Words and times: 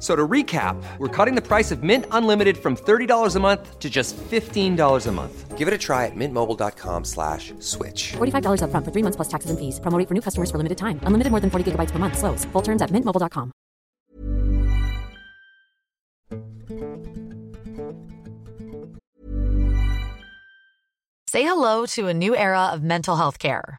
F- 0.00 0.04
So 0.04 0.16
to 0.16 0.26
recap, 0.26 0.82
we're 0.98 1.08
cutting 1.08 1.34
the 1.34 1.42
price 1.46 1.70
of 1.70 1.82
Mint 1.82 2.06
Unlimited 2.10 2.56
from 2.56 2.74
$30 2.74 3.36
a 3.36 3.40
month 3.40 3.78
to 3.78 3.90
just 3.90 4.16
$15 4.16 5.06
a 5.06 5.12
month. 5.12 5.58
Give 5.58 5.68
it 5.68 5.74
a 5.74 5.78
try 5.78 6.06
at 6.06 6.12
mintmobile.com 6.16 7.04
slash 7.04 7.52
switch. 7.58 8.12
$45 8.16 8.62
upfront 8.62 8.84
for 8.86 8.92
three 8.92 9.02
months 9.02 9.16
plus 9.16 9.28
taxes 9.28 9.50
and 9.50 9.58
fees. 9.58 9.78
Promo 9.78 9.98
rate 9.98 10.08
for 10.08 10.14
new 10.14 10.22
customers 10.22 10.50
for 10.50 10.56
limited 10.56 10.78
time. 10.78 11.00
Unlimited 11.04 11.30
more 11.30 11.40
than 11.40 11.50
40 11.50 11.72
gigabytes 11.72 11.90
per 11.90 11.98
month. 11.98 12.16
Slows. 12.16 12.46
Full 12.52 12.62
terms 12.62 12.80
at 12.80 12.88
mintmobile.com. 12.90 13.52
Say 21.28 21.42
hello 21.44 21.86
to 21.94 22.08
a 22.08 22.14
new 22.14 22.34
era 22.34 22.66
of 22.74 22.82
mental 22.82 23.16
health 23.16 23.38
care. 23.38 23.78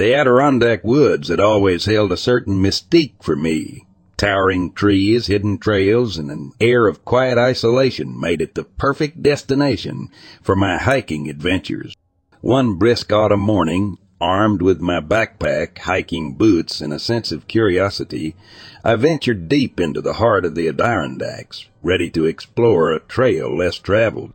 The 0.00 0.14
Adirondack 0.14 0.82
woods 0.82 1.28
had 1.28 1.40
always 1.40 1.84
held 1.84 2.10
a 2.10 2.16
certain 2.16 2.54
mystique 2.54 3.22
for 3.22 3.36
me. 3.36 3.86
Towering 4.16 4.72
trees, 4.72 5.26
hidden 5.26 5.58
trails, 5.58 6.16
and 6.16 6.30
an 6.30 6.52
air 6.58 6.86
of 6.86 7.04
quiet 7.04 7.36
isolation 7.36 8.18
made 8.18 8.40
it 8.40 8.54
the 8.54 8.64
perfect 8.64 9.22
destination 9.22 10.08
for 10.40 10.56
my 10.56 10.78
hiking 10.78 11.28
adventures. 11.28 11.94
One 12.40 12.76
brisk 12.76 13.12
autumn 13.12 13.40
morning, 13.40 13.98
armed 14.22 14.62
with 14.62 14.80
my 14.80 15.00
backpack, 15.00 15.76
hiking 15.80 16.32
boots, 16.32 16.80
and 16.80 16.94
a 16.94 16.98
sense 16.98 17.30
of 17.30 17.46
curiosity, 17.46 18.34
I 18.82 18.94
ventured 18.94 19.50
deep 19.50 19.78
into 19.78 20.00
the 20.00 20.14
heart 20.14 20.46
of 20.46 20.54
the 20.54 20.66
Adirondacks, 20.66 21.66
ready 21.82 22.08
to 22.12 22.24
explore 22.24 22.90
a 22.90 23.00
trail 23.00 23.54
less 23.54 23.76
traveled. 23.76 24.32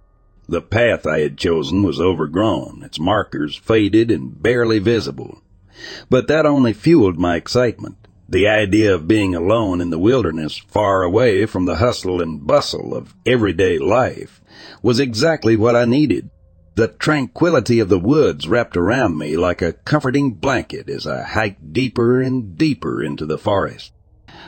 The 0.48 0.62
path 0.62 1.08
I 1.08 1.22
had 1.22 1.40
chosen 1.40 1.82
was 1.82 2.00
overgrown, 2.00 2.84
its 2.86 3.00
markers 3.00 3.56
faded 3.56 4.12
and 4.12 4.40
barely 4.44 4.78
visible. 4.78 5.42
But 6.10 6.28
that 6.28 6.46
only 6.46 6.74
fueled 6.74 7.18
my 7.18 7.36
excitement. 7.36 7.98
The 8.28 8.48
idea 8.48 8.94
of 8.94 9.08
being 9.08 9.36
alone 9.36 9.82
in 9.82 9.92
the 9.92 10.00
wilderness, 10.00 10.58
far 10.58 11.04
away 11.04 11.46
from 11.46 11.66
the 11.66 11.76
hustle 11.76 12.22
and 12.22 12.46
bustle 12.46 12.96
of 12.96 13.14
everyday 13.26 13.78
life, 13.78 14.42
was 14.82 15.00
exactly 15.00 15.56
what 15.56 15.76
I 15.76 15.86
needed. 15.86 16.30
The 16.76 16.88
tranquility 16.88 17.80
of 17.80 17.90
the 17.90 18.00
woods 18.00 18.48
wrapped 18.48 18.76
around 18.76 19.18
me 19.18 19.38
like 19.38 19.62
a 19.62 19.74
comforting 19.74 20.34
blanket 20.34 20.90
as 20.90 21.06
I 21.06 21.24
hiked 21.24 21.72
deeper 21.72 22.22
and 22.22 22.58
deeper 22.58 23.04
into 23.04 23.26
the 23.26 23.38
forest. 23.38 23.92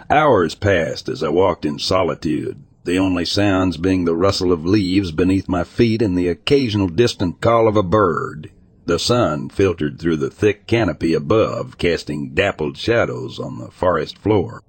Hours 0.10 0.56
passed 0.56 1.08
as 1.08 1.24
I 1.24 1.30
walked 1.30 1.66
in 1.66 1.80
solitude, 1.80 2.64
the 2.84 2.98
only 2.98 3.26
sounds 3.26 3.78
being 3.78 4.06
the 4.06 4.16
rustle 4.16 4.52
of 4.52 4.66
leaves 4.66 5.12
beneath 5.12 5.50
my 5.50 5.64
feet 5.64 6.02
and 6.02 6.18
the 6.18 6.30
occasional 6.30 6.88
distant 6.88 7.42
call 7.42 7.68
of 7.68 7.76
a 7.76 7.84
bird. 7.84 8.50
The 8.88 9.00
sun 9.00 9.50
filtered 9.50 10.00
through 10.00 10.16
the 10.16 10.30
thick 10.30 10.66
canopy 10.66 11.14
above, 11.14 11.78
casting 11.78 12.30
dappled 12.30 12.78
shadows 12.78 13.38
on 13.38 13.60
the 13.60 13.70
forest 13.70 14.18
floor. 14.18 14.64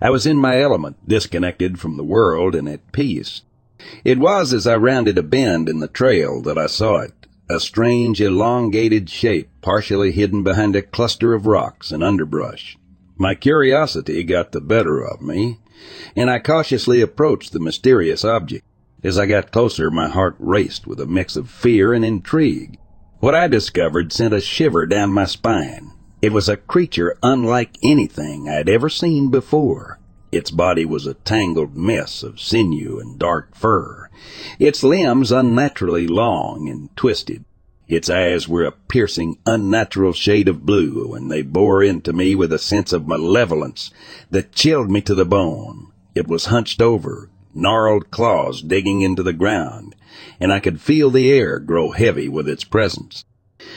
I 0.00 0.08
was 0.08 0.24
in 0.24 0.38
my 0.38 0.58
element, 0.58 0.96
disconnected 1.06 1.78
from 1.78 1.98
the 1.98 2.02
world 2.02 2.54
and 2.54 2.66
at 2.66 2.90
peace. 2.90 3.42
It 4.02 4.18
was 4.18 4.54
as 4.54 4.66
I 4.66 4.76
rounded 4.76 5.18
a 5.18 5.22
bend 5.22 5.68
in 5.68 5.80
the 5.80 5.88
trail 5.88 6.40
that 6.40 6.56
I 6.56 6.68
saw 6.68 7.00
it, 7.00 7.12
a 7.50 7.60
strange 7.60 8.18
elongated 8.18 9.10
shape 9.10 9.50
partially 9.60 10.10
hidden 10.10 10.42
behind 10.42 10.74
a 10.74 10.80
cluster 10.80 11.34
of 11.34 11.46
rocks 11.46 11.92
and 11.92 12.02
underbrush. 12.02 12.78
My 13.18 13.34
curiosity 13.34 14.24
got 14.24 14.52
the 14.52 14.62
better 14.62 15.02
of 15.02 15.20
me, 15.20 15.58
and 16.16 16.30
I 16.30 16.38
cautiously 16.38 17.02
approached 17.02 17.52
the 17.52 17.60
mysterious 17.60 18.24
object. 18.24 18.64
As 19.04 19.18
I 19.18 19.26
got 19.26 19.52
closer, 19.52 19.90
my 19.90 20.08
heart 20.08 20.36
raced 20.38 20.86
with 20.86 20.98
a 20.98 21.04
mix 21.04 21.36
of 21.36 21.50
fear 21.50 21.92
and 21.92 22.06
intrigue. 22.06 22.78
What 23.20 23.34
I 23.34 23.48
discovered 23.48 24.14
sent 24.14 24.32
a 24.32 24.40
shiver 24.40 24.86
down 24.86 25.12
my 25.12 25.26
spine. 25.26 25.92
It 26.22 26.32
was 26.32 26.48
a 26.48 26.56
creature 26.56 27.18
unlike 27.22 27.76
anything 27.82 28.48
I'd 28.48 28.70
ever 28.70 28.88
seen 28.88 29.28
before. 29.30 29.98
Its 30.32 30.50
body 30.50 30.86
was 30.86 31.06
a 31.06 31.12
tangled 31.12 31.76
mess 31.76 32.22
of 32.22 32.40
sinew 32.40 32.98
and 32.98 33.18
dark 33.18 33.54
fur. 33.54 34.08
Its 34.58 34.82
limbs 34.82 35.30
unnaturally 35.30 36.06
long 36.08 36.66
and 36.66 36.88
twisted. 36.96 37.44
Its 37.88 38.08
eyes 38.08 38.48
were 38.48 38.64
a 38.64 38.72
piercing, 38.72 39.36
unnatural 39.44 40.14
shade 40.14 40.48
of 40.48 40.64
blue, 40.64 41.12
and 41.12 41.30
they 41.30 41.42
bore 41.42 41.82
into 41.82 42.14
me 42.14 42.34
with 42.34 42.54
a 42.54 42.58
sense 42.58 42.90
of 42.90 43.06
malevolence 43.06 43.90
that 44.30 44.52
chilled 44.52 44.90
me 44.90 45.02
to 45.02 45.14
the 45.14 45.26
bone. 45.26 45.88
It 46.14 46.26
was 46.26 46.46
hunched 46.46 46.80
over, 46.80 47.28
gnarled 47.54 48.10
claws 48.10 48.62
digging 48.62 49.02
into 49.02 49.22
the 49.22 49.34
ground, 49.34 49.94
and 50.40 50.52
I 50.52 50.58
could 50.58 50.80
feel 50.80 51.10
the 51.10 51.30
air 51.30 51.58
grow 51.58 51.90
heavy 51.90 52.28
with 52.28 52.48
its 52.48 52.64
presence. 52.64 53.24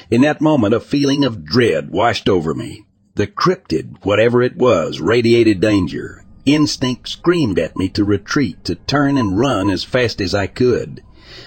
In 0.10 0.22
that 0.22 0.42
moment, 0.42 0.74
a 0.74 0.80
feeling 0.80 1.24
of 1.24 1.44
dread 1.44 1.92
washed 1.92 2.30
over 2.30 2.54
me. 2.54 2.86
The 3.16 3.28
cryptid, 3.28 3.98
whatever 4.04 4.42
it 4.42 4.56
was, 4.56 5.02
radiated 5.02 5.60
danger. 5.60 6.24
Instinct 6.46 7.10
screamed 7.10 7.60
at 7.60 7.78
me 7.78 7.90
to 7.90 8.04
retreat, 8.04 8.64
to 8.64 8.76
turn 8.76 9.18
and 9.18 9.38
run 9.38 9.70
as 9.70 9.84
fast 9.84 10.20
as 10.20 10.34
I 10.34 10.48
could. 10.48 11.04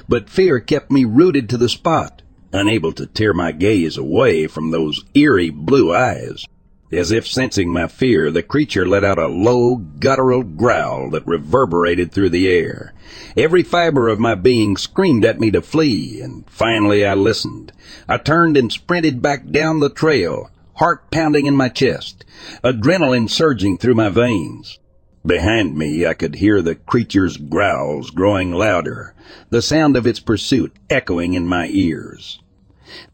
But 0.08 0.30
fear 0.30 0.60
kept 0.60 0.90
me 0.90 1.04
rooted 1.04 1.48
to 1.48 1.56
the 1.56 1.68
spot, 1.68 2.22
unable 2.52 2.92
to 2.92 3.06
tear 3.06 3.32
my 3.32 3.52
gaze 3.52 3.96
away 3.96 4.46
from 4.46 4.70
those 4.70 5.04
eerie 5.14 5.50
blue 5.50 5.94
eyes. 5.94 6.44
As 6.92 7.10
if 7.10 7.26
sensing 7.26 7.72
my 7.72 7.88
fear, 7.88 8.30
the 8.30 8.44
creature 8.44 8.86
let 8.86 9.02
out 9.02 9.18
a 9.18 9.26
low, 9.26 9.74
guttural 9.74 10.44
growl 10.44 11.10
that 11.10 11.26
reverberated 11.26 12.12
through 12.12 12.30
the 12.30 12.48
air. 12.48 12.94
Every 13.36 13.64
fiber 13.64 14.08
of 14.08 14.20
my 14.20 14.36
being 14.36 14.76
screamed 14.76 15.24
at 15.24 15.40
me 15.40 15.50
to 15.50 15.62
flee, 15.62 16.20
and 16.20 16.48
finally 16.48 17.04
I 17.04 17.14
listened. 17.14 17.72
I 18.08 18.18
turned 18.18 18.56
and 18.56 18.70
sprinted 18.70 19.20
back 19.20 19.50
down 19.50 19.80
the 19.80 19.90
trail, 19.90 20.48
heart 20.74 21.10
pounding 21.10 21.46
in 21.46 21.56
my 21.56 21.70
chest, 21.70 22.24
adrenaline 22.62 23.28
surging 23.28 23.78
through 23.78 23.96
my 23.96 24.08
veins. 24.08 24.78
Behind 25.26 25.76
me, 25.76 26.06
I 26.06 26.14
could 26.14 26.36
hear 26.36 26.62
the 26.62 26.76
creature's 26.76 27.36
growls 27.36 28.10
growing 28.10 28.52
louder, 28.52 29.12
the 29.50 29.60
sound 29.60 29.96
of 29.96 30.06
its 30.06 30.20
pursuit 30.20 30.72
echoing 30.88 31.34
in 31.34 31.48
my 31.48 31.66
ears. 31.72 32.38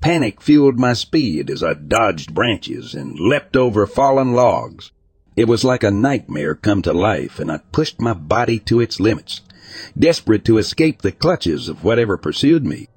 Panic 0.00 0.42
fueled 0.42 0.78
my 0.78 0.92
speed 0.92 1.48
as 1.48 1.62
I 1.62 1.74
dodged 1.74 2.34
branches 2.34 2.94
and 2.94 3.18
leapt 3.18 3.56
over 3.56 3.86
fallen 3.86 4.32
logs. 4.32 4.92
It 5.34 5.48
was 5.48 5.64
like 5.64 5.82
a 5.82 5.90
nightmare 5.90 6.54
come 6.54 6.82
to 6.82 6.92
life, 6.92 7.38
and 7.38 7.50
I 7.50 7.60
pushed 7.72 8.00
my 8.00 8.12
body 8.12 8.58
to 8.60 8.80
its 8.80 9.00
limits, 9.00 9.40
desperate 9.98 10.44
to 10.44 10.58
escape 10.58 11.00
the 11.00 11.10
clutches 11.10 11.70
of 11.70 11.84
whatever 11.84 12.18
pursued 12.18 12.66
me. 12.66 12.88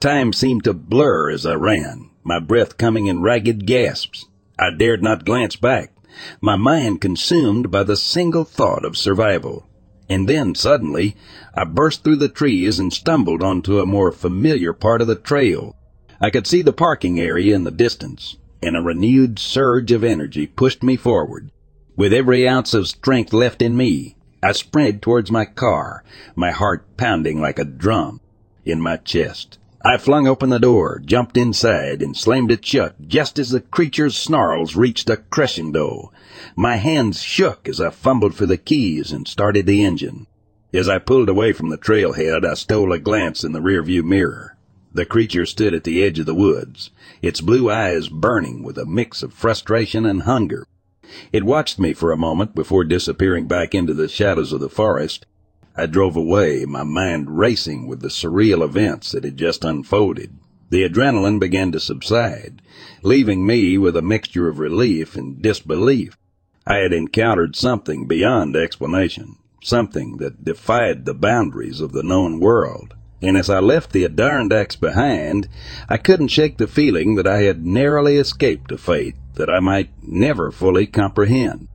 Time 0.00 0.32
seemed 0.32 0.64
to 0.64 0.72
blur 0.72 1.30
as 1.30 1.46
I 1.46 1.54
ran, 1.54 2.10
my 2.24 2.40
breath 2.40 2.78
coming 2.78 3.06
in 3.06 3.22
ragged 3.22 3.64
gasps. 3.64 4.26
I 4.58 4.70
dared 4.76 5.04
not 5.04 5.24
glance 5.24 5.54
back, 5.54 5.92
my 6.40 6.56
mind 6.56 7.00
consumed 7.00 7.70
by 7.70 7.84
the 7.84 7.96
single 7.96 8.44
thought 8.44 8.84
of 8.84 8.96
survival. 8.96 9.68
And 10.08 10.28
then, 10.28 10.54
suddenly, 10.54 11.16
I 11.54 11.64
burst 11.64 12.02
through 12.02 12.16
the 12.16 12.28
trees 12.28 12.80
and 12.80 12.92
stumbled 12.92 13.42
onto 13.42 13.78
a 13.78 13.86
more 13.86 14.10
familiar 14.10 14.72
part 14.72 15.00
of 15.00 15.06
the 15.06 15.14
trail. 15.14 15.76
I 16.20 16.30
could 16.30 16.46
see 16.46 16.62
the 16.62 16.72
parking 16.72 17.20
area 17.20 17.54
in 17.54 17.62
the 17.64 17.70
distance, 17.70 18.36
and 18.60 18.76
a 18.76 18.82
renewed 18.82 19.38
surge 19.38 19.92
of 19.92 20.02
energy 20.02 20.48
pushed 20.48 20.82
me 20.82 20.96
forward. 20.96 21.50
With 21.96 22.12
every 22.12 22.48
ounce 22.48 22.74
of 22.74 22.88
strength 22.88 23.32
left 23.32 23.62
in 23.62 23.76
me, 23.76 24.16
I 24.42 24.52
sprinted 24.52 25.00
towards 25.00 25.30
my 25.30 25.44
car, 25.44 26.02
my 26.34 26.50
heart 26.50 26.96
pounding 26.96 27.40
like 27.40 27.58
a 27.58 27.64
drum 27.64 28.20
in 28.64 28.80
my 28.80 28.96
chest. 28.96 29.58
I 29.84 29.96
flung 29.96 30.26
open 30.26 30.50
the 30.50 30.58
door, 30.58 31.00
jumped 31.04 31.36
inside, 31.36 32.02
and 32.02 32.16
slammed 32.16 32.50
it 32.50 32.66
shut 32.66 32.96
just 33.06 33.38
as 33.38 33.50
the 33.50 33.60
creature's 33.60 34.16
snarls 34.16 34.74
reached 34.74 35.08
a 35.08 35.18
crescendo. 35.18 36.12
My 36.56 36.76
hands 36.76 37.22
shook 37.22 37.68
as 37.68 37.80
I 37.80 37.90
fumbled 37.90 38.34
for 38.34 38.44
the 38.44 38.58
keys 38.58 39.12
and 39.12 39.28
started 39.28 39.66
the 39.66 39.84
engine. 39.84 40.26
As 40.74 40.88
I 40.88 40.98
pulled 40.98 41.28
away 41.28 41.52
from 41.52 41.68
the 41.68 41.78
trailhead, 41.78 42.44
I 42.44 42.54
stole 42.54 42.92
a 42.92 42.98
glance 42.98 43.44
in 43.44 43.52
the 43.52 43.60
rearview 43.60 44.02
mirror. 44.02 44.57
The 44.94 45.04
creature 45.04 45.44
stood 45.44 45.74
at 45.74 45.84
the 45.84 46.02
edge 46.02 46.18
of 46.18 46.24
the 46.24 46.34
woods, 46.34 46.90
its 47.20 47.42
blue 47.42 47.70
eyes 47.70 48.08
burning 48.08 48.62
with 48.62 48.78
a 48.78 48.86
mix 48.86 49.22
of 49.22 49.34
frustration 49.34 50.06
and 50.06 50.22
hunger. 50.22 50.66
It 51.30 51.44
watched 51.44 51.78
me 51.78 51.92
for 51.92 52.10
a 52.10 52.16
moment 52.16 52.54
before 52.54 52.84
disappearing 52.84 53.46
back 53.46 53.74
into 53.74 53.92
the 53.92 54.08
shadows 54.08 54.52
of 54.52 54.60
the 54.60 54.70
forest. 54.70 55.26
I 55.76 55.86
drove 55.86 56.16
away, 56.16 56.64
my 56.64 56.84
mind 56.84 57.38
racing 57.38 57.86
with 57.86 58.00
the 58.00 58.08
surreal 58.08 58.64
events 58.64 59.12
that 59.12 59.24
had 59.24 59.36
just 59.36 59.62
unfolded. 59.62 60.36
The 60.70 60.84
adrenaline 60.84 61.38
began 61.38 61.70
to 61.72 61.80
subside, 61.80 62.62
leaving 63.02 63.46
me 63.46 63.76
with 63.76 63.94
a 63.94 64.02
mixture 64.02 64.48
of 64.48 64.58
relief 64.58 65.16
and 65.16 65.40
disbelief. 65.42 66.16
I 66.66 66.76
had 66.76 66.94
encountered 66.94 67.56
something 67.56 68.06
beyond 68.06 68.56
explanation, 68.56 69.36
something 69.62 70.16
that 70.16 70.44
defied 70.44 71.04
the 71.04 71.14
boundaries 71.14 71.80
of 71.82 71.92
the 71.92 72.02
known 72.02 72.40
world 72.40 72.94
and 73.20 73.36
as 73.36 73.50
I 73.50 73.58
left 73.58 73.92
the 73.92 74.04
Adirondacks 74.04 74.76
behind, 74.76 75.48
I 75.88 75.96
couldn't 75.96 76.28
shake 76.28 76.58
the 76.58 76.68
feeling 76.68 77.16
that 77.16 77.26
I 77.26 77.42
had 77.42 77.66
narrowly 77.66 78.16
escaped 78.16 78.70
a 78.70 78.78
fate 78.78 79.16
that 79.34 79.50
I 79.50 79.60
might 79.60 79.90
never 80.02 80.50
fully 80.50 80.86
comprehend. 80.86 81.68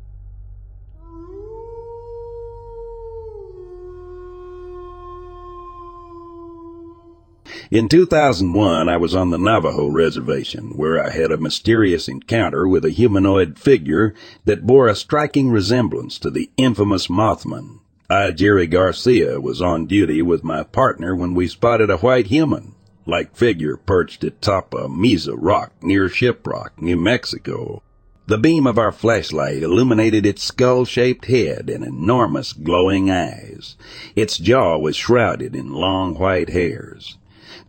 In 7.72 7.90
2001, 7.90 8.88
I 8.88 8.98
was 8.98 9.16
on 9.16 9.32
the 9.32 9.38
Navajo 9.40 9.88
reservation 9.88 10.78
where 10.78 11.04
I 11.04 11.10
had 11.10 11.32
a 11.32 11.38
mysterious 11.38 12.08
encounter 12.08 12.68
with 12.68 12.86
a 12.86 12.92
humanoid 12.92 13.58
figure 13.58 14.14
that 14.46 14.68
bore 14.68 14.88
a 14.88 14.96
striking 14.96 15.50
resemblance 15.50 16.20
to 16.20 16.30
the 16.30 16.52
infamous 16.56 17.08
Mothman 17.08 17.80
I, 18.14 18.30
Jerry 18.30 18.68
Garcia, 18.68 19.42
was 19.42 19.60
on 19.60 19.88
duty 19.88 20.22
with 20.22 20.44
my 20.44 20.62
partner 20.62 21.16
when 21.16 21.34
we 21.34 21.48
spotted 21.48 21.90
a 21.90 21.98
white 21.98 22.28
human 22.28 22.76
like 23.08 23.36
figure 23.36 23.76
perched 23.76 24.24
atop 24.24 24.72
a 24.76 24.88
mesa 24.88 25.36
rock 25.36 25.72
near 25.82 26.08
Shiprock, 26.08 26.80
New 26.80 26.96
Mexico. 26.96 27.82
The 28.28 28.38
beam 28.38 28.68
of 28.68 28.78
our 28.78 28.92
flashlight 28.92 29.64
illuminated 29.64 30.28
its 30.28 30.44
skull-shaped 30.44 31.26
head 31.26 31.72
and 31.72 31.84
enormous 31.84 32.54
glowing 32.54 33.10
eyes. 33.10 33.78
Its 34.16 34.38
jaw 34.38 34.78
was 34.78 34.96
shrouded 34.96 35.56
in 35.56 35.74
long 35.74 36.14
white 36.14 36.52
hairs. 36.52 37.18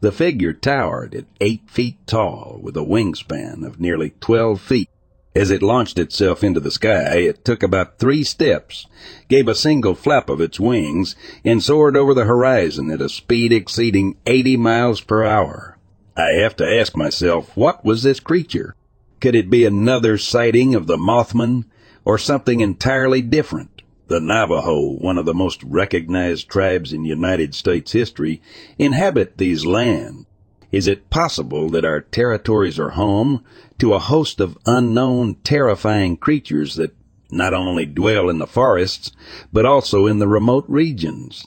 The 0.00 0.12
figure 0.12 0.52
towered 0.52 1.14
at 1.14 1.24
eight 1.40 1.70
feet 1.70 2.06
tall 2.06 2.60
with 2.62 2.76
a 2.76 2.84
wingspan 2.84 3.64
of 3.66 3.80
nearly 3.80 4.12
twelve 4.20 4.60
feet. 4.60 4.90
As 5.34 5.50
it 5.50 5.62
launched 5.62 5.98
itself 5.98 6.44
into 6.44 6.60
the 6.60 6.70
sky, 6.70 7.16
it 7.16 7.44
took 7.44 7.64
about 7.64 7.98
three 7.98 8.22
steps, 8.22 8.86
gave 9.28 9.48
a 9.48 9.54
single 9.56 9.96
flap 9.96 10.30
of 10.30 10.40
its 10.40 10.60
wings, 10.60 11.16
and 11.44 11.60
soared 11.60 11.96
over 11.96 12.14
the 12.14 12.24
horizon 12.24 12.88
at 12.88 13.00
a 13.00 13.08
speed 13.08 13.52
exceeding 13.52 14.16
80 14.26 14.56
miles 14.58 15.00
per 15.00 15.24
hour. 15.24 15.76
I 16.16 16.34
have 16.34 16.54
to 16.56 16.78
ask 16.78 16.96
myself, 16.96 17.56
what 17.56 17.84
was 17.84 18.04
this 18.04 18.20
creature? 18.20 18.76
Could 19.20 19.34
it 19.34 19.50
be 19.50 19.64
another 19.64 20.18
sighting 20.18 20.76
of 20.76 20.86
the 20.86 20.96
Mothman, 20.96 21.64
or 22.04 22.16
something 22.16 22.60
entirely 22.60 23.20
different? 23.20 23.82
The 24.06 24.20
Navajo, 24.20 24.98
one 24.98 25.18
of 25.18 25.24
the 25.24 25.34
most 25.34 25.64
recognized 25.64 26.48
tribes 26.48 26.92
in 26.92 27.04
United 27.04 27.56
States 27.56 27.90
history, 27.90 28.40
inhabit 28.78 29.38
these 29.38 29.66
lands. 29.66 30.26
Is 30.74 30.88
it 30.88 31.08
possible 31.08 31.70
that 31.70 31.84
our 31.84 32.00
territories 32.00 32.80
are 32.80 32.90
home 32.90 33.44
to 33.78 33.94
a 33.94 34.00
host 34.00 34.40
of 34.40 34.58
unknown, 34.66 35.36
terrifying 35.44 36.16
creatures 36.16 36.74
that 36.74 36.96
not 37.30 37.54
only 37.54 37.86
dwell 37.86 38.28
in 38.28 38.38
the 38.38 38.46
forests, 38.48 39.12
but 39.52 39.64
also 39.64 40.08
in 40.08 40.18
the 40.18 40.26
remote 40.26 40.64
regions? 40.66 41.46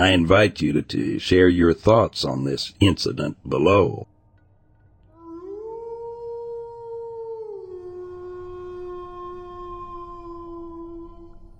I 0.00 0.08
invite 0.08 0.60
you 0.60 0.72
to, 0.72 0.82
to 0.82 1.20
share 1.20 1.48
your 1.48 1.74
thoughts 1.74 2.24
on 2.24 2.42
this 2.42 2.72
incident 2.80 3.36
below. 3.48 4.08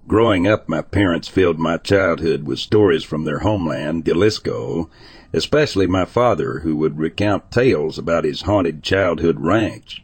Growing 0.09 0.49
up, 0.49 0.69
my 0.69 0.83
parents 0.83 1.29
filled 1.29 1.61
my 1.61 1.77
childhood 1.77 2.49
with 2.49 2.59
stories 2.59 3.05
from 3.05 3.25
their 3.25 3.41
homeland, 3.41 4.05
Jalisco, 4.05 4.91
especially 5.37 5.87
my 5.87 6.05
father, 6.05 6.61
who 6.61 6.75
would 6.77 6.99
recount 6.99 7.51
tales 7.51 7.99
about 7.99 8.25
his 8.25 8.43
haunted 8.43 8.83
childhood 8.83 9.39
ranch. 9.39 10.03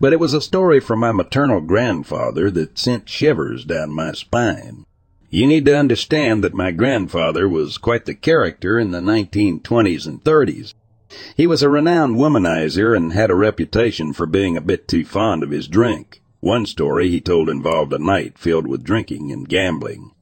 But 0.00 0.12
it 0.12 0.18
was 0.20 0.32
a 0.32 0.40
story 0.40 0.80
from 0.80 1.00
my 1.00 1.12
maternal 1.12 1.60
grandfather 1.60 2.50
that 2.50 2.78
sent 2.78 3.08
shivers 3.08 3.64
down 3.64 3.92
my 3.92 4.12
spine. 4.12 4.86
You 5.28 5.46
need 5.46 5.64
to 5.66 5.76
understand 5.76 6.42
that 6.44 6.54
my 6.54 6.70
grandfather 6.70 7.48
was 7.48 7.76
quite 7.76 8.06
the 8.06 8.14
character 8.14 8.78
in 8.78 8.90
the 8.90 9.00
1920s 9.00 10.06
and 10.06 10.22
30s. 10.22 10.72
He 11.36 11.46
was 11.46 11.62
a 11.62 11.68
renowned 11.68 12.16
womanizer 12.16 12.96
and 12.96 13.12
had 13.12 13.30
a 13.30 13.34
reputation 13.34 14.12
for 14.12 14.26
being 14.26 14.56
a 14.56 14.62
bit 14.62 14.88
too 14.88 15.04
fond 15.04 15.42
of 15.42 15.50
his 15.50 15.68
drink. 15.68 16.22
One 16.40 16.66
story 16.66 17.10
he 17.10 17.20
told 17.20 17.48
involved 17.48 17.92
a 17.92 17.98
night 17.98 18.38
filled 18.38 18.66
with 18.66 18.84
drinking 18.84 19.30
and 19.30 19.48
gambling. 19.48 20.12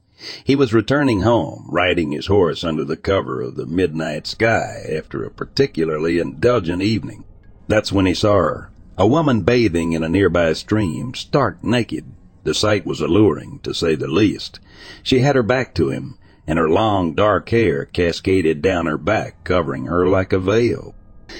He 0.44 0.54
was 0.54 0.72
returning 0.72 1.22
home, 1.22 1.66
riding 1.68 2.12
his 2.12 2.26
horse 2.26 2.62
under 2.62 2.84
the 2.84 2.96
cover 2.96 3.40
of 3.40 3.56
the 3.56 3.66
midnight 3.66 4.26
sky 4.26 4.86
after 4.96 5.24
a 5.24 5.30
particularly 5.30 6.18
indulgent 6.18 6.80
evening. 6.80 7.24
That's 7.66 7.90
when 7.90 8.06
he 8.06 8.14
saw 8.14 8.34
her, 8.34 8.70
a 8.96 9.06
woman 9.06 9.40
bathing 9.40 9.92
in 9.92 10.04
a 10.04 10.08
nearby 10.08 10.52
stream, 10.52 11.14
stark 11.14 11.64
naked. 11.64 12.04
The 12.44 12.54
sight 12.54 12.86
was 12.86 13.00
alluring, 13.00 13.60
to 13.64 13.74
say 13.74 13.94
the 13.94 14.06
least. 14.06 14.60
She 15.02 15.20
had 15.20 15.34
her 15.34 15.42
back 15.42 15.74
to 15.74 15.88
him, 15.88 16.18
and 16.46 16.58
her 16.58 16.68
long 16.68 17.14
dark 17.14 17.48
hair 17.48 17.84
cascaded 17.84 18.62
down 18.62 18.86
her 18.86 18.98
back, 18.98 19.42
covering 19.44 19.86
her 19.86 20.06
like 20.06 20.32
a 20.32 20.38
veil. 20.38 20.94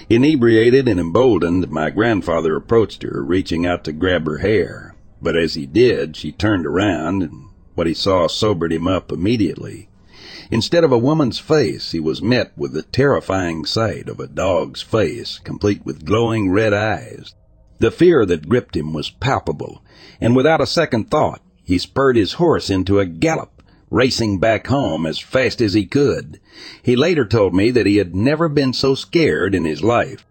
Inebriated 0.08 0.88
and 0.88 0.98
emboldened, 0.98 1.70
my 1.70 1.90
grandfather 1.90 2.56
approached 2.56 3.02
her, 3.02 3.22
reaching 3.22 3.66
out 3.66 3.84
to 3.84 3.92
grab 3.92 4.26
her 4.26 4.38
hair. 4.38 4.94
But 5.20 5.36
as 5.36 5.54
he 5.54 5.66
did, 5.66 6.16
she 6.16 6.32
turned 6.32 6.66
around, 6.66 7.22
and 7.22 7.44
what 7.74 7.86
he 7.86 7.94
saw 7.94 8.26
sobered 8.26 8.72
him 8.72 8.86
up 8.86 9.10
immediately. 9.12 9.88
Instead 10.50 10.84
of 10.84 10.92
a 10.92 10.98
woman's 10.98 11.38
face, 11.38 11.92
he 11.92 12.00
was 12.00 12.20
met 12.20 12.52
with 12.56 12.72
the 12.72 12.82
terrifying 12.82 13.64
sight 13.64 14.08
of 14.08 14.20
a 14.20 14.26
dog's 14.26 14.82
face, 14.82 15.40
complete 15.42 15.84
with 15.84 16.04
glowing 16.04 16.50
red 16.50 16.74
eyes. 16.74 17.34
The 17.78 17.90
fear 17.90 18.26
that 18.26 18.48
gripped 18.48 18.76
him 18.76 18.92
was 18.92 19.10
palpable, 19.10 19.82
and 20.20 20.36
without 20.36 20.60
a 20.60 20.66
second 20.66 21.10
thought, 21.10 21.40
he 21.64 21.78
spurred 21.78 22.16
his 22.16 22.34
horse 22.34 22.70
into 22.70 23.00
a 23.00 23.06
gallop, 23.06 23.62
racing 23.90 24.38
back 24.38 24.66
home 24.66 25.06
as 25.06 25.18
fast 25.18 25.60
as 25.60 25.74
he 25.74 25.86
could. 25.86 26.38
He 26.82 26.96
later 26.96 27.24
told 27.24 27.54
me 27.54 27.70
that 27.70 27.86
he 27.86 27.96
had 27.96 28.14
never 28.14 28.48
been 28.48 28.72
so 28.72 28.94
scared 28.94 29.54
in 29.54 29.64
his 29.64 29.82
life. 29.82 30.26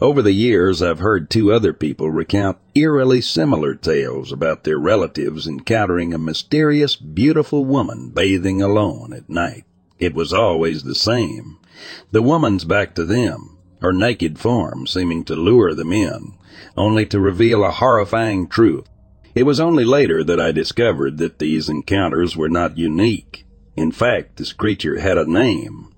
Over 0.00 0.22
the 0.22 0.32
years, 0.32 0.82
I've 0.82 1.00
heard 1.00 1.28
two 1.28 1.52
other 1.52 1.72
people 1.72 2.10
recount 2.10 2.58
eerily 2.74 3.20
similar 3.20 3.74
tales 3.74 4.30
about 4.30 4.64
their 4.64 4.78
relatives 4.78 5.46
encountering 5.46 6.14
a 6.14 6.18
mysterious, 6.18 6.96
beautiful 6.96 7.64
woman 7.64 8.10
bathing 8.10 8.62
alone 8.62 9.12
at 9.12 9.28
night. 9.28 9.64
It 9.98 10.14
was 10.14 10.32
always 10.32 10.82
the 10.82 10.94
same. 10.94 11.58
The 12.12 12.22
woman's 12.22 12.64
back 12.64 12.94
to 12.94 13.04
them, 13.04 13.58
her 13.80 13.92
naked 13.92 14.38
form 14.38 14.86
seeming 14.86 15.24
to 15.24 15.34
lure 15.34 15.74
them 15.74 15.92
in, 15.92 16.34
only 16.76 17.04
to 17.06 17.18
reveal 17.18 17.64
a 17.64 17.70
horrifying 17.70 18.46
truth. 18.46 18.88
It 19.34 19.42
was 19.42 19.58
only 19.58 19.84
later 19.84 20.22
that 20.22 20.40
I 20.40 20.52
discovered 20.52 21.18
that 21.18 21.40
these 21.40 21.68
encounters 21.68 22.36
were 22.36 22.48
not 22.48 22.78
unique. 22.78 23.44
In 23.76 23.90
fact, 23.90 24.36
this 24.36 24.52
creature 24.52 25.00
had 25.00 25.18
a 25.18 25.28
name. 25.28 25.88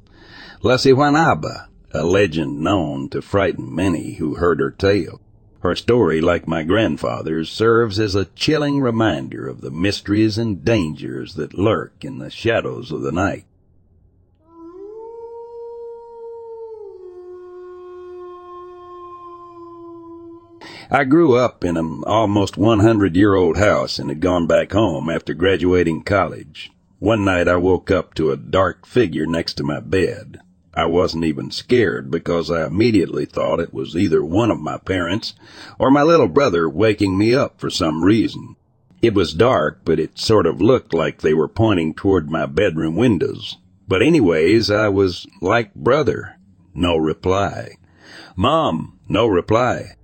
La 0.62 0.76
Sihuanaba, 0.76 1.66
a 1.92 2.04
legend 2.04 2.60
known 2.60 3.08
to 3.10 3.22
frighten 3.22 3.74
many 3.74 4.14
who 4.14 4.34
heard 4.34 4.60
her 4.60 4.70
tale. 4.70 5.20
Her 5.60 5.74
story, 5.74 6.20
like 6.20 6.46
my 6.46 6.62
grandfather's, 6.62 7.50
serves 7.50 7.98
as 7.98 8.14
a 8.14 8.26
chilling 8.26 8.80
reminder 8.80 9.48
of 9.48 9.62
the 9.62 9.70
mysteries 9.70 10.38
and 10.38 10.64
dangers 10.64 11.34
that 11.34 11.54
lurk 11.54 12.04
in 12.04 12.18
the 12.18 12.30
shadows 12.30 12.92
of 12.92 13.02
the 13.02 13.12
night. 13.12 13.46
I 20.88 21.02
grew 21.02 21.34
up 21.34 21.64
in 21.64 21.76
an 21.76 22.04
almost 22.06 22.56
100 22.56 23.16
year 23.16 23.34
old 23.34 23.56
house 23.56 23.98
and 23.98 24.08
had 24.08 24.20
gone 24.20 24.46
back 24.46 24.70
home 24.70 25.10
after 25.10 25.34
graduating 25.34 26.02
college. 26.02 26.70
One 27.00 27.24
night 27.24 27.48
I 27.48 27.56
woke 27.56 27.90
up 27.90 28.14
to 28.14 28.30
a 28.30 28.36
dark 28.36 28.86
figure 28.86 29.26
next 29.26 29.54
to 29.54 29.64
my 29.64 29.80
bed. 29.80 30.40
I 30.76 30.84
wasn't 30.84 31.24
even 31.24 31.50
scared 31.50 32.10
because 32.10 32.50
I 32.50 32.66
immediately 32.66 33.24
thought 33.24 33.60
it 33.60 33.72
was 33.72 33.96
either 33.96 34.22
one 34.22 34.50
of 34.50 34.60
my 34.60 34.76
parents 34.76 35.32
or 35.78 35.90
my 35.90 36.02
little 36.02 36.28
brother 36.28 36.68
waking 36.68 37.16
me 37.16 37.34
up 37.34 37.58
for 37.58 37.70
some 37.70 38.04
reason. 38.04 38.56
It 39.00 39.14
was 39.14 39.32
dark, 39.32 39.80
but 39.86 39.98
it 39.98 40.18
sort 40.18 40.46
of 40.46 40.60
looked 40.60 40.92
like 40.92 41.22
they 41.22 41.32
were 41.32 41.48
pointing 41.48 41.94
toward 41.94 42.30
my 42.30 42.44
bedroom 42.44 42.94
windows. 42.94 43.56
But 43.88 44.02
anyways, 44.02 44.70
I 44.70 44.88
was 44.88 45.26
like 45.40 45.74
brother. 45.74 46.36
No 46.74 46.96
reply. 46.96 47.76
Mom, 48.36 48.98
no 49.08 49.26
reply. 49.26 49.94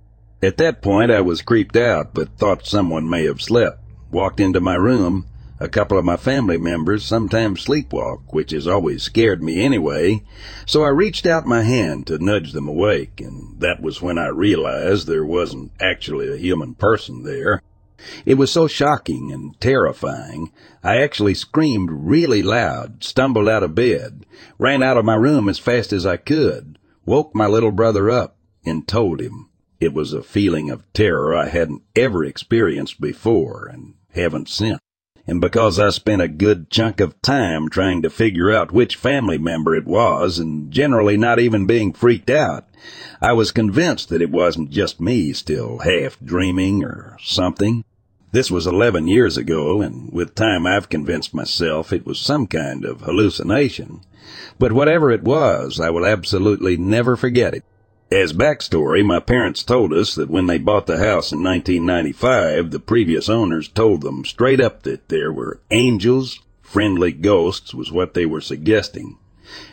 At 0.41 0.57
that 0.57 0.81
point, 0.81 1.11
I 1.11 1.21
was 1.21 1.43
creeped 1.43 1.75
out, 1.75 2.15
but 2.15 2.37
thought 2.37 2.65
someone 2.65 3.07
may 3.07 3.25
have 3.25 3.41
slept. 3.41 3.79
Walked 4.11 4.39
into 4.39 4.59
my 4.59 4.75
room, 4.75 5.27
a 5.63 5.69
couple 5.69 5.97
of 5.97 6.03
my 6.03 6.17
family 6.17 6.57
members 6.57 7.05
sometimes 7.05 7.65
sleepwalk, 7.65 8.33
which 8.33 8.51
has 8.51 8.67
always 8.67 9.01
scared 9.01 9.41
me 9.41 9.63
anyway, 9.63 10.21
so 10.65 10.83
I 10.83 10.89
reached 10.89 11.25
out 11.25 11.45
my 11.45 11.61
hand 11.61 12.05
to 12.07 12.17
nudge 12.17 12.51
them 12.51 12.67
awake, 12.67 13.21
and 13.21 13.61
that 13.61 13.81
was 13.81 14.01
when 14.01 14.17
I 14.17 14.27
realized 14.27 15.07
there 15.07 15.25
wasn't 15.25 15.71
actually 15.79 16.27
a 16.29 16.35
human 16.35 16.75
person 16.75 17.23
there. 17.23 17.61
It 18.25 18.33
was 18.33 18.51
so 18.51 18.67
shocking 18.67 19.31
and 19.31 19.57
terrifying, 19.61 20.51
I 20.83 20.97
actually 20.97 21.33
screamed 21.33 21.91
really 21.93 22.43
loud, 22.43 23.01
stumbled 23.01 23.47
out 23.47 23.63
of 23.63 23.73
bed, 23.73 24.25
ran 24.59 24.83
out 24.83 24.97
of 24.97 25.05
my 25.05 25.15
room 25.15 25.47
as 25.47 25.59
fast 25.59 25.93
as 25.93 26.05
I 26.05 26.17
could, 26.17 26.77
woke 27.05 27.33
my 27.33 27.47
little 27.47 27.71
brother 27.71 28.11
up, 28.11 28.35
and 28.65 28.85
told 28.85 29.21
him. 29.21 29.47
It 29.79 29.93
was 29.93 30.11
a 30.11 30.23
feeling 30.23 30.69
of 30.69 30.91
terror 30.91 31.33
I 31.33 31.47
hadn't 31.47 31.83
ever 31.95 32.25
experienced 32.25 32.99
before 32.99 33.69
and 33.71 33.93
haven't 34.11 34.49
since 34.49 34.79
and 35.25 35.39
because 35.39 35.79
I 35.79 35.89
spent 35.89 36.21
a 36.21 36.27
good 36.27 36.69
chunk 36.69 36.99
of 36.99 37.21
time 37.21 37.69
trying 37.69 38.01
to 38.01 38.09
figure 38.09 38.51
out 38.51 38.73
which 38.73 38.97
family 38.97 39.37
member 39.37 39.73
it 39.73 39.85
was 39.85 40.37
and 40.37 40.69
generally 40.69 41.15
not 41.15 41.39
even 41.39 41.65
being 41.65 41.93
freaked 41.93 42.29
out, 42.29 42.67
I 43.21 43.31
was 43.31 43.51
convinced 43.51 44.09
that 44.09 44.21
it 44.21 44.31
wasn't 44.31 44.69
just 44.69 44.99
me 44.99 45.31
still 45.31 45.79
half 45.79 46.19
dreaming 46.19 46.83
or 46.83 47.17
something. 47.21 47.85
This 48.33 48.51
was 48.51 48.67
11 48.67 49.07
years 49.07 49.37
ago, 49.37 49.81
and 49.81 50.11
with 50.11 50.35
time 50.35 50.65
I've 50.67 50.89
convinced 50.89 51.33
myself 51.33 51.93
it 51.93 52.05
was 52.05 52.19
some 52.19 52.47
kind 52.47 52.83
of 52.83 53.01
hallucination. 53.01 54.01
But 54.59 54.73
whatever 54.73 55.11
it 55.11 55.23
was, 55.23 55.79
I 55.79 55.89
will 55.89 56.05
absolutely 56.05 56.75
never 56.75 57.15
forget 57.15 57.53
it. 57.53 57.63
As 58.13 58.31
backstory, 58.31 59.03
my 59.03 59.19
parents 59.19 59.63
told 59.63 59.91
us 59.91 60.13
that 60.13 60.29
when 60.29 60.45
they 60.45 60.59
bought 60.59 60.85
the 60.85 60.99
house 60.99 61.31
in 61.31 61.41
1995, 61.41 62.69
the 62.69 62.79
previous 62.79 63.27
owners 63.27 63.67
told 63.67 64.01
them 64.01 64.23
straight 64.23 64.61
up 64.61 64.83
that 64.83 65.09
there 65.09 65.33
were 65.33 65.61
angels, 65.71 66.39
friendly 66.61 67.11
ghosts 67.11 67.73
was 67.73 67.91
what 67.91 68.13
they 68.13 68.27
were 68.27 68.39
suggesting, 68.39 69.17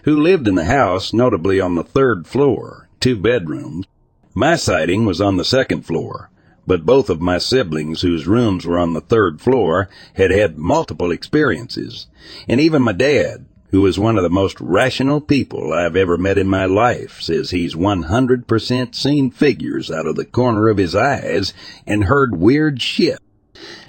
who 0.04 0.18
lived 0.18 0.48
in 0.48 0.54
the 0.54 0.64
house, 0.64 1.12
notably 1.12 1.60
on 1.60 1.74
the 1.74 1.84
third 1.84 2.26
floor, 2.26 2.88
two 2.98 3.14
bedrooms. 3.14 3.84
My 4.32 4.56
sighting 4.56 5.04
was 5.04 5.20
on 5.20 5.36
the 5.36 5.44
second 5.44 5.82
floor, 5.82 6.30
but 6.66 6.86
both 6.86 7.10
of 7.10 7.20
my 7.20 7.36
siblings 7.36 8.00
whose 8.00 8.26
rooms 8.26 8.64
were 8.64 8.78
on 8.78 8.94
the 8.94 9.02
third 9.02 9.42
floor 9.42 9.90
had 10.14 10.30
had 10.30 10.56
multiple 10.56 11.10
experiences, 11.10 12.06
and 12.48 12.58
even 12.58 12.80
my 12.80 12.92
dad, 12.92 13.44
who 13.70 13.86
is 13.86 13.98
one 13.98 14.16
of 14.16 14.22
the 14.22 14.30
most 14.30 14.60
rational 14.60 15.20
people 15.20 15.72
I've 15.72 15.96
ever 15.96 16.16
met 16.16 16.38
in 16.38 16.48
my 16.48 16.64
life, 16.64 17.20
says 17.20 17.50
he's 17.50 17.74
100% 17.74 18.94
seen 18.94 19.30
figures 19.30 19.90
out 19.90 20.06
of 20.06 20.16
the 20.16 20.24
corner 20.24 20.68
of 20.68 20.76
his 20.76 20.94
eyes 20.94 21.54
and 21.86 22.04
heard 22.04 22.36
weird 22.36 22.82
shit. 22.82 23.18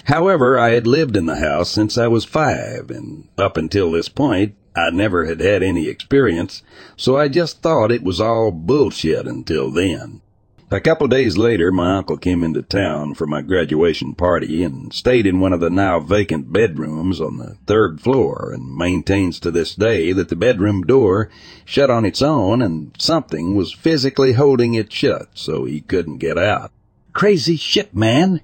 However, 0.04 0.58
I 0.58 0.70
had 0.70 0.86
lived 0.86 1.16
in 1.16 1.26
the 1.26 1.36
house 1.36 1.70
since 1.70 1.96
I 1.96 2.08
was 2.08 2.24
five, 2.24 2.90
and 2.90 3.28
up 3.38 3.56
until 3.56 3.92
this 3.92 4.08
point, 4.08 4.54
I 4.74 4.90
never 4.90 5.26
had 5.26 5.40
had 5.40 5.62
any 5.62 5.88
experience, 5.88 6.62
so 6.96 7.16
I 7.16 7.28
just 7.28 7.60
thought 7.60 7.92
it 7.92 8.02
was 8.02 8.20
all 8.20 8.50
bullshit 8.50 9.26
until 9.26 9.70
then. 9.70 10.22
A 10.72 10.80
couple 10.80 11.06
days 11.06 11.36
later, 11.36 11.70
my 11.70 11.98
uncle 11.98 12.16
came 12.16 12.42
into 12.42 12.62
town 12.62 13.12
for 13.12 13.26
my 13.26 13.42
graduation 13.42 14.14
party 14.14 14.64
and 14.64 14.90
stayed 14.90 15.26
in 15.26 15.38
one 15.38 15.52
of 15.52 15.60
the 15.60 15.68
now 15.68 16.00
vacant 16.00 16.50
bedrooms 16.50 17.20
on 17.20 17.36
the 17.36 17.58
third 17.66 18.00
floor 18.00 18.52
and 18.54 18.74
maintains 18.74 19.38
to 19.40 19.50
this 19.50 19.74
day 19.74 20.12
that 20.12 20.30
the 20.30 20.34
bedroom 20.34 20.80
door 20.80 21.28
shut 21.66 21.90
on 21.90 22.06
its 22.06 22.22
own 22.22 22.62
and 22.62 22.96
something 22.98 23.54
was 23.54 23.74
physically 23.74 24.32
holding 24.32 24.72
it 24.72 24.90
shut 24.90 25.28
so 25.34 25.66
he 25.66 25.82
couldn't 25.82 26.16
get 26.16 26.38
out. 26.38 26.72
Crazy 27.12 27.56
shit, 27.56 27.94
man! 27.94 28.40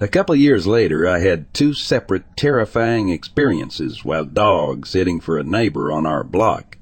A 0.00 0.08
couple 0.08 0.34
years 0.34 0.66
later, 0.66 1.06
I 1.06 1.20
had 1.20 1.54
two 1.54 1.74
separate 1.74 2.24
terrifying 2.36 3.10
experiences 3.10 4.04
while 4.04 4.24
dog 4.24 4.84
sitting 4.84 5.20
for 5.20 5.38
a 5.38 5.44
neighbor 5.44 5.92
on 5.92 6.06
our 6.06 6.24
block, 6.24 6.76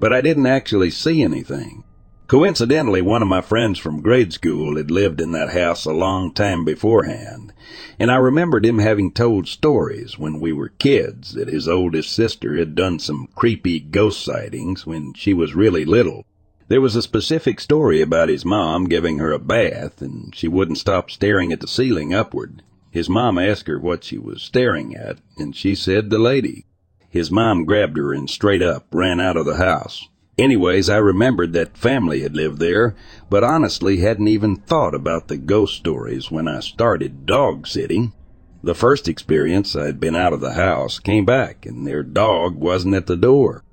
but 0.00 0.12
I 0.12 0.20
didn't 0.20 0.46
actually 0.46 0.90
see 0.90 1.22
anything. 1.22 1.84
Coincidentally, 2.30 3.02
one 3.02 3.22
of 3.22 3.28
my 3.28 3.40
friends 3.40 3.76
from 3.76 4.02
grade 4.02 4.32
school 4.32 4.76
had 4.76 4.88
lived 4.88 5.20
in 5.20 5.32
that 5.32 5.50
house 5.50 5.84
a 5.84 5.92
long 5.92 6.32
time 6.32 6.64
beforehand, 6.64 7.52
and 7.98 8.08
I 8.08 8.18
remembered 8.18 8.64
him 8.64 8.78
having 8.78 9.10
told 9.10 9.48
stories 9.48 10.16
when 10.16 10.38
we 10.38 10.52
were 10.52 10.68
kids 10.68 11.34
that 11.34 11.48
his 11.48 11.66
oldest 11.66 12.12
sister 12.12 12.56
had 12.56 12.76
done 12.76 13.00
some 13.00 13.26
creepy 13.34 13.80
ghost 13.80 14.24
sightings 14.24 14.86
when 14.86 15.12
she 15.14 15.34
was 15.34 15.56
really 15.56 15.84
little. 15.84 16.24
There 16.68 16.80
was 16.80 16.94
a 16.94 17.02
specific 17.02 17.58
story 17.58 18.00
about 18.00 18.28
his 18.28 18.44
mom 18.44 18.84
giving 18.84 19.18
her 19.18 19.32
a 19.32 19.40
bath, 19.40 20.00
and 20.00 20.32
she 20.32 20.46
wouldn't 20.46 20.78
stop 20.78 21.10
staring 21.10 21.52
at 21.52 21.58
the 21.58 21.66
ceiling 21.66 22.14
upward. 22.14 22.62
His 22.92 23.08
mom 23.08 23.40
asked 23.40 23.66
her 23.66 23.80
what 23.80 24.04
she 24.04 24.18
was 24.18 24.40
staring 24.40 24.94
at, 24.94 25.18
and 25.36 25.56
she 25.56 25.74
said 25.74 26.10
the 26.10 26.18
lady. 26.20 26.66
His 27.08 27.32
mom 27.32 27.64
grabbed 27.64 27.96
her 27.96 28.12
and 28.12 28.30
straight 28.30 28.62
up 28.62 28.86
ran 28.92 29.18
out 29.18 29.36
of 29.36 29.46
the 29.46 29.56
house. 29.56 30.06
Anyways, 30.40 30.88
I 30.88 30.96
remembered 30.96 31.52
that 31.52 31.76
family 31.76 32.22
had 32.22 32.34
lived 32.34 32.60
there, 32.60 32.94
but 33.28 33.44
honestly 33.44 33.98
hadn't 33.98 34.28
even 34.28 34.56
thought 34.56 34.94
about 34.94 35.28
the 35.28 35.36
ghost 35.36 35.76
stories 35.76 36.30
when 36.30 36.48
I 36.48 36.60
started 36.60 37.26
dog 37.26 37.66
sitting. 37.66 38.14
The 38.62 38.74
first 38.74 39.06
experience, 39.06 39.76
I'd 39.76 40.00
been 40.00 40.16
out 40.16 40.32
of 40.32 40.40
the 40.40 40.54
house, 40.54 40.98
came 40.98 41.26
back, 41.26 41.66
and 41.66 41.86
their 41.86 42.02
dog 42.02 42.54
wasn't 42.54 42.94
at 42.94 43.06
the 43.06 43.18
door. 43.18 43.64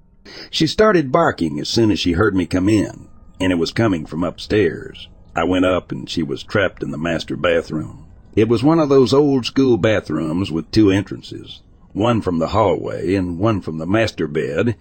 She 0.52 0.68
started 0.68 1.10
barking 1.10 1.58
as 1.58 1.70
soon 1.70 1.90
as 1.90 2.02
she 2.02 2.12
heard 2.12 2.36
me 2.36 2.46
come 2.46 2.68
in, 2.68 3.08
and 3.40 3.54
it 3.54 3.60
was 3.60 3.72
coming 3.72 4.06
from 4.06 4.26
upstairs. 4.26 5.08
I 5.38 5.46
went 5.46 5.64
up, 5.64 5.94
and 5.94 6.10
she 6.10 6.22
was 6.22 6.44
trapped 6.44 6.84
in 6.84 6.92
the 6.92 6.98
master 6.98 7.38
bathroom. 7.38 8.08
It 8.36 8.50
was 8.50 8.62
one 8.62 8.80
of 8.80 8.90
those 8.90 9.14
old 9.14 9.46
school 9.46 9.78
bathrooms 9.78 10.52
with 10.52 10.70
two 10.72 10.92
entrances 10.92 11.62
one 11.94 12.22
from 12.22 12.39
the 12.39 12.50
hallway 12.50 13.15
and 13.15 13.39
one 13.39 13.62
from 13.62 13.77
the 13.77 13.88
master 13.88 14.27
bed, 14.27 14.75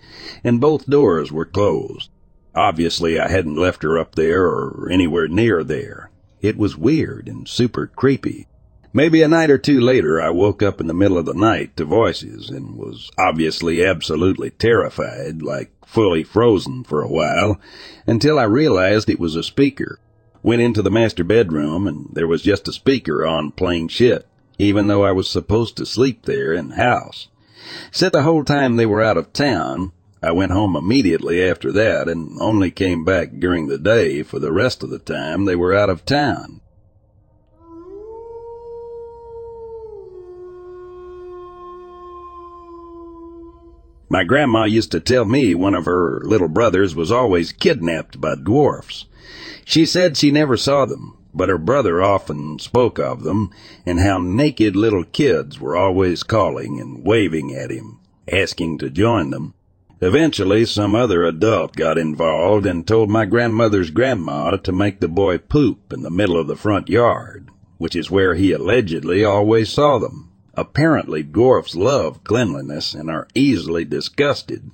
and 0.45 0.61
both 0.61 0.87
doors 0.87 1.33
were 1.33 1.45
closed. 1.45 2.11
Obviously, 2.55 3.21
I 3.21 3.29
hadn't 3.29 3.57
left 3.57 3.83
her 3.83 3.99
up 3.99 4.15
there 4.15 4.47
or 4.47 4.89
anywhere 4.91 5.29
near 5.29 5.63
there. 5.63 6.11
It 6.41 6.57
was 6.57 6.77
weird 6.77 7.29
and 7.29 7.49
super 7.49 7.87
creepy. 7.87 8.47
Maybe 8.93 9.21
a 9.21 9.29
night 9.29 9.51
or 9.51 9.59
two 9.59 9.79
later, 9.79 10.23
I 10.23 10.31
woke 10.31 10.63
up 10.63 10.81
in 10.81 10.87
the 10.87 10.95
middle 10.95 11.19
of 11.19 11.27
the 11.27 11.35
night 11.35 11.77
to 11.77 11.85
voices 11.85 12.49
and 12.49 12.77
was 12.77 13.11
obviously 13.19 13.85
absolutely 13.85 14.51
terrified, 14.51 15.43
like 15.43 15.71
fully 15.85 16.25
frozen 16.25 16.83
for 16.83 17.03
a 17.03 17.09
while, 17.09 17.61
until 18.07 18.39
I 18.39 18.45
realized 18.45 19.11
it 19.11 19.21
was 19.21 19.37
a 19.37 19.43
speaker. 19.43 19.99
Went 20.43 20.63
into 20.63 20.81
the 20.81 20.91
master 20.91 21.25
bedroom 21.25 21.87
and 21.87 22.09
there 22.13 22.27
was 22.27 22.41
just 22.41 22.69
a 22.69 22.73
speaker 22.73 23.27
on 23.27 23.51
plain 23.51 23.89
shit, 23.89 24.27
even 24.59 24.87
though 24.87 25.05
I 25.05 25.13
was 25.13 25.29
supposed 25.29 25.77
to 25.77 25.87
sleep 25.87 26.25
there 26.25 26.53
in 26.53 26.69
the 26.69 26.77
house. 26.77 27.29
Said 27.91 28.13
the 28.13 28.23
whole 28.23 28.45
time 28.45 28.77
they 28.77 28.87
were 28.87 29.03
out 29.03 29.17
of 29.17 29.33
town, 29.33 29.93
I 30.23 30.33
went 30.33 30.53
home 30.53 30.77
immediately 30.77 31.43
after 31.43 31.71
that 31.73 32.09
and 32.09 32.41
only 32.41 32.71
came 32.71 33.05
back 33.05 33.39
during 33.39 33.67
the 33.67 33.79
day 33.79 34.23
for 34.23 34.39
the 34.39 34.53
rest 34.53 34.83
of 34.83 34.91
the 34.91 34.99
time 34.99 35.45
they 35.45 35.57
were 35.57 35.75
out 35.75 35.91
of 35.91 36.05
town. 36.05 36.61
My 44.09 44.23
grandma 44.23 44.65
used 44.65 44.93
to 44.93 45.01
tell 45.01 45.25
me 45.25 45.55
one 45.55 45.75
of 45.75 45.85
her 45.85 46.21
little 46.25 46.49
brothers 46.49 46.95
was 46.95 47.11
always 47.11 47.53
kidnapped 47.53 48.21
by 48.21 48.37
dwarfs. 48.37 49.07
She 49.65 49.85
said 49.85 50.17
she 50.17 50.31
never 50.31 50.57
saw 50.57 50.87
them, 50.87 51.19
but 51.37 51.51
her 51.51 51.59
brother 51.59 52.03
often 52.03 52.59
spoke 52.59 52.99
of 52.99 53.23
them 53.23 53.51
and 53.85 54.01
how 54.01 54.19
naked 54.19 54.75
little 54.75 55.05
kids 55.05 55.61
were 55.61 55.77
always 55.77 56.23
calling 56.23 56.81
and 56.81 57.05
waving 57.05 57.55
at 57.55 57.71
him, 57.71 57.99
asking 58.33 58.79
to 58.79 58.89
join 58.89 59.31
them. 59.31 59.53
Eventually, 60.01 60.65
some 60.65 60.95
other 60.95 61.25
adult 61.25 61.77
got 61.77 61.99
involved 61.99 62.67
and 62.67 62.87
told 62.87 63.11
my 63.11 63.25
grandmother's 63.25 63.91
grandma 63.91 64.51
to 64.51 64.73
make 64.73 65.01
the 65.01 65.09
boy 65.09 65.39
poop 65.39 65.93
in 65.93 66.03
the 66.03 66.11
middle 66.11 66.39
of 66.39 66.47
the 66.47 66.57
front 66.57 66.89
yard, 66.89 67.51
which 67.79 67.95
is 67.95 68.11
where 68.11 68.35
he 68.35 68.53
allegedly 68.53 69.25
always 69.25 69.71
saw 69.71 69.99
them. 69.99 70.31
Apparently, 70.55 71.23
dwarfs 71.23 71.75
love 71.75 72.25
cleanliness 72.25 72.95
and 72.95 73.11
are 73.11 73.29
easily 73.35 73.85
disgusted, 73.85 74.71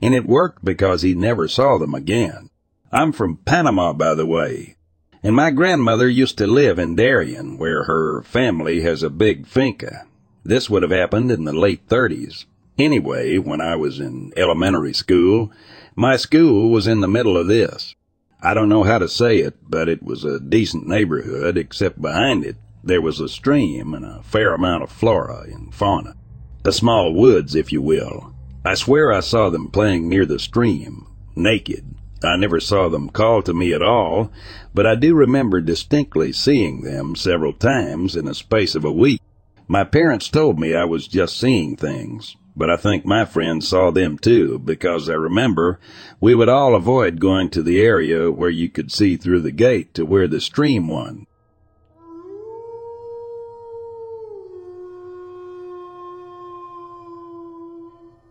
and 0.00 0.14
it 0.14 0.26
worked 0.26 0.64
because 0.64 1.02
he 1.02 1.14
never 1.14 1.46
saw 1.46 1.76
them 1.76 1.94
again. 1.94 2.48
I'm 2.90 3.12
from 3.12 3.38
Panama, 3.44 3.92
by 3.92 4.14
the 4.14 4.26
way, 4.26 4.75
and 5.26 5.34
my 5.34 5.50
grandmother 5.50 6.08
used 6.08 6.38
to 6.38 6.46
live 6.46 6.78
in 6.78 6.94
Darien, 6.94 7.58
where 7.58 7.82
her 7.82 8.22
family 8.22 8.82
has 8.82 9.02
a 9.02 9.10
big 9.10 9.44
finca. 9.44 10.06
This 10.44 10.70
would 10.70 10.84
have 10.84 10.92
happened 10.92 11.32
in 11.32 11.42
the 11.42 11.52
late 11.52 11.88
30s. 11.88 12.44
Anyway, 12.78 13.36
when 13.36 13.60
I 13.60 13.74
was 13.74 13.98
in 13.98 14.32
elementary 14.36 14.92
school, 14.92 15.50
my 15.96 16.16
school 16.16 16.70
was 16.70 16.86
in 16.86 17.00
the 17.00 17.08
middle 17.08 17.36
of 17.36 17.48
this. 17.48 17.96
I 18.40 18.54
don't 18.54 18.68
know 18.68 18.84
how 18.84 18.98
to 18.98 19.08
say 19.08 19.38
it, 19.38 19.56
but 19.68 19.88
it 19.88 20.00
was 20.00 20.22
a 20.22 20.38
decent 20.38 20.86
neighborhood, 20.86 21.58
except 21.58 22.00
behind 22.00 22.44
it 22.44 22.54
there 22.84 23.02
was 23.02 23.18
a 23.18 23.28
stream 23.28 23.94
and 23.94 24.04
a 24.04 24.22
fair 24.22 24.54
amount 24.54 24.84
of 24.84 24.92
flora 24.92 25.40
and 25.52 25.74
fauna. 25.74 26.14
A 26.64 26.70
small 26.70 27.12
woods, 27.12 27.56
if 27.56 27.72
you 27.72 27.82
will. 27.82 28.32
I 28.64 28.74
swear 28.74 29.12
I 29.12 29.18
saw 29.18 29.50
them 29.50 29.72
playing 29.72 30.08
near 30.08 30.24
the 30.24 30.38
stream, 30.38 31.08
naked. 31.34 31.95
I 32.24 32.36
never 32.36 32.60
saw 32.60 32.88
them 32.88 33.10
call 33.10 33.42
to 33.42 33.52
me 33.52 33.72
at 33.74 33.82
all, 33.82 34.32
but 34.74 34.86
I 34.86 34.94
do 34.94 35.14
remember 35.14 35.60
distinctly 35.60 36.32
seeing 36.32 36.80
them 36.80 37.14
several 37.14 37.52
times 37.52 38.16
in 38.16 38.26
a 38.26 38.34
space 38.34 38.74
of 38.74 38.84
a 38.84 38.92
week. 38.92 39.20
My 39.68 39.84
parents 39.84 40.28
told 40.28 40.58
me 40.58 40.74
I 40.74 40.84
was 40.84 41.08
just 41.08 41.38
seeing 41.38 41.76
things, 41.76 42.36
but 42.56 42.70
I 42.70 42.76
think 42.76 43.04
my 43.04 43.26
friends 43.26 43.68
saw 43.68 43.90
them 43.90 44.16
too, 44.16 44.58
because 44.58 45.10
I 45.10 45.14
remember 45.14 45.78
we 46.20 46.34
would 46.34 46.48
all 46.48 46.74
avoid 46.74 47.20
going 47.20 47.50
to 47.50 47.62
the 47.62 47.80
area 47.80 48.30
where 48.30 48.50
you 48.50 48.70
could 48.70 48.90
see 48.90 49.16
through 49.16 49.40
the 49.40 49.52
gate 49.52 49.92
to 49.94 50.06
where 50.06 50.26
the 50.26 50.40
stream 50.40 50.88
won. 50.88 51.26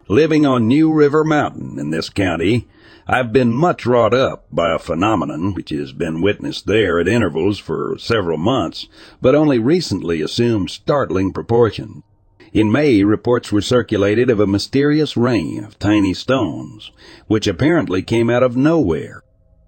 Living 0.08 0.46
on 0.46 0.68
New 0.68 0.92
River 0.92 1.24
Mountain 1.24 1.80
in 1.80 1.89
this 1.89 2.10
county, 2.10 2.68
I've 3.07 3.31
been 3.31 3.53
much 3.53 3.85
wrought 3.85 4.15
up 4.15 4.47
by 4.51 4.74
a 4.74 4.79
phenomenon 4.79 5.53
which 5.53 5.69
has 5.69 5.93
been 5.93 6.21
witnessed 6.21 6.65
there 6.65 7.00
at 7.00 7.07
intervals 7.07 7.59
for 7.59 7.96
several 8.00 8.39
months, 8.39 8.87
but 9.22 9.35
only 9.35 9.59
recently 9.59 10.22
assumed 10.22 10.72
startling 10.72 11.31
proportions. 11.31 12.01
In 12.51 12.72
May, 12.72 13.03
reports 13.03 13.51
were 13.51 13.61
circulated 13.61 14.31
of 14.31 14.39
a 14.39 14.48
mysterious 14.48 15.15
rain 15.15 15.63
of 15.63 15.77
tiny 15.77 16.15
stones, 16.15 16.91
which 17.27 17.46
apparently 17.46 18.01
came 18.01 18.31
out 18.31 18.41
of 18.41 18.57
nowhere. 18.57 19.22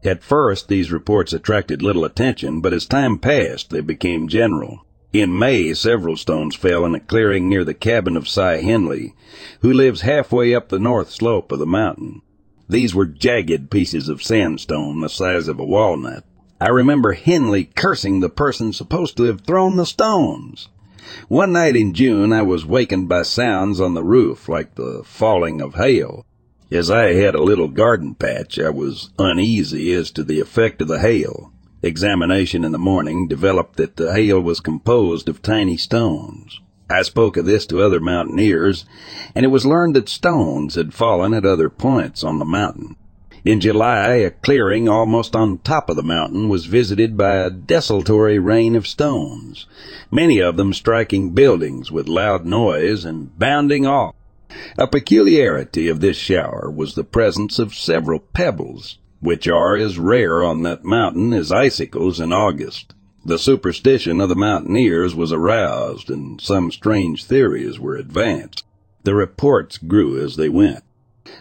At 0.04 0.24
first, 0.24 0.68
these 0.68 0.92
reports 0.92 1.32
attracted 1.32 1.84
little 1.84 2.06
attention, 2.06 2.60
but 2.60 2.74
as 2.74 2.88
time 2.88 3.20
passed, 3.20 3.70
they 3.70 3.82
became 3.82 4.28
general. 4.28 4.80
In 5.14 5.38
May, 5.38 5.76
several 5.76 6.18
stones 6.18 6.56
fell 6.56 6.86
in 6.86 6.96
a 6.96 7.00
clearing 7.00 7.48
near 7.48 7.64
the 7.64 7.76
cabin 7.76 8.18
of 8.18 8.28
Cy 8.28 8.62
Henley, 8.62 9.14
who 9.60 9.72
lives 9.72 10.02
halfway 10.02 10.56
up 10.56 10.70
the 10.70 10.80
north 10.80 11.12
slope 11.12 11.52
of 11.52 11.60
the 11.60 11.68
mountain. 11.68 12.24
These 12.70 12.94
were 12.94 13.06
jagged 13.06 13.72
pieces 13.72 14.10
of 14.10 14.22
sandstone 14.22 15.00
the 15.00 15.10
size 15.10 15.48
of 15.48 15.60
a 15.60 15.66
walnut. 15.66 16.26
I 16.60 16.70
remember 16.70 17.14
Henley 17.14 17.70
cursing 17.76 18.20
the 18.20 18.30
person 18.30 18.74
supposed 18.74 19.16
to 19.18 19.24
have 19.24 19.42
thrown 19.42 19.78
the 19.78 19.86
stones. 19.86 20.68
One 21.30 21.54
night 21.54 21.78
in 21.78 21.94
June, 21.94 22.34
I 22.34 22.42
was 22.42 22.66
wakened 22.66 23.08
by 23.08 23.22
sounds 23.22 23.80
on 23.80 23.94
the 23.94 24.04
roof 24.04 24.50
like 24.50 24.76
the 24.76 25.02
falling 25.06 25.62
of 25.62 25.76
hail. 25.76 26.26
As 26.70 26.92
I 26.92 27.14
had 27.14 27.36
a 27.36 27.44
little 27.44 27.70
garden 27.70 28.16
patch, 28.16 28.60
I 28.60 28.70
was 28.70 29.12
uneasy 29.18 29.94
as 29.94 30.12
to 30.12 30.24
the 30.24 30.42
effect 30.42 30.82
of 30.82 30.90
the 30.90 31.00
hail. 31.00 31.54
Examination 31.82 32.66
in 32.66 32.74
the 32.74 32.78
morning 32.78 33.30
developed 33.30 33.78
that 33.78 33.96
the 33.96 34.14
hail 34.14 34.42
was 34.42 34.60
composed 34.60 35.30
of 35.30 35.42
tiny 35.42 35.78
stones. 35.78 36.60
I 36.90 37.02
spoke 37.02 37.36
of 37.36 37.46
this 37.46 37.66
to 37.68 37.82
other 37.82 38.00
mountaineers, 38.00 38.86
and 39.36 39.44
it 39.44 39.50
was 39.50 39.66
learned 39.66 39.96
that 39.96 40.08
stones 40.08 40.76
had 40.76 40.94
fallen 40.94 41.34
at 41.34 41.46
other 41.46 41.70
points 41.70 42.24
on 42.24 42.40
the 42.40 42.46
mountain. 42.46 42.96
In 43.44 43.60
July, 43.60 44.16
a 44.16 44.32
clearing 44.32 44.90
almost 44.90 45.36
on 45.36 45.60
top 45.60 45.90
of 45.90 45.96
the 45.96 46.04
mountain 46.04 46.50
was 46.50 46.66
visited 46.66 47.16
by 47.16 47.36
a 47.36 47.50
desultory 47.50 48.40
rain 48.40 48.76
of 48.76 48.88
stones, 48.88 49.66
many 50.12 50.40
of 50.40 50.58
them 50.58 50.74
striking 50.74 51.32
buildings 51.32 51.92
with 51.92 52.08
loud 52.08 52.46
noise 52.46 53.06
and 53.06 53.38
bounding 53.38 53.86
off. 53.86 54.16
A 54.78 54.88
peculiarity 54.88 55.88
of 55.88 56.00
this 56.00 56.18
shower 56.18 56.72
was 56.74 56.96
the 56.96 57.04
presence 57.04 57.60
of 57.60 57.76
several 57.76 58.20
pebbles, 58.20 58.98
which 59.20 59.48
are 59.48 59.76
as 59.76 60.00
rare 60.00 60.44
on 60.44 60.64
that 60.64 60.84
mountain 60.84 61.34
as 61.34 61.52
icicles 61.52 62.20
in 62.20 62.34
August. 62.34 62.94
The 63.28 63.38
superstition 63.38 64.22
of 64.22 64.30
the 64.30 64.36
mountaineers 64.36 65.14
was 65.14 65.34
aroused, 65.34 66.10
and 66.10 66.40
some 66.40 66.72
strange 66.72 67.26
theories 67.26 67.78
were 67.78 67.98
advanced. 67.98 68.64
The 69.04 69.16
reports 69.16 69.78
grew 69.78 70.18
as 70.24 70.38
they 70.38 70.48
went. 70.48 70.86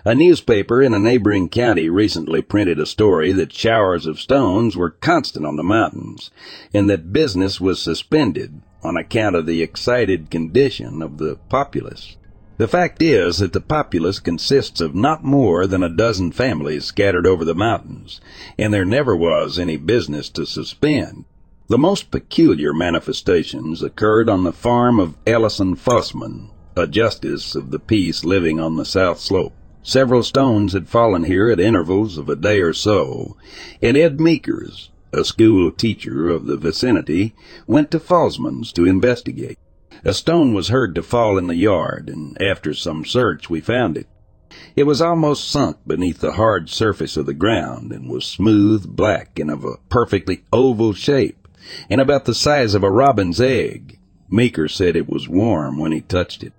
A 0.05 0.13
newspaper 0.13 0.83
in 0.83 0.95
a 0.95 0.99
neighboring 0.99 1.49
county 1.49 1.89
recently 1.89 2.43
printed 2.43 2.81
a 2.81 2.87
story 2.87 3.31
that 3.31 3.53
showers 3.53 4.05
of 4.05 4.19
stones 4.19 4.77
were 4.77 4.91
constant 4.91 5.47
on 5.47 5.55
the 5.55 5.63
mountains, 5.63 6.33
and 6.75 6.91
that 6.91 7.13
business 7.13 7.61
was 7.61 7.81
suspended 7.81 8.63
on 8.83 8.97
account 8.97 9.37
of 9.37 9.47
the 9.47 9.63
excited 9.63 10.29
condition 10.29 11.03
of 11.03 11.19
the 11.19 11.37
populace. 11.49 12.17
The 12.57 12.67
fact 12.67 13.01
is 13.01 13.39
that 13.39 13.53
the 13.53 13.61
populace 13.61 14.19
consists 14.19 14.81
of 14.81 14.97
not 14.97 15.23
more 15.23 15.69
than 15.69 15.85
a 15.85 15.89
dozen 15.89 16.33
families 16.33 16.85
scattered 16.85 17.29
over 17.29 17.45
the 17.45 17.55
mountains, 17.55 18.21
and 18.59 18.75
there 18.75 18.85
never 18.85 19.15
was 19.15 19.57
any 19.57 19.77
business 19.77 20.29
to 20.31 20.47
suspend. 20.47 21.27
The 21.69 21.79
most 21.79 22.13
peculiar 22.13 22.73
manifestations 22.73 23.83
occurred 23.83 24.29
on 24.29 24.45
the 24.45 24.53
farm 24.53 25.01
of 25.01 25.17
Ellison 25.27 25.75
Fussman, 25.75 26.51
a 26.77 26.87
justice 26.87 27.57
of 27.57 27.73
the 27.73 27.81
peace 27.81 28.25
living 28.25 28.61
on 28.61 28.77
the 28.77 28.85
south 28.85 29.19
slope. 29.19 29.53
Several 29.83 30.23
stones 30.23 30.75
had 30.75 30.89
fallen 30.89 31.25
here 31.25 31.51
at 31.51 31.59
intervals 31.59 32.19
of 32.19 32.29
a 32.29 32.37
day 32.37 32.61
or 32.61 32.73
so, 32.73 33.37
and 33.83 33.97
Ed 33.97 34.21
Meekers, 34.21 34.91
a 35.13 35.25
school 35.25 35.73
teacher 35.73 36.31
of 36.31 36.47
the 36.47 36.57
vicinity, 36.57 37.35
went 37.67 37.91
to 37.91 37.99
Fussman's 37.99 38.71
to 38.75 38.87
investigate. 38.87 39.59
A 40.05 40.15
stone 40.15 40.55
was 40.55 40.69
heard 40.69 40.95
to 40.95 41.03
fall 41.03 41.37
in 41.37 41.49
the 41.49 41.57
yard, 41.57 42.09
and 42.09 42.41
after 42.41 42.75
some 42.75 43.05
search 43.05 43.51
we 43.51 43.61
found 43.61 43.97
it. 43.97 44.07
It 44.77 44.85
was 44.85 45.03
almost 45.03 45.51
sunk 45.51 45.79
beneath 45.85 46.21
the 46.21 46.33
hard 46.35 46.71
surface 46.71 47.17
of 47.17 47.27
the 47.27 47.35
ground, 47.35 47.91
and 47.91 48.09
was 48.09 48.25
smooth, 48.25 48.87
black, 48.87 49.41
and 49.41 49.51
of 49.51 49.65
a 49.65 49.79
perfectly 49.89 50.45
oval 50.53 50.93
shape, 50.93 51.46
and 51.89 52.01
about 52.01 52.25
the 52.25 52.35
size 52.35 52.75
of 52.75 52.83
a 52.83 52.91
robin's 52.91 53.41
egg. 53.41 53.99
Meeker 54.29 54.69
said 54.69 54.97
it 54.97 55.09
was 55.09 55.29
warm 55.29 55.79
when 55.79 55.93
he 55.93 56.01
touched 56.01 56.43
it. 56.43 56.53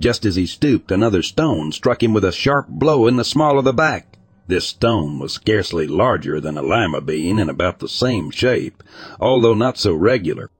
Just 0.00 0.24
as 0.24 0.36
he 0.36 0.46
stooped, 0.46 0.90
another 0.90 1.22
stone 1.22 1.70
struck 1.70 2.02
him 2.02 2.12
with 2.12 2.24
a 2.24 2.32
sharp 2.32 2.68
blow 2.68 3.06
in 3.06 3.16
the 3.16 3.24
small 3.24 3.58
of 3.58 3.64
the 3.64 3.72
back. 3.72 4.18
This 4.48 4.66
stone 4.66 5.20
was 5.20 5.32
scarcely 5.32 5.86
larger 5.86 6.40
than 6.40 6.58
a 6.58 6.62
lima 6.62 7.00
bean 7.00 7.38
and 7.38 7.48
about 7.48 7.78
the 7.78 7.88
same 7.88 8.30
shape, 8.30 8.82
although 9.20 9.54
not 9.54 9.78
so 9.78 9.94
regular. 9.94 10.50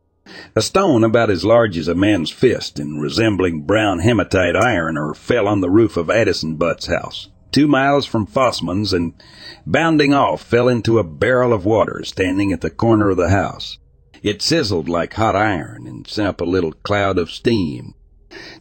A 0.54 0.62
stone 0.62 1.02
about 1.02 1.30
as 1.30 1.44
large 1.44 1.76
as 1.76 1.88
a 1.88 1.94
man's 1.94 2.30
fist 2.30 2.78
and 2.78 3.02
resembling 3.02 3.62
brown 3.62 3.98
hematite 3.98 4.54
iron 4.54 4.96
ore 4.96 5.14
fell 5.14 5.48
on 5.48 5.60
the 5.60 5.68
roof 5.68 5.96
of 5.96 6.08
Addison 6.08 6.54
Butt's 6.54 6.86
house, 6.86 7.28
two 7.50 7.66
miles 7.66 8.06
from 8.06 8.26
Fussman's, 8.26 8.92
and 8.92 9.14
bounding 9.66 10.14
off 10.14 10.40
fell 10.40 10.68
into 10.68 11.00
a 11.00 11.04
barrel 11.04 11.52
of 11.52 11.64
water 11.64 12.02
standing 12.04 12.52
at 12.52 12.60
the 12.60 12.70
corner 12.70 13.10
of 13.10 13.16
the 13.16 13.30
house. 13.30 13.78
It 14.22 14.40
sizzled 14.40 14.88
like 14.88 15.14
hot 15.14 15.34
iron 15.34 15.86
and 15.86 16.06
sent 16.06 16.28
up 16.28 16.40
a 16.40 16.44
little 16.44 16.72
cloud 16.72 17.18
of 17.18 17.30
steam. 17.30 17.94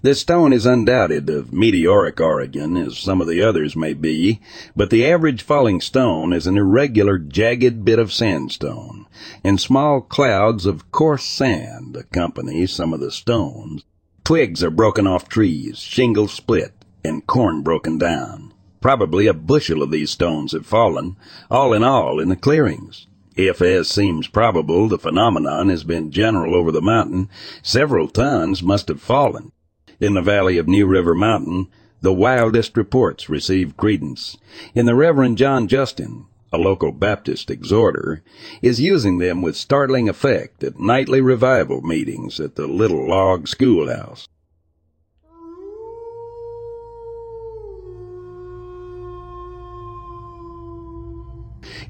This 0.02 0.20
stone 0.20 0.52
is 0.52 0.66
undoubted 0.66 1.30
of 1.30 1.54
meteoric 1.54 2.20
origin, 2.20 2.76
as 2.76 2.98
some 2.98 3.22
of 3.22 3.28
the 3.28 3.42
others 3.42 3.76
may 3.76 3.94
be, 3.94 4.42
but 4.76 4.90
the 4.90 5.06
average 5.06 5.44
falling 5.44 5.80
stone 5.80 6.34
is 6.34 6.48
an 6.48 6.58
irregular, 6.58 7.18
jagged 7.20 7.86
bit 7.86 8.00
of 8.00 8.12
sandstone, 8.12 9.06
and 9.44 9.62
small 9.62 10.02
clouds 10.02 10.66
of 10.66 10.92
coarse 10.92 11.24
sand 11.24 11.96
accompany 11.96 12.66
some 12.66 12.92
of 12.92 13.00
the 13.00 13.12
stones. 13.12 13.86
Twigs 14.24 14.64
are 14.64 14.72
broken 14.72 15.06
off 15.06 15.30
trees, 15.30 15.78
shingles 15.78 16.34
split, 16.34 16.74
and 17.04 17.28
corn 17.28 17.62
broken 17.62 17.98
down. 17.98 18.52
Probably 18.82 19.28
a 19.28 19.34
bushel 19.34 19.84
of 19.84 19.92
these 19.92 20.10
stones 20.10 20.54
have 20.54 20.66
fallen, 20.66 21.18
all 21.50 21.72
in 21.72 21.84
all, 21.84 22.20
in 22.20 22.30
the 22.30 22.36
clearings. 22.36 23.08
If, 23.36 23.62
as 23.62 23.88
seems 23.88 24.28
probable, 24.28 24.90
the 24.90 25.00
phenomenon 25.00 25.70
has 25.70 25.84
been 25.84 26.12
general 26.12 26.54
over 26.54 26.72
the 26.72 26.82
mountain, 26.82 27.30
several 27.64 28.10
tons 28.10 28.62
must 28.62 28.90
have 28.90 29.02
fallen. 29.02 29.52
In 30.00 30.16
the 30.16 30.22
valley 30.22 30.58
of 30.58 30.68
New 30.68 30.86
River 30.86 31.16
Mountain, 31.16 31.68
the 32.02 32.12
wildest 32.12 32.76
reports 32.76 33.30
receive 33.30 33.78
credence. 33.78 34.38
And 34.76 34.88
the 34.88 34.96
Reverend 34.96 35.38
John 35.38 35.68
Justin, 35.68 36.26
a 36.52 36.58
local 36.58 36.92
Baptist 36.92 37.50
exhorter, 37.50 38.24
is 38.62 38.82
using 38.82 39.20
them 39.20 39.42
with 39.42 39.56
startling 39.56 40.10
effect 40.10 40.64
at 40.64 40.80
nightly 40.80 41.22
revival 41.22 41.82
meetings 41.82 42.40
at 42.40 42.56
the 42.56 42.68
little 42.68 43.08
log 43.08 43.48
schoolhouse. 43.48 44.28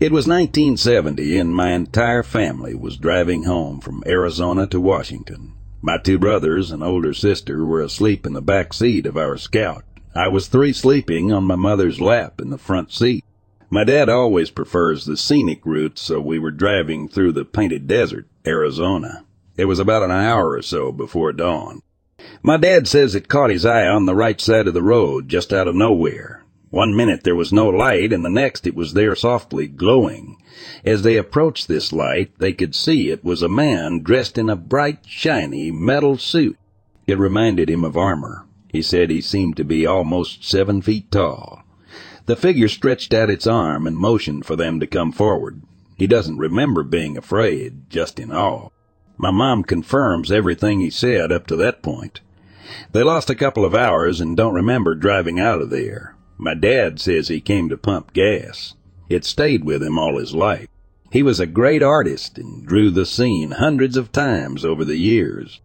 It 0.02 0.12
was 0.12 0.26
1970 0.26 1.38
and 1.38 1.54
my 1.54 1.74
entire 1.74 2.24
family 2.24 2.74
was 2.74 2.98
driving 2.98 3.44
home 3.44 3.80
from 3.80 4.02
Arizona 4.08 4.66
to 4.66 4.82
Washington. 4.82 5.54
My 5.80 6.00
two 6.00 6.18
brothers 6.18 6.72
and 6.72 6.82
older 6.84 7.14
sister 7.14 7.64
were 7.64 7.84
asleep 7.84 8.26
in 8.26 8.34
the 8.34 8.42
back 8.42 8.74
seat 8.74 9.06
of 9.06 9.16
our 9.16 9.38
scout. 9.38 9.86
I 10.16 10.28
was 10.28 10.48
three 10.48 10.74
sleeping 10.74 11.32
on 11.32 11.44
my 11.44 11.54
mother's 11.54 12.02
lap 12.02 12.42
in 12.42 12.50
the 12.50 12.58
front 12.58 12.92
seat. 12.92 13.24
My 13.70 13.84
dad 13.84 14.10
always 14.10 14.50
prefers 14.50 15.06
the 15.06 15.16
scenic 15.16 15.64
route, 15.68 16.00
so 16.00 16.20
we 16.20 16.40
were 16.40 16.50
driving 16.50 17.08
through 17.08 17.34
the 17.34 17.46
painted 17.46 17.86
desert, 17.86 18.26
Arizona. 18.44 19.24
It 19.56 19.66
was 19.66 19.78
about 19.78 20.02
an 20.02 20.10
hour 20.10 20.54
or 20.54 20.64
so 20.64 20.92
before 20.92 21.32
dawn. 21.32 21.84
My 22.42 22.58
dad 22.58 22.88
says 22.88 23.14
it 23.14 23.28
caught 23.28 23.52
his 23.52 23.68
eye 23.68 23.86
on 23.86 24.08
the 24.08 24.16
right 24.16 24.42
side 24.42 24.68
of 24.68 24.74
the 24.74 24.82
road, 24.82 25.30
just 25.30 25.54
out 25.54 25.68
of 25.68 25.76
nowhere. 25.76 26.41
One 26.72 26.96
minute 26.96 27.24
there 27.26 27.36
was 27.36 27.52
no 27.52 27.68
light, 27.68 28.14
and 28.14 28.24
the 28.24 28.30
next 28.30 28.66
it 28.66 28.76
was 28.76 28.94
there 28.94 29.14
softly 29.14 29.68
glowing. 29.68 30.38
As 30.86 31.04
they 31.04 31.18
approached 31.18 31.68
this 31.68 31.92
light, 31.92 32.32
they 32.40 32.54
could 32.54 32.74
see 32.74 33.10
it 33.10 33.26
was 33.26 33.42
a 33.42 33.50
man 33.50 34.02
dressed 34.04 34.38
in 34.38 34.50
a 34.50 34.56
bright, 34.56 35.00
shiny 35.06 35.70
metal 35.70 36.18
suit. 36.18 36.58
It 37.08 37.20
reminded 37.20 37.70
him 37.70 37.84
of 37.84 37.98
armor. 37.98 38.46
He 38.70 38.82
said 38.82 39.10
he 39.10 39.20
seemed 39.20 39.58
to 39.58 39.66
be 39.66 39.86
almost 39.86 40.46
seven 40.46 40.82
feet 40.82 41.12
tall. 41.12 41.62
The 42.26 42.38
figure 42.38 42.70
stretched 42.70 43.14
out 43.14 43.30
its 43.30 43.46
arm 43.46 43.86
and 43.86 43.98
motioned 43.98 44.46
for 44.46 44.56
them 44.56 44.80
to 44.80 44.88
come 44.88 45.12
forward. 45.12 45.62
He 45.98 46.08
doesn't 46.08 46.38
remember 46.38 46.84
being 46.84 47.18
afraid, 47.18 47.90
just 47.90 48.18
in 48.18 48.32
awe. 48.32 48.70
My 49.18 49.32
mom 49.32 49.64
confirms 49.64 50.32
everything 50.32 50.80
he 50.80 50.90
said 50.90 51.34
up 51.34 51.48
to 51.48 51.58
that 51.58 51.84
point. 51.84 52.22
They 52.94 53.04
lost 53.04 53.30
a 53.30 53.36
couple 53.36 53.66
of 53.66 53.76
hours 53.76 54.22
and 54.22 54.38
don't 54.38 54.54
remember 54.54 54.96
driving 54.96 55.38
out 55.38 55.60
of 55.60 55.70
there. 55.70 56.16
My 56.44 56.56
dad 56.56 57.00
says 57.00 57.28
he 57.28 57.40
came 57.40 57.70
to 57.70 57.78
pump 57.78 58.14
gas. 58.14 58.74
It 59.10 59.26
stayed 59.26 59.64
with 59.64 59.84
him 59.84 60.00
all 60.00 60.18
his 60.18 60.34
life. 60.34 60.68
He 61.12 61.22
was 61.22 61.40
a 61.40 61.46
great 61.46 61.84
artist 61.84 62.40
and 62.40 62.66
drew 62.66 62.90
the 62.90 63.06
scene 63.06 63.52
hundreds 63.52 63.96
of 63.96 64.12
times 64.12 64.66
over 64.66 64.84
the 64.84 64.98
years. 64.98 65.62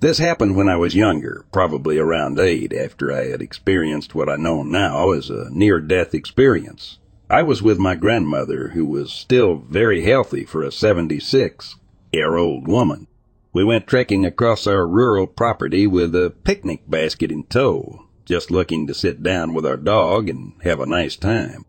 This 0.00 0.16
happened 0.16 0.56
when 0.56 0.70
I 0.70 0.76
was 0.76 0.94
younger, 0.94 1.44
probably 1.52 1.98
around 1.98 2.38
eight, 2.38 2.72
after 2.72 3.12
I 3.12 3.26
had 3.26 3.42
experienced 3.42 4.14
what 4.14 4.30
I 4.30 4.36
know 4.36 4.62
now 4.62 5.10
as 5.10 5.28
a 5.28 5.50
near 5.50 5.78
death 5.78 6.14
experience. 6.14 6.98
I 7.28 7.42
was 7.42 7.62
with 7.62 7.78
my 7.78 7.96
grandmother, 7.96 8.68
who 8.68 8.86
was 8.86 9.12
still 9.12 9.56
very 9.56 10.00
healthy 10.06 10.44
for 10.44 10.62
a 10.62 10.72
76 10.72 11.76
year 12.14 12.36
old 12.36 12.68
woman. 12.68 13.08
We 13.52 13.64
went 13.64 13.86
trekking 13.86 14.24
across 14.24 14.66
our 14.66 14.86
rural 14.86 15.26
property 15.26 15.86
with 15.86 16.14
a 16.14 16.32
picnic 16.44 16.88
basket 16.88 17.30
in 17.30 17.44
tow, 17.44 18.06
just 18.24 18.50
looking 18.50 18.86
to 18.86 18.94
sit 18.94 19.22
down 19.22 19.52
with 19.52 19.66
our 19.66 19.76
dog 19.76 20.28
and 20.28 20.54
have 20.62 20.80
a 20.80 20.86
nice 20.86 21.16
time. 21.16 21.64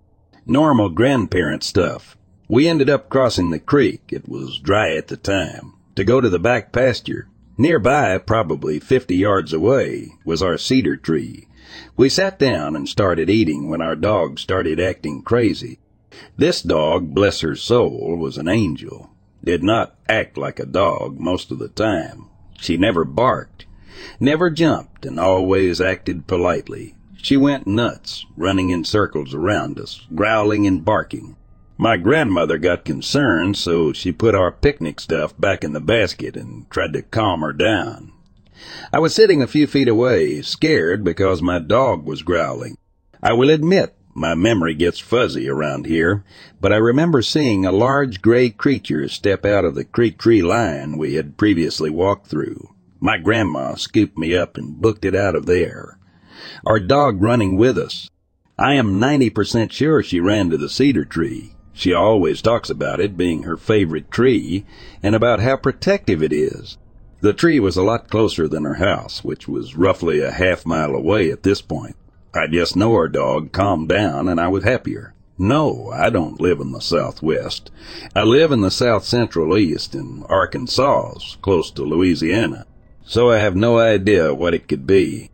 Normal 0.45 0.89
grandparent 0.89 1.63
stuff. 1.63 2.15
We 2.47 2.67
ended 2.67 2.89
up 2.89 3.09
crossing 3.09 3.49
the 3.49 3.59
creek, 3.59 4.03
it 4.09 4.29
was 4.29 4.59
dry 4.59 4.95
at 4.95 5.07
the 5.07 5.17
time, 5.17 5.73
to 5.95 6.03
go 6.03 6.21
to 6.21 6.29
the 6.29 6.39
back 6.39 6.71
pasture. 6.71 7.27
Nearby, 7.57 8.17
probably 8.19 8.79
fifty 8.79 9.15
yards 9.15 9.51
away, 9.53 10.11
was 10.25 10.43
our 10.43 10.57
cedar 10.57 10.97
tree. 10.97 11.47
We 11.97 12.09
sat 12.09 12.37
down 12.37 12.75
and 12.75 12.87
started 12.87 13.29
eating 13.29 13.69
when 13.69 13.81
our 13.81 13.95
dog 13.95 14.37
started 14.39 14.79
acting 14.79 15.23
crazy. 15.23 15.79
This 16.37 16.61
dog, 16.61 17.15
bless 17.15 17.41
her 17.41 17.55
soul, 17.55 18.15
was 18.17 18.37
an 18.37 18.47
angel 18.47 19.09
did 19.45 19.63
not 19.63 19.95
act 20.09 20.37
like 20.37 20.59
a 20.59 20.65
dog 20.65 21.19
most 21.19 21.51
of 21.51 21.59
the 21.59 21.69
time. 21.69 22.25
She 22.59 22.77
never 22.77 23.05
barked, 23.05 23.65
never 24.19 24.49
jumped, 24.49 25.05
and 25.05 25.19
always 25.19 25.79
acted 25.79 26.27
politely. 26.27 26.95
She 27.15 27.37
went 27.37 27.67
nuts, 27.67 28.25
running 28.35 28.69
in 28.69 28.83
circles 28.83 29.33
around 29.33 29.79
us, 29.79 30.05
growling 30.13 30.67
and 30.67 30.83
barking. 30.83 31.35
My 31.77 31.97
grandmother 31.97 32.57
got 32.57 32.85
concerned, 32.85 33.57
so 33.57 33.91
she 33.93 34.11
put 34.11 34.35
our 34.35 34.51
picnic 34.51 34.99
stuff 34.99 35.33
back 35.39 35.63
in 35.63 35.73
the 35.73 35.81
basket 35.81 36.37
and 36.37 36.69
tried 36.69 36.93
to 36.93 37.01
calm 37.01 37.41
her 37.41 37.51
down. 37.51 38.11
I 38.93 38.99
was 38.99 39.13
sitting 39.13 39.41
a 39.41 39.47
few 39.47 39.67
feet 39.67 39.87
away, 39.87 40.41
scared 40.41 41.03
because 41.03 41.41
my 41.41 41.59
dog 41.59 42.05
was 42.05 42.21
growling. 42.21 42.77
I 43.21 43.33
will 43.33 43.49
admit 43.49 43.94
my 44.17 44.33
memory 44.33 44.73
gets 44.73 44.97
fuzzy 44.97 45.49
around 45.49 45.85
here, 45.85 46.23
but 46.61 46.71
I 46.71 46.77
remember 46.77 47.21
seeing 47.21 47.65
a 47.65 47.71
large 47.73 48.21
gray 48.21 48.49
creature 48.49 49.09
step 49.09 49.45
out 49.45 49.65
of 49.65 49.75
the 49.75 49.83
creek 49.83 50.17
tree 50.17 50.41
line 50.41 50.97
we 50.97 51.15
had 51.15 51.37
previously 51.37 51.89
walked 51.89 52.27
through. 52.27 52.73
My 53.01 53.17
grandma 53.17 53.75
scooped 53.75 54.17
me 54.17 54.33
up 54.33 54.55
and 54.57 54.81
booked 54.81 55.03
it 55.03 55.15
out 55.15 55.35
of 55.35 55.47
there. 55.47 55.99
Our 56.65 56.79
dog 56.79 57.21
running 57.21 57.57
with 57.57 57.77
us. 57.77 58.09
I 58.57 58.75
am 58.75 59.01
90% 59.01 59.71
sure 59.71 60.01
she 60.01 60.21
ran 60.21 60.49
to 60.49 60.57
the 60.57 60.69
cedar 60.69 61.03
tree. 61.03 61.53
She 61.73 61.91
always 61.91 62.41
talks 62.41 62.69
about 62.69 63.01
it 63.01 63.17
being 63.17 63.43
her 63.43 63.57
favorite 63.57 64.09
tree 64.11 64.65
and 65.03 65.13
about 65.13 65.41
how 65.41 65.57
protective 65.57 66.23
it 66.23 66.31
is. 66.31 66.77
The 67.19 67.33
tree 67.33 67.59
was 67.59 67.75
a 67.75 67.83
lot 67.83 68.09
closer 68.09 68.47
than 68.47 68.63
her 68.63 68.75
house, 68.75 69.25
which 69.25 69.45
was 69.45 69.75
roughly 69.75 70.21
a 70.21 70.31
half 70.31 70.65
mile 70.65 70.95
away 70.95 71.29
at 71.31 71.43
this 71.43 71.61
point. 71.61 71.97
I 72.35 72.47
just 72.47 72.75
know 72.75 72.93
our 72.93 73.07
dog 73.07 73.51
calmed 73.51 73.89
down 73.89 74.27
and 74.27 74.39
I 74.39 74.49
was 74.49 74.63
happier. 74.63 75.13
No, 75.37 75.89
I 75.93 76.09
don't 76.09 76.39
live 76.39 76.59
in 76.59 76.71
the 76.71 76.79
Southwest. 76.79 77.71
I 78.15 78.23
live 78.23 78.51
in 78.51 78.61
the 78.61 78.71
South 78.71 79.03
Central 79.03 79.57
East 79.57 79.95
in 79.95 80.23
Arkansas, 80.29 81.35
close 81.41 81.71
to 81.71 81.83
Louisiana. 81.83 82.65
So 83.03 83.31
I 83.31 83.37
have 83.37 83.55
no 83.55 83.77
idea 83.77 84.33
what 84.33 84.53
it 84.53 84.67
could 84.67 84.87
be. 84.87 85.29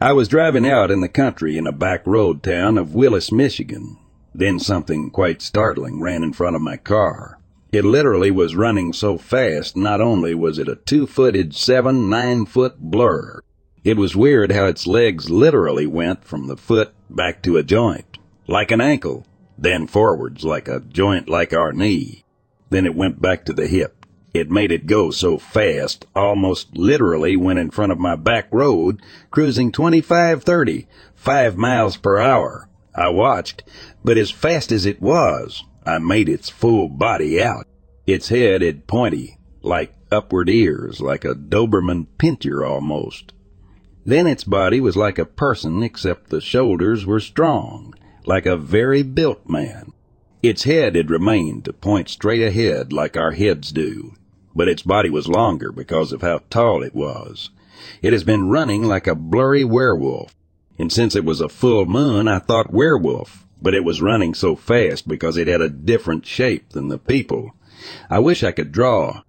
I 0.00 0.12
was 0.12 0.28
driving 0.28 0.66
out 0.66 0.90
in 0.90 1.00
the 1.00 1.08
country 1.08 1.58
in 1.58 1.66
a 1.66 1.72
back 1.72 2.06
road 2.06 2.42
town 2.42 2.78
of 2.78 2.94
Willis, 2.94 3.32
Michigan. 3.32 3.98
Then 4.34 4.60
something 4.60 5.10
quite 5.10 5.42
startling 5.42 6.00
ran 6.00 6.22
in 6.22 6.32
front 6.32 6.54
of 6.54 6.62
my 6.62 6.76
car. 6.76 7.37
It 7.70 7.84
literally 7.84 8.30
was 8.30 8.56
running 8.56 8.92
so 8.92 9.18
fast, 9.18 9.76
not 9.76 10.00
only 10.00 10.34
was 10.34 10.58
it 10.58 10.68
a 10.68 10.76
two-footed, 10.76 11.54
seven, 11.54 12.08
nine-foot 12.08 12.78
blur, 12.78 13.42
it 13.84 13.96
was 13.96 14.16
weird 14.16 14.52
how 14.52 14.66
its 14.66 14.86
legs 14.86 15.30
literally 15.30 15.86
went 15.86 16.24
from 16.24 16.46
the 16.46 16.56
foot 16.56 16.92
back 17.08 17.42
to 17.42 17.56
a 17.56 17.62
joint, 17.62 18.18
like 18.46 18.70
an 18.70 18.80
ankle, 18.80 19.26
then 19.56 19.86
forwards 19.86 20.44
like 20.44 20.66
a 20.68 20.80
joint 20.80 21.28
like 21.28 21.52
our 21.52 21.72
knee. 21.72 22.24
Then 22.70 22.86
it 22.86 22.94
went 22.94 23.22
back 23.22 23.44
to 23.46 23.52
the 23.52 23.66
hip. 23.66 24.04
It 24.34 24.50
made 24.50 24.72
it 24.72 24.86
go 24.86 25.10
so 25.10 25.38
fast, 25.38 26.06
almost 26.14 26.76
literally 26.76 27.36
went 27.36 27.58
in 27.58 27.70
front 27.70 27.92
of 27.92 27.98
my 27.98 28.14
back 28.14 28.48
road, 28.50 29.00
cruising 29.30 29.72
25, 29.72 30.42
30, 30.42 30.86
5 31.14 31.56
miles 31.56 31.96
per 31.96 32.18
hour. 32.18 32.68
I 32.94 33.08
watched, 33.08 33.62
but 34.04 34.18
as 34.18 34.30
fast 34.30 34.72
as 34.72 34.84
it 34.84 35.00
was, 35.00 35.64
I 35.88 35.98
made 35.98 36.28
its 36.28 36.50
full 36.50 36.88
body 36.88 37.42
out. 37.42 37.66
Its 38.06 38.28
head 38.28 38.60
had 38.62 38.86
pointy, 38.86 39.38
like 39.62 39.94
upward 40.12 40.50
ears, 40.50 41.00
like 41.00 41.24
a 41.24 41.34
Doberman 41.34 42.06
Pinscher 42.18 42.62
almost. 42.68 43.32
Then 44.04 44.26
its 44.26 44.44
body 44.44 44.80
was 44.80 44.96
like 44.96 45.18
a 45.18 45.24
person, 45.24 45.82
except 45.82 46.28
the 46.30 46.40
shoulders 46.40 47.06
were 47.06 47.20
strong, 47.20 47.94
like 48.26 48.46
a 48.46 48.56
very 48.56 49.02
built 49.02 49.48
man. 49.48 49.92
Its 50.42 50.64
head 50.64 50.94
had 50.94 51.10
remained 51.10 51.64
to 51.64 51.72
point 51.72 52.08
straight 52.08 52.42
ahead 52.42 52.92
like 52.92 53.16
our 53.16 53.32
heads 53.32 53.72
do. 53.72 54.12
but 54.54 54.68
its 54.68 54.82
body 54.82 55.08
was 55.08 55.28
longer 55.28 55.70
because 55.70 56.12
of 56.12 56.20
how 56.22 56.40
tall 56.50 56.82
it 56.82 56.94
was. 56.94 57.50
It 58.02 58.12
has 58.12 58.24
been 58.24 58.48
running 58.48 58.82
like 58.82 59.06
a 59.06 59.14
blurry 59.14 59.64
werewolf, 59.64 60.34
and 60.78 60.92
since 60.92 61.14
it 61.14 61.24
was 61.24 61.40
a 61.40 61.48
full 61.48 61.86
moon, 61.86 62.26
I 62.26 62.40
thought 62.40 62.72
werewolf, 62.72 63.46
but 63.60 63.74
it 63.74 63.84
was 63.84 64.02
running 64.02 64.34
so 64.34 64.54
fast 64.56 65.08
because 65.08 65.36
it 65.36 65.48
had 65.48 65.60
a 65.60 65.68
different 65.68 66.26
shape 66.26 66.70
than 66.70 66.88
the 66.88 66.98
people. 66.98 67.52
I 68.10 68.18
wish 68.18 68.42
I 68.42 68.52
could 68.52 68.72
draw. 68.72 69.22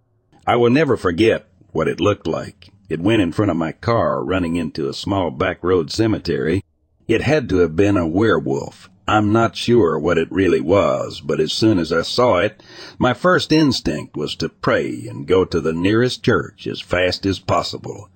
I 0.46 0.56
will 0.56 0.70
never 0.70 0.98
forget 0.98 1.48
what 1.72 1.88
it 1.88 2.00
looked 2.00 2.28
like. 2.28 2.70
It 2.90 3.00
went 3.00 3.22
in 3.22 3.32
front 3.32 3.52
of 3.52 3.58
my 3.58 3.72
car, 3.72 4.24
running 4.24 4.56
into 4.56 4.90
a 4.90 4.94
small 4.94 5.30
back 5.30 5.64
road 5.64 5.92
cemetery. 5.92 6.64
It 7.08 7.22
had 7.22 7.50
to 7.50 7.58
have 7.58 7.76
been 7.76 7.98
a 7.98 8.08
werewolf. 8.08 8.90
I'm 9.08 9.32
not 9.32 9.56
sure 9.56 9.98
what 9.98 10.20
it 10.20 10.32
really 10.32 10.62
was, 10.62 11.20
but 11.22 11.40
as 11.40 11.52
soon 11.52 11.80
as 11.80 11.92
I 11.92 12.04
saw 12.04 12.38
it, 12.38 12.62
my 13.00 13.14
first 13.14 13.52
instinct 13.52 14.16
was 14.16 14.36
to 14.36 14.50
pray 14.50 15.08
and 15.08 15.28
go 15.28 15.46
to 15.46 15.60
the 15.60 15.74
nearest 15.74 16.24
church 16.24 16.68
as 16.68 16.80
fast 16.80 17.26
as 17.26 17.40
possible. 17.40 18.10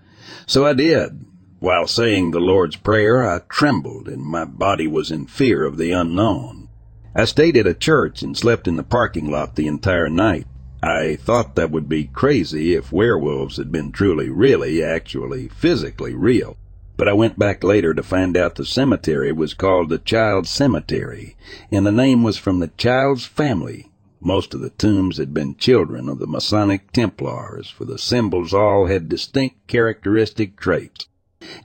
So 0.45 0.65
I 0.65 0.73
did. 0.73 1.25
While 1.63 1.87
saying 1.87 2.31
the 2.31 2.41
Lord's 2.41 2.75
Prayer, 2.75 3.25
I 3.25 3.39
trembled 3.47 4.09
and 4.09 4.21
my 4.21 4.43
body 4.43 4.85
was 4.85 5.11
in 5.11 5.27
fear 5.27 5.63
of 5.63 5.77
the 5.77 5.93
unknown. 5.93 6.67
I 7.15 7.23
stayed 7.23 7.55
at 7.55 7.65
a 7.65 7.73
church 7.73 8.21
and 8.21 8.35
slept 8.35 8.67
in 8.67 8.75
the 8.75 8.83
parking 8.83 9.31
lot 9.31 9.55
the 9.55 9.67
entire 9.67 10.09
night. 10.09 10.45
I 10.83 11.15
thought 11.15 11.55
that 11.55 11.71
would 11.71 11.87
be 11.87 12.03
crazy 12.03 12.73
if 12.73 12.91
werewolves 12.91 13.55
had 13.55 13.71
been 13.71 13.93
truly, 13.93 14.29
really, 14.29 14.83
actually, 14.83 15.47
physically 15.47 16.13
real. 16.13 16.57
But 16.97 17.07
I 17.07 17.13
went 17.13 17.39
back 17.39 17.63
later 17.63 17.93
to 17.93 18.03
find 18.03 18.35
out 18.35 18.55
the 18.55 18.65
cemetery 18.65 19.31
was 19.31 19.53
called 19.53 19.87
the 19.87 19.99
Child's 19.99 20.49
Cemetery, 20.49 21.37
and 21.71 21.85
the 21.85 21.93
name 21.93 22.23
was 22.23 22.37
from 22.37 22.59
the 22.59 22.71
child's 22.75 23.23
family. 23.23 23.89
Most 24.19 24.53
of 24.53 24.59
the 24.59 24.71
tombs 24.71 25.15
had 25.15 25.33
been 25.33 25.55
children 25.55 26.09
of 26.09 26.19
the 26.19 26.27
Masonic 26.27 26.91
Templars, 26.91 27.69
for 27.69 27.85
the 27.85 27.97
symbols 27.97 28.53
all 28.53 28.87
had 28.87 29.07
distinct 29.07 29.65
characteristic 29.67 30.59
traits. 30.59 31.07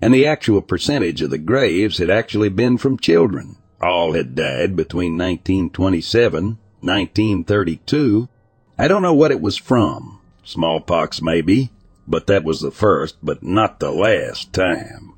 And 0.00 0.12
the 0.12 0.26
actual 0.26 0.62
percentage 0.62 1.22
of 1.22 1.30
the 1.30 1.38
graves 1.38 1.98
had 1.98 2.10
actually 2.10 2.48
been 2.48 2.78
from 2.78 2.98
children. 2.98 3.56
All 3.80 4.14
had 4.14 4.34
died 4.34 4.74
between 4.74 5.12
1927, 5.12 6.58
1932. 6.80 8.28
I 8.76 8.88
don't 8.88 9.02
know 9.02 9.14
what 9.14 9.30
it 9.30 9.40
was 9.40 9.56
from. 9.56 10.20
Smallpox 10.44 11.20
maybe, 11.20 11.70
but 12.06 12.26
that 12.26 12.44
was 12.44 12.60
the 12.60 12.70
first, 12.70 13.16
but 13.22 13.42
not 13.42 13.80
the 13.80 13.90
last 13.90 14.52
time. 14.52 15.14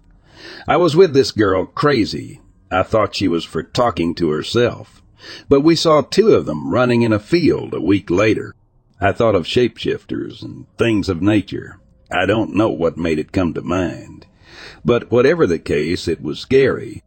I 0.66 0.76
was 0.76 0.96
with 0.96 1.14
this 1.14 1.30
girl, 1.30 1.66
Crazy. 1.66 2.40
I 2.70 2.82
thought 2.82 3.14
she 3.14 3.28
was 3.28 3.44
for 3.44 3.62
talking 3.62 4.14
to 4.16 4.30
herself. 4.30 5.02
But 5.48 5.60
we 5.60 5.74
saw 5.74 6.00
two 6.00 6.32
of 6.32 6.46
them 6.46 6.70
running 6.70 7.02
in 7.02 7.12
a 7.12 7.18
field 7.18 7.74
a 7.74 7.80
week 7.80 8.10
later. 8.10 8.54
I 9.00 9.12
thought 9.12 9.34
of 9.34 9.44
shapeshifters 9.44 10.42
and 10.42 10.66
things 10.76 11.08
of 11.08 11.22
nature. 11.22 11.78
I 12.10 12.26
don't 12.26 12.54
know 12.54 12.70
what 12.70 12.96
made 12.96 13.18
it 13.18 13.32
come 13.32 13.54
to 13.54 13.62
mind. 13.62 14.26
But 14.84 15.10
whatever 15.10 15.46
the 15.46 15.58
case, 15.58 16.08
it 16.08 16.22
was 16.22 16.38
scary. 16.38 17.02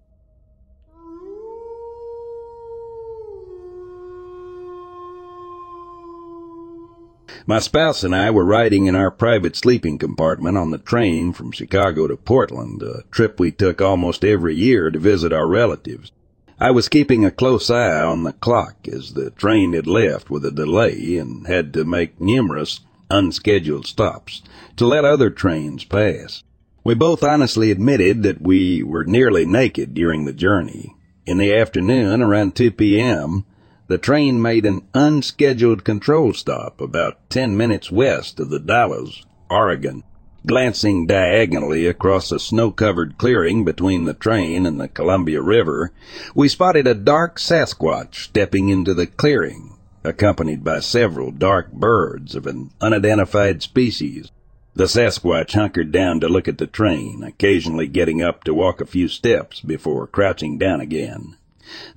My 7.46 7.60
spouse 7.60 8.06
and 8.06 8.16
I 8.16 8.32
were 8.32 8.46
riding 8.46 8.86
in 8.86 8.96
our 8.96 9.12
private 9.12 9.58
sleeping 9.58 9.98
compartment 9.98 10.58
on 10.58 10.72
the 10.72 10.78
train 10.78 11.34
from 11.34 11.52
Chicago 11.52 12.08
to 12.08 12.16
Portland, 12.16 12.82
a 12.82 13.04
trip 13.12 13.38
we 13.38 13.52
took 13.52 13.82
almost 13.82 14.24
every 14.24 14.56
year 14.56 14.90
to 14.90 14.98
visit 14.98 15.34
our 15.34 15.48
relatives. 15.48 16.14
I 16.58 16.72
was 16.72 16.88
keeping 16.88 17.26
a 17.26 17.32
close 17.32 17.70
eye 17.70 18.02
on 18.02 18.24
the 18.24 18.32
clock 18.32 18.88
as 18.88 19.14
the 19.14 19.32
train 19.32 19.74
had 19.74 19.88
left 19.88 20.30
with 20.30 20.46
a 20.46 20.52
delay 20.52 21.18
and 21.18 21.46
had 21.46 21.74
to 21.74 21.84
make 21.84 22.22
numerous 22.22 22.80
unscheduled 23.10 23.88
stops 23.88 24.42
to 24.78 24.88
let 24.88 25.04
other 25.04 25.30
trains 25.30 25.84
pass. 25.84 26.44
We 26.86 26.96
both 26.96 27.24
honestly 27.24 27.72
admitted 27.72 28.24
that 28.24 28.42
we 28.42 28.84
were 28.84 29.06
nearly 29.06 29.46
naked 29.46 29.94
during 29.94 30.26
the 30.26 30.34
journey. 30.34 30.94
In 31.26 31.38
the 31.38 31.56
afternoon, 31.56 32.22
around 32.22 32.56
2 32.56 32.72
p.m., 32.72 33.46
the 33.88 33.98
train 33.98 34.42
made 34.42 34.66
an 34.66 34.82
unscheduled 34.94 35.86
control 35.86 36.34
stop 36.34 36.82
about 36.82 37.30
10 37.30 37.56
minutes 37.56 37.90
west 37.90 38.38
of 38.42 38.50
the 38.50 38.60
Dalles, 38.60 39.26
Oregon. 39.50 40.04
Glancing 40.46 41.08
diagonally 41.08 41.86
across 41.86 42.30
a 42.34 42.40
snow-covered 42.40 43.18
clearing 43.18 43.64
between 43.64 44.04
the 44.04 44.14
train 44.14 44.66
and 44.66 44.78
the 44.78 44.90
Columbia 44.90 45.42
River, 45.42 45.94
we 46.36 46.50
spotted 46.50 46.86
a 46.86 46.94
dark 46.94 47.40
Sasquatch 47.40 48.16
stepping 48.16 48.68
into 48.68 48.94
the 48.94 49.08
clearing, 49.08 49.78
accompanied 50.04 50.66
by 50.66 50.82
several 50.82 51.32
dark 51.32 51.72
birds 51.72 52.36
of 52.36 52.46
an 52.46 52.72
unidentified 52.82 53.64
species. 53.64 54.32
The 54.76 54.86
Sasquatch 54.86 55.54
hunkered 55.54 55.92
down 55.92 56.20
to 56.22 56.28
look 56.28 56.48
at 56.48 56.58
the 56.58 56.66
train, 56.66 57.24
occasionally 57.24 57.88
getting 57.88 58.24
up 58.24 58.44
to 58.46 58.56
walk 58.56 58.82
a 58.82 58.88
few 58.88 59.08
steps 59.08 59.60
before 59.60 60.08
crouching 60.08 60.58
down 60.58 60.82
again. 60.82 61.36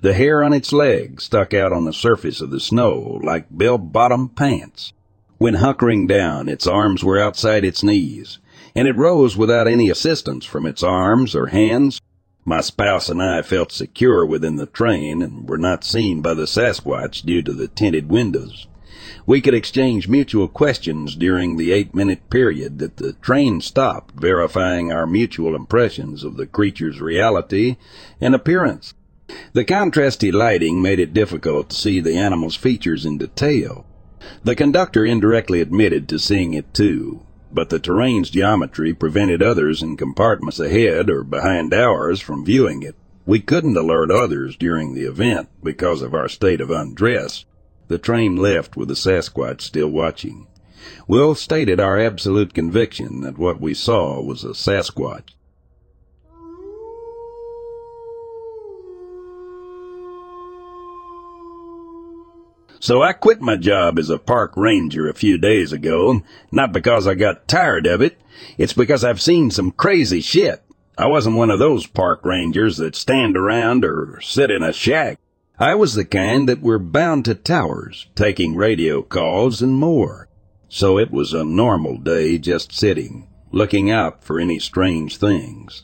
The 0.01 0.13
hair 0.13 0.43
on 0.43 0.53
its 0.53 0.71
legs 0.71 1.23
stuck 1.23 1.55
out 1.55 1.73
on 1.73 1.85
the 1.85 1.93
surface 1.93 2.39
of 2.39 2.51
the 2.51 2.59
snow 2.59 3.19
like 3.23 3.47
bell-bottom 3.49 4.29
pants. 4.29 4.93
When 5.39 5.55
hunkering 5.55 6.07
down, 6.07 6.47
its 6.47 6.67
arms 6.67 7.03
were 7.03 7.19
outside 7.19 7.65
its 7.65 7.81
knees, 7.81 8.37
and 8.75 8.87
it 8.87 8.95
rose 8.95 9.35
without 9.35 9.67
any 9.67 9.89
assistance 9.89 10.45
from 10.45 10.67
its 10.67 10.83
arms 10.83 11.35
or 11.35 11.47
hands. 11.47 11.99
My 12.45 12.61
spouse 12.61 13.09
and 13.09 13.21
I 13.21 13.41
felt 13.41 13.71
secure 13.71 14.23
within 14.23 14.55
the 14.55 14.67
train 14.67 15.23
and 15.23 15.49
were 15.49 15.57
not 15.57 15.83
seen 15.83 16.21
by 16.21 16.35
the 16.35 16.45
Sasquatch 16.45 17.23
due 17.23 17.41
to 17.41 17.53
the 17.53 17.67
tinted 17.67 18.07
windows. 18.07 18.67
We 19.27 19.41
could 19.41 19.53
exchange 19.53 20.07
mutual 20.07 20.47
questions 20.47 21.13
during 21.13 21.57
the 21.57 21.73
eight 21.73 21.93
minute 21.93 22.29
period 22.29 22.79
that 22.79 22.95
the 22.95 23.11
train 23.11 23.59
stopped, 23.59 24.15
verifying 24.17 24.89
our 24.89 25.05
mutual 25.05 25.53
impressions 25.53 26.23
of 26.23 26.37
the 26.37 26.47
creature's 26.47 27.01
reality 27.01 27.75
and 28.21 28.33
appearance. 28.33 28.93
The 29.51 29.65
contrasty 29.65 30.31
lighting 30.31 30.81
made 30.81 31.01
it 31.01 31.13
difficult 31.13 31.71
to 31.71 31.75
see 31.75 31.99
the 31.99 32.15
animal's 32.15 32.55
features 32.55 33.05
in 33.05 33.17
detail. 33.17 33.85
The 34.45 34.55
conductor 34.55 35.05
indirectly 35.05 35.59
admitted 35.59 36.07
to 36.07 36.19
seeing 36.19 36.53
it 36.53 36.73
too, 36.73 37.25
but 37.51 37.69
the 37.69 37.79
terrain's 37.79 38.29
geometry 38.29 38.93
prevented 38.93 39.43
others 39.43 39.83
in 39.83 39.97
compartments 39.97 40.61
ahead 40.61 41.09
or 41.09 41.25
behind 41.25 41.73
ours 41.73 42.21
from 42.21 42.45
viewing 42.45 42.81
it. 42.81 42.95
We 43.25 43.41
couldn't 43.41 43.75
alert 43.75 44.09
others 44.09 44.55
during 44.55 44.93
the 44.93 45.03
event 45.03 45.49
because 45.61 46.01
of 46.01 46.13
our 46.13 46.29
state 46.29 46.61
of 46.61 46.71
undress. 46.71 47.43
The 47.87 47.97
train 47.97 48.35
left 48.35 48.75
with 48.75 48.89
the 48.89 48.95
Sasquatch 48.95 49.61
still 49.61 49.89
watching. 49.89 50.47
Will 51.07 51.35
stated 51.35 51.79
our 51.79 51.99
absolute 51.99 52.53
conviction 52.53 53.21
that 53.21 53.37
what 53.37 53.61
we 53.61 53.73
saw 53.73 54.21
was 54.21 54.43
a 54.43 54.49
Sasquatch. 54.49 55.29
So 62.79 63.01
I 63.01 63.13
quit 63.13 63.41
my 63.41 63.55
job 63.55 63.97
as 63.97 64.09
a 64.09 64.19
park 64.19 64.53
ranger 64.55 65.09
a 65.09 65.13
few 65.13 65.37
days 65.37 65.73
ago, 65.73 66.21
not 66.51 66.71
because 66.71 67.07
I 67.07 67.15
got 67.15 67.47
tired 67.47 67.87
of 67.87 68.01
it, 68.01 68.19
it's 68.57 68.73
because 68.73 69.03
I've 69.03 69.21
seen 69.21 69.49
some 69.49 69.71
crazy 69.71 70.21
shit. 70.21 70.63
I 70.97 71.07
wasn't 71.07 71.37
one 71.37 71.49
of 71.49 71.59
those 71.59 71.87
park 71.87 72.23
rangers 72.23 72.77
that 72.77 72.95
stand 72.95 73.35
around 73.35 73.83
or 73.83 74.19
sit 74.21 74.51
in 74.51 74.63
a 74.63 74.73
shack. 74.73 75.19
I 75.59 75.73
was 75.73 75.95
the 75.95 76.05
kind 76.05 76.47
that 76.47 76.61
were 76.61 76.77
bound 76.77 77.25
to 77.25 77.33
towers, 77.33 78.05
taking 78.13 78.55
radio 78.55 79.01
calls 79.01 79.63
and 79.63 79.75
more. 79.75 80.29
So 80.69 80.99
it 80.99 81.09
was 81.09 81.33
a 81.33 81.43
normal 81.43 81.97
day 81.97 82.37
just 82.37 82.71
sitting, 82.71 83.27
looking 83.51 83.89
out 83.89 84.23
for 84.23 84.39
any 84.39 84.59
strange 84.59 85.17
things. 85.17 85.83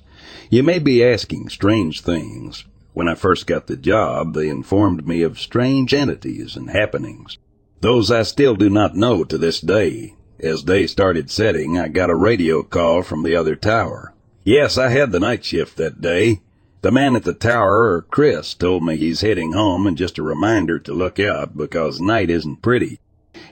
You 0.52 0.62
may 0.62 0.78
be 0.78 1.04
asking 1.04 1.50
strange 1.50 2.02
things. 2.02 2.66
When 2.94 3.08
I 3.08 3.16
first 3.16 3.48
got 3.48 3.66
the 3.66 3.76
job, 3.76 4.36
they 4.36 4.48
informed 4.48 5.08
me 5.08 5.24
of 5.24 5.40
strange 5.40 5.92
entities 5.92 6.56
and 6.56 6.70
happenings. 6.70 7.40
Those 7.82 8.12
I 8.12 8.22
still 8.22 8.56
do 8.56 8.70
not 8.70 8.96
know 8.96 9.24
to 9.24 9.40
this 9.40 9.60
day. 9.60 10.14
As 10.40 10.62
day 10.62 10.86
started 10.86 11.32
setting, 11.32 11.80
I 11.80 11.88
got 11.88 12.12
a 12.12 12.16
radio 12.16 12.62
call 12.62 13.02
from 13.02 13.24
the 13.24 13.36
other 13.36 13.56
tower. 13.56 14.14
Yes, 14.44 14.78
I 14.78 14.90
had 14.90 15.12
the 15.12 15.20
night 15.20 15.44
shift 15.44 15.78
that 15.78 16.00
day. 16.00 16.42
The 16.84 16.91
man 16.91 17.15
at 17.15 17.24
the 17.24 17.34
tower, 17.34 17.93
or 17.93 18.02
Chris, 18.02 18.54
told 18.54 18.84
me 18.84 18.98
he's 18.98 19.22
heading 19.22 19.54
home 19.54 19.88
and 19.88 19.98
just 19.98 20.17
a 20.17 20.22
reminder 20.22 20.80
to 20.80 20.93
look 20.93 21.17
out 21.17 21.56
because 21.56 22.02
night 22.02 22.30
isn't 22.30 22.62
pretty. 22.62 23.00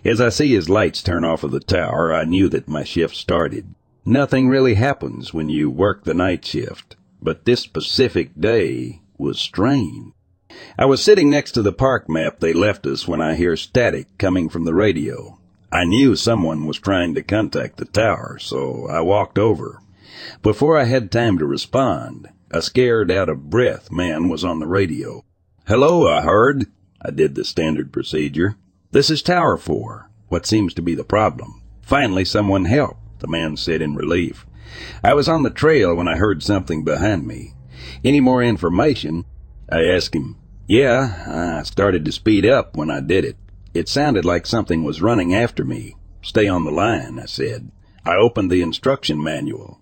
As 0.04 0.20
I 0.20 0.28
see 0.28 0.54
his 0.54 0.68
lights 0.68 1.02
turn 1.02 1.24
off 1.24 1.46
of 1.46 1.52
the 1.52 1.62
tower, 1.62 2.14
I 2.14 2.26
knew 2.26 2.50
that 2.50 2.68
my 2.68 2.84
shift 2.84 3.16
started. 3.16 3.74
Nothing 4.04 4.50
really 4.50 4.74
happens 4.74 5.34
when 5.34 5.48
you 5.48 5.70
work 5.70 6.04
the 6.04 6.14
night 6.14 6.44
shift, 6.44 6.98
but 7.22 7.46
this 7.46 7.62
specific 7.62 8.32
day 8.38 9.00
was 9.18 9.40
strange. 9.40 10.12
I 10.78 10.84
was 10.84 11.02
sitting 11.02 11.30
next 11.30 11.54
to 11.54 11.62
the 11.62 11.72
park 11.72 12.10
map 12.10 12.42
they 12.42 12.52
left 12.52 12.86
us 12.86 13.08
when 13.08 13.22
I 13.22 13.36
hear 13.36 13.56
static 13.56 14.08
coming 14.18 14.50
from 14.50 14.66
the 14.66 14.74
radio. 14.74 15.40
I 15.72 15.86
knew 15.86 16.18
someone 16.18 16.66
was 16.66 16.80
trying 16.80 17.16
to 17.16 17.24
contact 17.24 17.78
the 17.78 17.86
tower, 17.86 18.40
so 18.42 18.88
I 18.90 19.00
walked 19.00 19.40
over. 19.40 19.82
Before 20.44 20.78
I 20.78 20.84
had 20.84 21.14
time 21.14 21.38
to 21.38 21.46
respond, 21.46 22.28
a 22.54 22.62
scared 22.62 23.10
out 23.10 23.30
of 23.30 23.50
breath 23.50 23.92
man 23.92 24.28
was 24.28 24.44
on 24.44 24.60
the 24.60 24.68
radio. 24.68 25.24
Hello, 25.68 26.08
I 26.08 26.22
heard. 26.22 26.66
I 27.02 27.12
did 27.12 27.36
the 27.36 27.46
standard 27.46 27.94
procedure. 27.94 28.58
This 28.92 29.10
is 29.10 29.22
Tower 29.22 29.58
4. 29.58 30.10
What 30.28 30.46
seems 30.46 30.74
to 30.74 30.82
be 30.82 30.94
the 30.94 31.04
problem? 31.04 31.62
Finally, 31.82 32.26
someone 32.26 32.66
helped, 32.66 33.20
the 33.20 33.28
man 33.28 33.56
said 33.56 33.82
in 33.82 33.96
relief. 33.96 34.46
I 35.04 35.14
was 35.14 35.30
on 35.30 35.44
the 35.44 35.50
trail 35.50 35.96
when 35.96 36.08
I 36.08 36.18
heard 36.18 36.44
something 36.44 36.84
behind 36.84 37.26
me. 37.26 37.54
Any 38.04 38.20
more 38.20 38.44
information? 38.44 39.26
I 39.70 39.86
asked 39.86 40.14
him. 40.14 40.38
Yeah, 40.68 41.60
I 41.60 41.64
started 41.64 42.06
to 42.06 42.12
speed 42.12 42.46
up 42.46 42.76
when 42.76 42.92
I 42.92 43.00
did 43.00 43.26
it. 43.26 43.38
It 43.74 43.88
sounded 43.90 44.26
like 44.26 44.46
something 44.46 44.84
was 44.84 45.02
running 45.02 45.34
after 45.34 45.64
me. 45.64 45.96
Stay 46.22 46.48
on 46.48 46.66
the 46.66 46.72
line, 46.72 47.18
I 47.18 47.26
said. 47.26 47.72
I 48.06 48.16
opened 48.16 48.52
the 48.52 48.62
instruction 48.62 49.22
manual. 49.22 49.81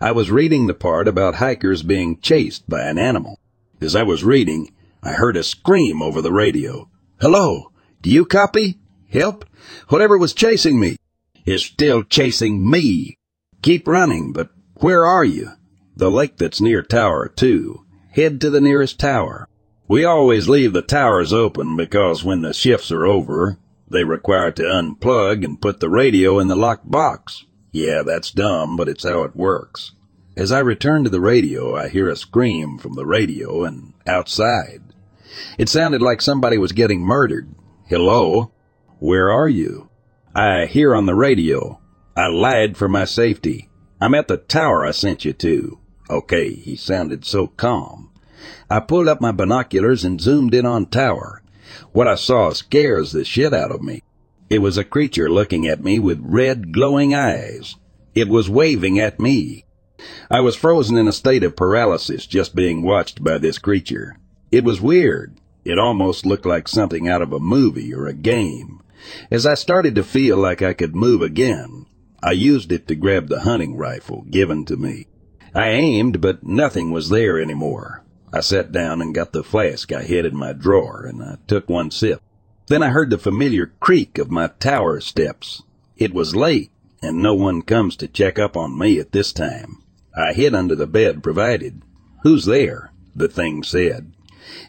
I 0.00 0.12
was 0.12 0.30
reading 0.30 0.66
the 0.66 0.74
part 0.74 1.08
about 1.08 1.36
hikers 1.36 1.82
being 1.82 2.20
chased 2.20 2.68
by 2.68 2.82
an 2.82 2.98
animal. 2.98 3.38
As 3.80 3.96
I 3.96 4.02
was 4.02 4.24
reading, 4.24 4.72
I 5.02 5.12
heard 5.12 5.36
a 5.36 5.42
scream 5.42 6.02
over 6.02 6.20
the 6.20 6.32
radio. 6.32 6.90
Hello, 7.20 7.72
do 8.02 8.10
you 8.10 8.24
copy? 8.24 8.78
Help? 9.10 9.44
Whatever 9.88 10.18
was 10.18 10.34
chasing 10.34 10.78
me 10.78 10.96
is 11.44 11.64
still 11.64 12.02
chasing 12.02 12.68
me. 12.68 13.16
Keep 13.62 13.88
running, 13.88 14.32
but 14.32 14.50
where 14.76 15.06
are 15.06 15.24
you? 15.24 15.52
The 15.96 16.10
lake 16.10 16.36
that's 16.36 16.60
near 16.60 16.82
Tower 16.82 17.28
2. 17.28 17.84
Head 18.10 18.40
to 18.42 18.50
the 18.50 18.60
nearest 18.60 19.00
tower. 19.00 19.48
We 19.88 20.04
always 20.04 20.48
leave 20.48 20.72
the 20.72 20.82
towers 20.82 21.32
open 21.32 21.76
because 21.76 22.24
when 22.24 22.42
the 22.42 22.52
shifts 22.52 22.92
are 22.92 23.06
over, 23.06 23.58
they 23.88 24.04
require 24.04 24.50
to 24.50 24.62
unplug 24.62 25.44
and 25.44 25.60
put 25.60 25.80
the 25.80 25.88
radio 25.88 26.38
in 26.38 26.48
the 26.48 26.56
locked 26.56 26.90
box. 26.90 27.45
Yeah, 27.76 28.04
that's 28.04 28.30
dumb, 28.30 28.78
but 28.78 28.88
it's 28.88 29.04
how 29.04 29.24
it 29.24 29.36
works. 29.36 29.92
As 30.34 30.50
I 30.50 30.60
return 30.60 31.04
to 31.04 31.10
the 31.10 31.20
radio, 31.20 31.76
I 31.76 31.88
hear 31.88 32.08
a 32.08 32.16
scream 32.16 32.78
from 32.78 32.94
the 32.94 33.04
radio 33.04 33.64
and 33.64 33.92
outside. 34.06 34.80
It 35.58 35.68
sounded 35.68 36.00
like 36.00 36.22
somebody 36.22 36.56
was 36.56 36.72
getting 36.72 37.02
murdered. 37.02 37.54
Hello? 37.86 38.50
Where 38.98 39.30
are 39.30 39.50
you? 39.50 39.90
I 40.34 40.64
hear 40.64 40.94
on 40.94 41.04
the 41.04 41.14
radio. 41.14 41.78
I 42.16 42.28
lied 42.28 42.78
for 42.78 42.88
my 42.88 43.04
safety. 43.04 43.68
I'm 44.00 44.14
at 44.14 44.26
the 44.26 44.38
tower 44.38 44.86
I 44.86 44.92
sent 44.92 45.26
you 45.26 45.34
to. 45.34 45.78
Okay, 46.08 46.54
he 46.54 46.76
sounded 46.76 47.26
so 47.26 47.48
calm. 47.48 48.10
I 48.70 48.80
pulled 48.80 49.06
up 49.06 49.20
my 49.20 49.32
binoculars 49.32 50.02
and 50.02 50.18
zoomed 50.18 50.54
in 50.54 50.64
on 50.64 50.86
tower. 50.86 51.42
What 51.92 52.08
I 52.08 52.14
saw 52.14 52.54
scares 52.54 53.12
the 53.12 53.22
shit 53.22 53.52
out 53.52 53.70
of 53.70 53.82
me. 53.82 54.02
It 54.48 54.60
was 54.60 54.78
a 54.78 54.84
creature 54.84 55.28
looking 55.28 55.66
at 55.66 55.82
me 55.82 55.98
with 55.98 56.20
red 56.22 56.72
glowing 56.72 57.14
eyes. 57.14 57.76
It 58.14 58.28
was 58.28 58.48
waving 58.48 58.98
at 58.98 59.18
me. 59.18 59.64
I 60.30 60.40
was 60.40 60.54
frozen 60.54 60.96
in 60.96 61.08
a 61.08 61.12
state 61.12 61.42
of 61.42 61.56
paralysis 61.56 62.26
just 62.26 62.54
being 62.54 62.82
watched 62.82 63.24
by 63.24 63.38
this 63.38 63.58
creature. 63.58 64.16
It 64.52 64.62
was 64.62 64.80
weird. 64.80 65.40
It 65.64 65.78
almost 65.78 66.24
looked 66.24 66.46
like 66.46 66.68
something 66.68 67.08
out 67.08 67.22
of 67.22 67.32
a 67.32 67.40
movie 67.40 67.92
or 67.92 68.06
a 68.06 68.14
game. 68.14 68.80
As 69.30 69.46
I 69.46 69.54
started 69.54 69.96
to 69.96 70.04
feel 70.04 70.36
like 70.36 70.62
I 70.62 70.74
could 70.74 70.94
move 70.94 71.22
again, 71.22 71.86
I 72.22 72.32
used 72.32 72.70
it 72.70 72.86
to 72.88 72.94
grab 72.94 73.28
the 73.28 73.40
hunting 73.40 73.76
rifle 73.76 74.24
given 74.30 74.64
to 74.66 74.76
me. 74.76 75.06
I 75.54 75.70
aimed, 75.70 76.20
but 76.20 76.46
nothing 76.46 76.92
was 76.92 77.08
there 77.08 77.40
anymore. 77.40 78.04
I 78.32 78.40
sat 78.40 78.70
down 78.70 79.02
and 79.02 79.14
got 79.14 79.32
the 79.32 79.42
flask 79.42 79.92
I 79.92 80.02
hid 80.02 80.24
in 80.24 80.36
my 80.36 80.52
drawer, 80.52 81.04
and 81.04 81.22
I 81.22 81.38
took 81.46 81.68
one 81.68 81.90
sip. 81.90 82.22
Then 82.68 82.82
I 82.82 82.88
heard 82.88 83.10
the 83.10 83.18
familiar 83.18 83.72
creak 83.78 84.18
of 84.18 84.30
my 84.30 84.48
tower 84.58 85.00
steps. 85.00 85.62
It 85.96 86.12
was 86.12 86.34
late, 86.34 86.70
and 87.00 87.22
no 87.22 87.34
one 87.34 87.62
comes 87.62 87.96
to 87.96 88.08
check 88.08 88.38
up 88.38 88.56
on 88.56 88.78
me 88.78 88.98
at 88.98 89.12
this 89.12 89.32
time. 89.32 89.82
I 90.16 90.32
hid 90.32 90.54
under 90.54 90.74
the 90.74 90.86
bed 90.86 91.22
provided. 91.22 91.82
Who's 92.22 92.44
there? 92.44 92.90
The 93.14 93.28
thing 93.28 93.62
said. 93.62 94.12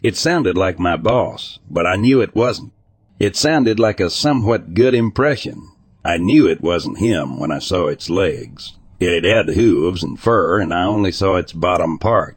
It 0.02 0.16
sounded 0.16 0.56
like 0.56 0.78
my 0.78 0.96
boss, 0.96 1.58
but 1.68 1.86
I 1.86 1.96
knew 1.96 2.20
it 2.20 2.36
wasn't. 2.36 2.72
It 3.18 3.34
sounded 3.34 3.80
like 3.80 3.98
a 3.98 4.10
somewhat 4.10 4.74
good 4.74 4.94
impression. 4.94 5.68
I 6.04 6.18
knew 6.18 6.46
it 6.46 6.60
wasn't 6.60 6.98
him 6.98 7.40
when 7.40 7.50
I 7.50 7.58
saw 7.58 7.88
its 7.88 8.08
legs. 8.08 8.78
It 9.00 9.24
had 9.24 9.48
hooves 9.54 10.04
and 10.04 10.18
fur, 10.18 10.60
and 10.60 10.72
I 10.72 10.84
only 10.84 11.10
saw 11.10 11.36
its 11.36 11.52
bottom 11.52 11.98
part. 11.98 12.36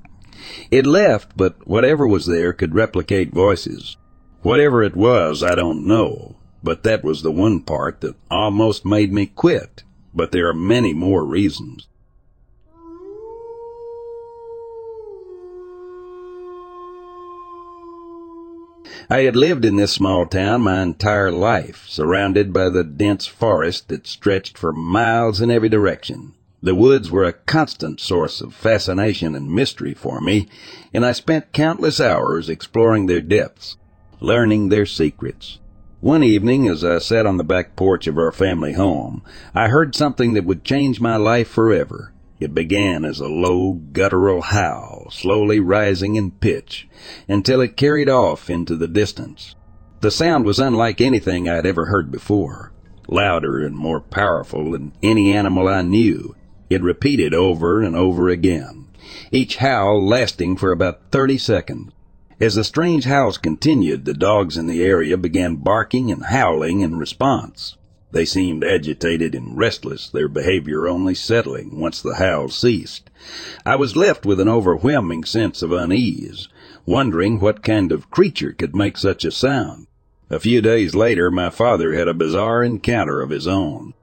It 0.71 0.87
left, 0.87 1.37
but 1.37 1.67
whatever 1.67 2.07
was 2.07 2.25
there 2.25 2.51
could 2.51 2.73
replicate 2.73 3.31
voices. 3.31 3.97
Whatever 4.43 4.81
it 4.81 4.95
was, 4.95 5.43
I 5.43 5.53
don't 5.53 5.85
know, 5.85 6.35
but 6.63 6.81
that 6.83 7.03
was 7.03 7.21
the 7.21 7.31
one 7.31 7.61
part 7.61 8.01
that 8.01 8.15
almost 8.31 8.83
made 8.85 9.13
me 9.13 9.27
quit. 9.27 9.83
But 10.15 10.31
there 10.31 10.49
are 10.49 10.53
many 10.53 10.93
more 10.93 11.23
reasons. 11.23 11.87
I 19.11 19.23
had 19.23 19.35
lived 19.35 19.65
in 19.65 19.75
this 19.75 19.91
small 19.91 20.25
town 20.25 20.61
my 20.61 20.81
entire 20.81 21.31
life, 21.31 21.85
surrounded 21.87 22.51
by 22.51 22.69
the 22.69 22.83
dense 22.83 23.27
forest 23.27 23.89
that 23.89 24.07
stretched 24.07 24.57
for 24.57 24.71
miles 24.71 25.41
in 25.41 25.51
every 25.51 25.69
direction. 25.69 26.33
The 26.63 26.73
woods 26.75 27.11
were 27.11 27.25
a 27.25 27.33
constant 27.33 27.99
source 27.99 28.39
of 28.41 28.53
fascination 28.53 29.35
and 29.35 29.51
mystery 29.51 29.93
for 29.93 30.21
me, 30.21 30.47
and 30.93 31.05
I 31.05 31.11
spent 31.11 31.51
countless 31.51 31.99
hours 31.99 32.49
exploring 32.49 33.07
their 33.07 33.21
depths, 33.21 33.77
learning 34.21 34.69
their 34.69 34.85
secrets. 34.85 35.57
One 35.99 36.23
evening, 36.23 36.67
as 36.67 36.83
I 36.83 36.99
sat 36.99 37.25
on 37.25 37.37
the 37.37 37.43
back 37.43 37.75
porch 37.75 38.07
of 38.07 38.17
our 38.17 38.31
family 38.31 38.73
home, 38.73 39.23
I 39.53 39.67
heard 39.67 39.95
something 39.95 40.33
that 40.33 40.45
would 40.45 40.63
change 40.63 41.01
my 41.01 41.15
life 41.15 41.47
forever. 41.47 42.13
It 42.39 42.55
began 42.55 43.03
as 43.03 43.19
a 43.19 43.27
low, 43.27 43.73
guttural 43.73 44.41
howl, 44.41 45.09
slowly 45.11 45.59
rising 45.59 46.15
in 46.15 46.31
pitch, 46.31 46.87
until 47.27 47.61
it 47.61 47.77
carried 47.77 48.09
off 48.09 48.49
into 48.49 48.75
the 48.75 48.87
distance. 48.87 49.55
The 50.01 50.09
sound 50.09 50.45
was 50.45 50.59
unlike 50.59 51.01
anything 51.01 51.47
I 51.49 51.55
had 51.55 51.65
ever 51.67 51.85
heard 51.85 52.11
before, 52.11 52.73
louder 53.07 53.59
and 53.63 53.75
more 53.75 54.01
powerful 54.01 54.71
than 54.71 54.93
any 55.03 55.33
animal 55.33 55.67
I 55.67 55.81
knew. 55.81 56.35
It 56.69 56.81
repeated 56.81 57.33
over 57.33 57.81
and 57.81 57.95
over 57.95 58.29
again, 58.29 58.87
each 59.31 59.57
howl 59.57 60.03
lasting 60.03 60.57
for 60.57 60.71
about 60.71 61.11
thirty 61.11 61.37
seconds. 61.37 61.91
As 62.41 62.55
the 62.55 62.63
strange 62.63 63.05
howls 63.05 63.37
continued, 63.37 64.05
the 64.05 64.15
dogs 64.15 64.57
in 64.57 64.65
the 64.65 64.81
area 64.81 65.15
began 65.15 65.57
barking 65.57 66.11
and 66.11 66.25
howling 66.25 66.81
in 66.81 66.97
response. 66.97 67.77
They 68.13 68.25
seemed 68.25 68.63
agitated 68.63 69.35
and 69.35 69.55
restless, 69.55 70.09
their 70.09 70.27
behavior 70.27 70.87
only 70.87 71.13
settling 71.13 71.79
once 71.79 72.01
the 72.01 72.15
howls 72.15 72.57
ceased. 72.57 73.11
I 73.63 73.75
was 73.75 73.95
left 73.95 74.25
with 74.25 74.39
an 74.39 74.49
overwhelming 74.49 75.23
sense 75.23 75.61
of 75.61 75.71
unease, 75.71 76.47
wondering 76.83 77.39
what 77.39 77.61
kind 77.61 77.91
of 77.91 78.09
creature 78.09 78.53
could 78.53 78.75
make 78.75 78.97
such 78.97 79.23
a 79.23 79.29
sound. 79.29 79.85
A 80.31 80.39
few 80.39 80.63
days 80.63 80.95
later, 80.95 81.29
my 81.29 81.51
father 81.51 81.93
had 81.93 82.07
a 82.07 82.13
bizarre 82.15 82.63
encounter 82.63 83.21
of 83.21 83.29
his 83.29 83.45
own. 83.45 83.93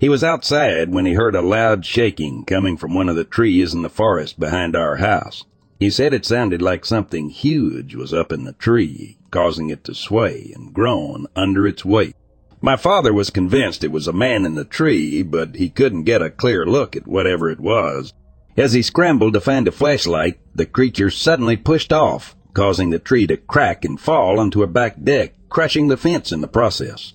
He 0.00 0.08
was 0.08 0.24
outside 0.24 0.90
when 0.90 1.04
he 1.04 1.12
heard 1.12 1.34
a 1.34 1.42
loud 1.42 1.84
shaking 1.84 2.46
coming 2.46 2.78
from 2.78 2.94
one 2.94 3.10
of 3.10 3.16
the 3.16 3.24
trees 3.24 3.74
in 3.74 3.82
the 3.82 3.90
forest 3.90 4.40
behind 4.40 4.74
our 4.74 4.96
house. 4.96 5.44
He 5.78 5.90
said 5.90 6.14
it 6.14 6.24
sounded 6.24 6.62
like 6.62 6.84
something 6.84 7.30
huge 7.30 7.94
was 7.94 8.14
up 8.14 8.32
in 8.32 8.44
the 8.44 8.52
tree, 8.52 9.18
causing 9.30 9.70
it 9.70 9.84
to 9.84 9.94
sway 9.94 10.52
and 10.54 10.72
groan 10.72 11.26
under 11.34 11.66
its 11.66 11.84
weight. 11.84 12.14
My 12.60 12.76
father 12.76 13.12
was 13.12 13.28
convinced 13.30 13.84
it 13.84 13.92
was 13.92 14.08
a 14.08 14.12
man 14.12 14.46
in 14.46 14.54
the 14.54 14.64
tree, 14.64 15.22
but 15.22 15.56
he 15.56 15.68
couldn't 15.68 16.04
get 16.04 16.22
a 16.22 16.30
clear 16.30 16.64
look 16.64 16.96
at 16.96 17.06
whatever 17.06 17.50
it 17.50 17.60
was. 17.60 18.12
As 18.56 18.72
he 18.72 18.82
scrambled 18.82 19.34
to 19.34 19.40
find 19.40 19.66
a 19.66 19.72
flashlight, 19.72 20.38
the 20.54 20.64
creature 20.64 21.10
suddenly 21.10 21.56
pushed 21.56 21.92
off, 21.92 22.36
causing 22.54 22.90
the 22.90 23.00
tree 23.00 23.26
to 23.26 23.36
crack 23.36 23.84
and 23.84 24.00
fall 24.00 24.38
onto 24.38 24.62
a 24.62 24.68
back 24.68 25.02
deck, 25.02 25.34
crushing 25.48 25.88
the 25.88 25.96
fence 25.96 26.30
in 26.30 26.40
the 26.40 26.48
process. 26.48 27.14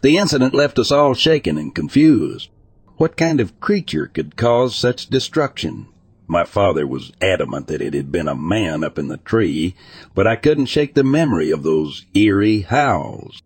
The 0.00 0.16
incident 0.16 0.54
left 0.54 0.78
us 0.78 0.92
all 0.92 1.12
shaken 1.12 1.58
and 1.58 1.74
confused. 1.74 2.48
What 2.96 3.16
kind 3.16 3.40
of 3.40 3.60
creature 3.60 4.06
could 4.06 4.36
cause 4.36 4.76
such 4.76 5.08
destruction? 5.08 5.88
My 6.28 6.44
father 6.44 6.86
was 6.86 7.12
adamant 7.20 7.68
that 7.68 7.80
it 7.80 7.94
had 7.94 8.10
been 8.10 8.28
a 8.28 8.34
man 8.34 8.82
up 8.82 8.98
in 8.98 9.08
the 9.08 9.18
tree, 9.18 9.76
but 10.14 10.26
I 10.26 10.36
couldn't 10.36 10.66
shake 10.66 10.94
the 10.94 11.04
memory 11.04 11.50
of 11.50 11.62
those 11.62 12.04
eerie 12.14 12.62
howls. 12.62 13.42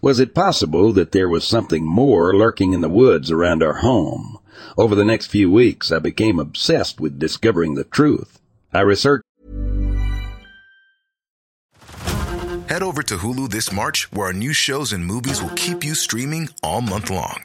Was 0.00 0.20
it 0.20 0.34
possible 0.34 0.92
that 0.92 1.12
there 1.12 1.28
was 1.28 1.44
something 1.44 1.84
more 1.84 2.36
lurking 2.36 2.72
in 2.72 2.82
the 2.82 2.88
woods 2.88 3.30
around 3.30 3.62
our 3.62 3.78
home? 3.78 4.38
Over 4.78 4.94
the 4.94 5.04
next 5.04 5.26
few 5.26 5.50
weeks, 5.50 5.90
I 5.90 5.98
became 5.98 6.38
obsessed 6.38 7.00
with 7.00 7.18
discovering 7.18 7.74
the 7.74 7.84
truth. 7.84 8.40
I 8.72 8.80
researched. 8.80 9.24
Head 12.68 12.82
over 12.82 13.02
to 13.02 13.16
Hulu 13.16 13.50
this 13.50 13.72
March, 13.72 14.10
where 14.12 14.26
our 14.28 14.32
new 14.32 14.52
shows 14.52 14.92
and 14.92 15.04
movies 15.04 15.42
will 15.42 15.50
keep 15.50 15.84
you 15.84 15.94
streaming 15.94 16.48
all 16.62 16.80
month 16.80 17.10
long. 17.10 17.44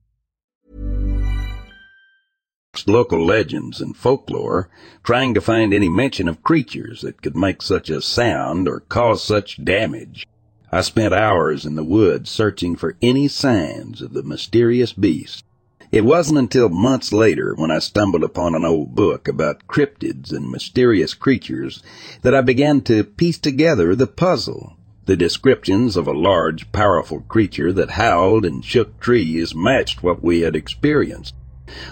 Local 2.87 3.25
legends 3.25 3.81
and 3.81 3.97
folklore, 3.97 4.69
trying 5.03 5.33
to 5.33 5.41
find 5.41 5.73
any 5.73 5.89
mention 5.89 6.29
of 6.29 6.41
creatures 6.41 7.01
that 7.01 7.21
could 7.21 7.35
make 7.35 7.61
such 7.61 7.89
a 7.89 8.01
sound 8.01 8.65
or 8.65 8.79
cause 8.79 9.21
such 9.21 9.61
damage. 9.61 10.25
I 10.71 10.79
spent 10.79 11.13
hours 11.13 11.65
in 11.65 11.75
the 11.75 11.83
woods 11.83 12.29
searching 12.29 12.77
for 12.77 12.95
any 13.01 13.27
signs 13.27 14.01
of 14.01 14.13
the 14.13 14.23
mysterious 14.23 14.93
beast. 14.93 15.43
It 15.91 16.05
wasn't 16.05 16.39
until 16.39 16.69
months 16.69 17.11
later 17.11 17.53
when 17.55 17.71
I 17.71 17.79
stumbled 17.79 18.23
upon 18.23 18.55
an 18.55 18.63
old 18.63 18.95
book 18.95 19.27
about 19.27 19.67
cryptids 19.67 20.31
and 20.31 20.49
mysterious 20.49 21.13
creatures 21.13 21.83
that 22.21 22.33
I 22.33 22.39
began 22.39 22.79
to 22.83 23.03
piece 23.03 23.37
together 23.37 23.93
the 23.93 24.07
puzzle. 24.07 24.77
The 25.07 25.17
descriptions 25.17 25.97
of 25.97 26.07
a 26.07 26.13
large, 26.13 26.71
powerful 26.71 27.19
creature 27.27 27.73
that 27.73 27.91
howled 27.91 28.45
and 28.45 28.63
shook 28.63 29.01
trees 29.01 29.53
matched 29.53 30.01
what 30.01 30.23
we 30.23 30.39
had 30.39 30.55
experienced. 30.55 31.35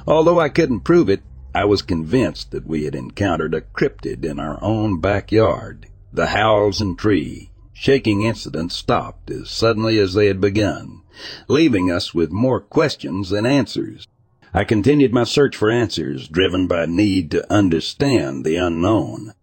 Although 0.08 0.40
I 0.40 0.50
couldn't 0.50 0.82
prove 0.82 1.10
it, 1.10 1.22
I 1.54 1.66
was 1.66 1.82
convinced 1.82 2.52
that 2.52 2.68
we 2.68 2.84
had 2.84 2.96
encountered 2.96 3.54
a 3.54 3.62
cryptid 3.62 4.24
in 4.24 4.40
our 4.40 4.58
own 4.64 5.00
backyard. 5.00 5.88
The 6.14 6.28
howls 6.28 6.82
and 6.82 6.98
tree 6.98 7.50
shaking 7.80 8.24
incidents 8.24 8.76
stopped 8.76 9.32
as 9.32 9.50
suddenly 9.50 9.98
as 10.00 10.14
they 10.14 10.28
had 10.28 10.42
begun, 10.42 11.02
leaving 11.48 11.90
us 11.90 12.14
with 12.14 12.30
more 12.30 12.60
questions 12.60 13.30
than 13.30 13.46
answers. 13.46 14.06
I 14.54 14.66
continued 14.66 15.14
my 15.14 15.24
search 15.24 15.56
for 15.56 15.72
answers, 15.72 16.28
driven 16.28 16.68
by 16.68 16.88
need 16.88 17.32
to 17.32 17.50
understand 17.54 18.44
the 18.44 18.58
unknown. 18.58 19.34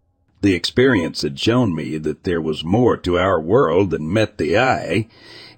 The 0.43 0.53
experience 0.53 1.23
had 1.23 1.41
shown 1.41 1.75
me 1.75 1.97
that 1.97 2.25
there 2.25 2.43
was 2.43 2.63
more 2.63 2.99
to 2.99 3.17
our 3.17 3.41
world 3.41 3.91
than 3.91 4.13
met 4.13 4.37
the 4.37 4.59
eye, 4.59 5.09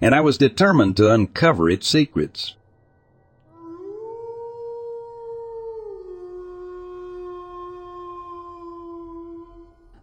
and 0.00 0.14
I 0.14 0.20
was 0.20 0.38
determined 0.38 0.96
to 0.98 1.12
uncover 1.12 1.68
its 1.68 1.88
secrets. 1.88 2.54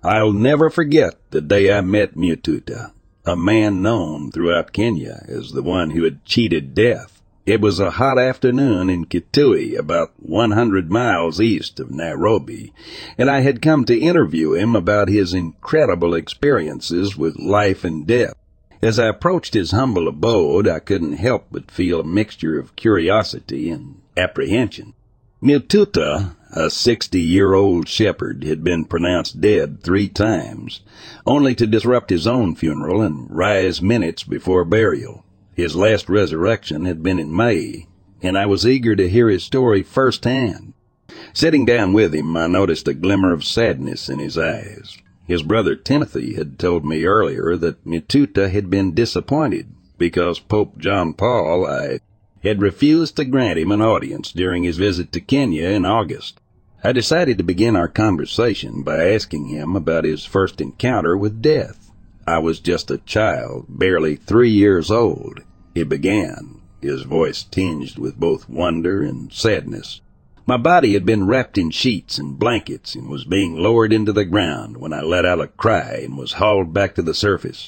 I'll 0.05 0.33
never 0.33 0.69
forget 0.69 1.15
the 1.31 1.41
day 1.41 1.73
I 1.73 1.81
met 1.81 2.15
Mututa, 2.15 2.91
a 3.25 3.35
man 3.35 3.81
known 3.81 4.29
throughout 4.29 4.71
Kenya 4.71 5.25
as 5.27 5.51
the 5.51 5.63
one 5.63 5.89
who 5.89 6.03
had 6.03 6.23
cheated 6.25 6.75
death. 6.75 7.23
It 7.47 7.59
was 7.59 7.79
a 7.79 7.89
hot 7.89 8.19
afternoon 8.19 8.91
in 8.91 9.05
Kitui, 9.05 9.75
about 9.75 10.13
100 10.17 10.91
miles 10.91 11.41
east 11.41 11.79
of 11.79 11.89
Nairobi, 11.89 12.71
and 13.17 13.31
I 13.31 13.39
had 13.39 13.63
come 13.63 13.83
to 13.85 13.99
interview 13.99 14.53
him 14.53 14.75
about 14.75 15.09
his 15.09 15.33
incredible 15.33 16.13
experiences 16.13 17.17
with 17.17 17.39
life 17.39 17.83
and 17.83 18.05
death. 18.05 18.35
As 18.83 18.99
I 18.99 19.07
approached 19.07 19.55
his 19.55 19.71
humble 19.71 20.07
abode, 20.07 20.67
I 20.67 20.81
couldn't 20.81 21.13
help 21.13 21.47
but 21.51 21.71
feel 21.71 22.01
a 22.01 22.03
mixture 22.03 22.59
of 22.59 22.75
curiosity 22.75 23.71
and 23.71 24.01
apprehension. 24.15 24.93
Mututa 25.41 26.35
a 26.55 26.69
60 26.69 27.19
year 27.19 27.53
old 27.53 27.85
shepherd 27.87 28.45
had 28.45 28.63
been 28.63 28.85
pronounced 28.85 29.41
dead 29.41 29.83
three 29.83 30.07
times, 30.07 30.79
only 31.27 31.53
to 31.53 31.67
disrupt 31.67 32.09
his 32.09 32.25
own 32.25 32.55
funeral 32.55 33.01
and 33.01 33.27
rise 33.29 33.81
minutes 33.81 34.23
before 34.23 34.63
burial. 34.63 35.25
His 35.53 35.75
last 35.75 36.07
resurrection 36.07 36.85
had 36.85 37.03
been 37.03 37.19
in 37.19 37.35
May, 37.35 37.87
and 38.21 38.37
I 38.37 38.45
was 38.45 38.65
eager 38.65 38.95
to 38.95 39.09
hear 39.09 39.27
his 39.27 39.43
story 39.43 39.83
firsthand. 39.83 40.73
Sitting 41.33 41.65
down 41.65 41.91
with 41.91 42.15
him, 42.15 42.37
I 42.37 42.47
noticed 42.47 42.87
a 42.87 42.93
glimmer 42.93 43.33
of 43.33 43.43
sadness 43.43 44.07
in 44.07 44.19
his 44.19 44.37
eyes. 44.37 44.97
His 45.27 45.43
brother 45.43 45.75
Timothy 45.75 46.35
had 46.35 46.57
told 46.57 46.85
me 46.85 47.03
earlier 47.03 47.57
that 47.57 47.85
Mututa 47.85 48.49
had 48.49 48.69
been 48.69 48.93
disappointed 48.93 49.67
because 49.97 50.39
Pope 50.39 50.77
John 50.77 51.13
Paul 51.13 51.65
I 51.65 51.99
had 52.43 52.61
refused 52.61 53.15
to 53.17 53.25
grant 53.25 53.59
him 53.59 53.71
an 53.71 53.81
audience 53.81 54.31
during 54.31 54.63
his 54.63 54.77
visit 54.77 55.11
to 55.11 55.19
Kenya 55.19 55.67
in 55.67 55.83
August. 55.83 56.39
I 56.85 56.91
decided 56.91 57.39
to 57.39 57.43
begin 57.43 57.75
our 57.75 57.87
conversation 57.87 58.83
by 58.83 59.09
asking 59.09 59.47
him 59.47 59.75
about 59.75 60.03
his 60.03 60.23
first 60.23 60.61
encounter 60.61 61.17
with 61.17 61.41
death. 61.41 61.89
I 62.27 62.37
was 62.37 62.59
just 62.59 62.91
a 62.91 62.99
child, 62.99 63.65
barely 63.67 64.17
three 64.17 64.51
years 64.51 64.91
old. 64.91 65.39
He 65.73 65.81
began, 65.81 66.61
his 66.83 67.01
voice 67.01 67.41
tinged 67.41 67.97
with 67.97 68.19
both 68.19 68.47
wonder 68.47 69.01
and 69.01 69.33
sadness. 69.33 70.01
My 70.45 70.57
body 70.57 70.93
had 70.93 71.07
been 71.07 71.25
wrapped 71.25 71.57
in 71.57 71.71
sheets 71.71 72.19
and 72.19 72.37
blankets 72.37 72.93
and 72.93 73.09
was 73.09 73.25
being 73.25 73.57
lowered 73.57 73.91
into 73.91 74.13
the 74.13 74.23
ground 74.23 74.77
when 74.77 74.93
I 74.93 75.01
let 75.01 75.25
out 75.25 75.41
a 75.41 75.47
cry 75.47 76.01
and 76.03 76.19
was 76.19 76.33
hauled 76.33 76.71
back 76.71 76.93
to 76.95 77.01
the 77.01 77.15
surface. 77.15 77.67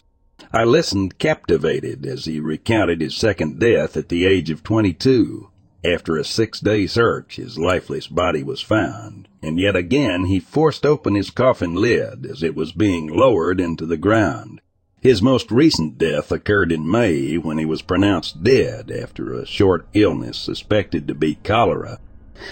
I 0.53 0.63
listened 0.63 1.18
captivated 1.18 2.05
as 2.05 2.26
he 2.26 2.39
recounted 2.39 3.01
his 3.01 3.15
second 3.15 3.59
death 3.59 3.97
at 3.97 4.09
the 4.09 4.28
age 4.28 4.51
of 4.51 4.61
22. 4.61 5.49
After 5.84 6.17
a 6.17 6.23
six 6.23 6.59
day 6.59 6.88
search, 6.88 7.36
his 7.36 7.59
lifeless 7.59 8.07
body 8.07 8.43
was 8.43 8.61
found, 8.61 9.28
and 9.43 9.59
yet 9.59 9.75
again 9.75 10.25
he 10.25 10.39
forced 10.39 10.86
open 10.86 11.15
his 11.15 11.30
coffin 11.30 11.75
lid 11.75 12.25
as 12.25 12.41
it 12.41 12.55
was 12.55 12.71
being 12.71 13.07
lowered 13.07 13.61
into 13.61 13.86
the 13.86 13.97
ground. 13.97 14.59
His 14.99 15.21
most 15.21 15.51
recent 15.51 15.97
death 15.99 16.32
occurred 16.32 16.71
in 16.71 16.89
May 16.89 17.36
when 17.38 17.59
he 17.59 17.65
was 17.65 17.84
pronounced 17.84 18.43
dead 18.43 18.91
after 18.91 19.34
a 19.34 19.45
short 19.45 19.88
illness 19.93 20.38
suspected 20.38 21.07
to 21.07 21.13
be 21.13 21.36
cholera. 21.36 21.99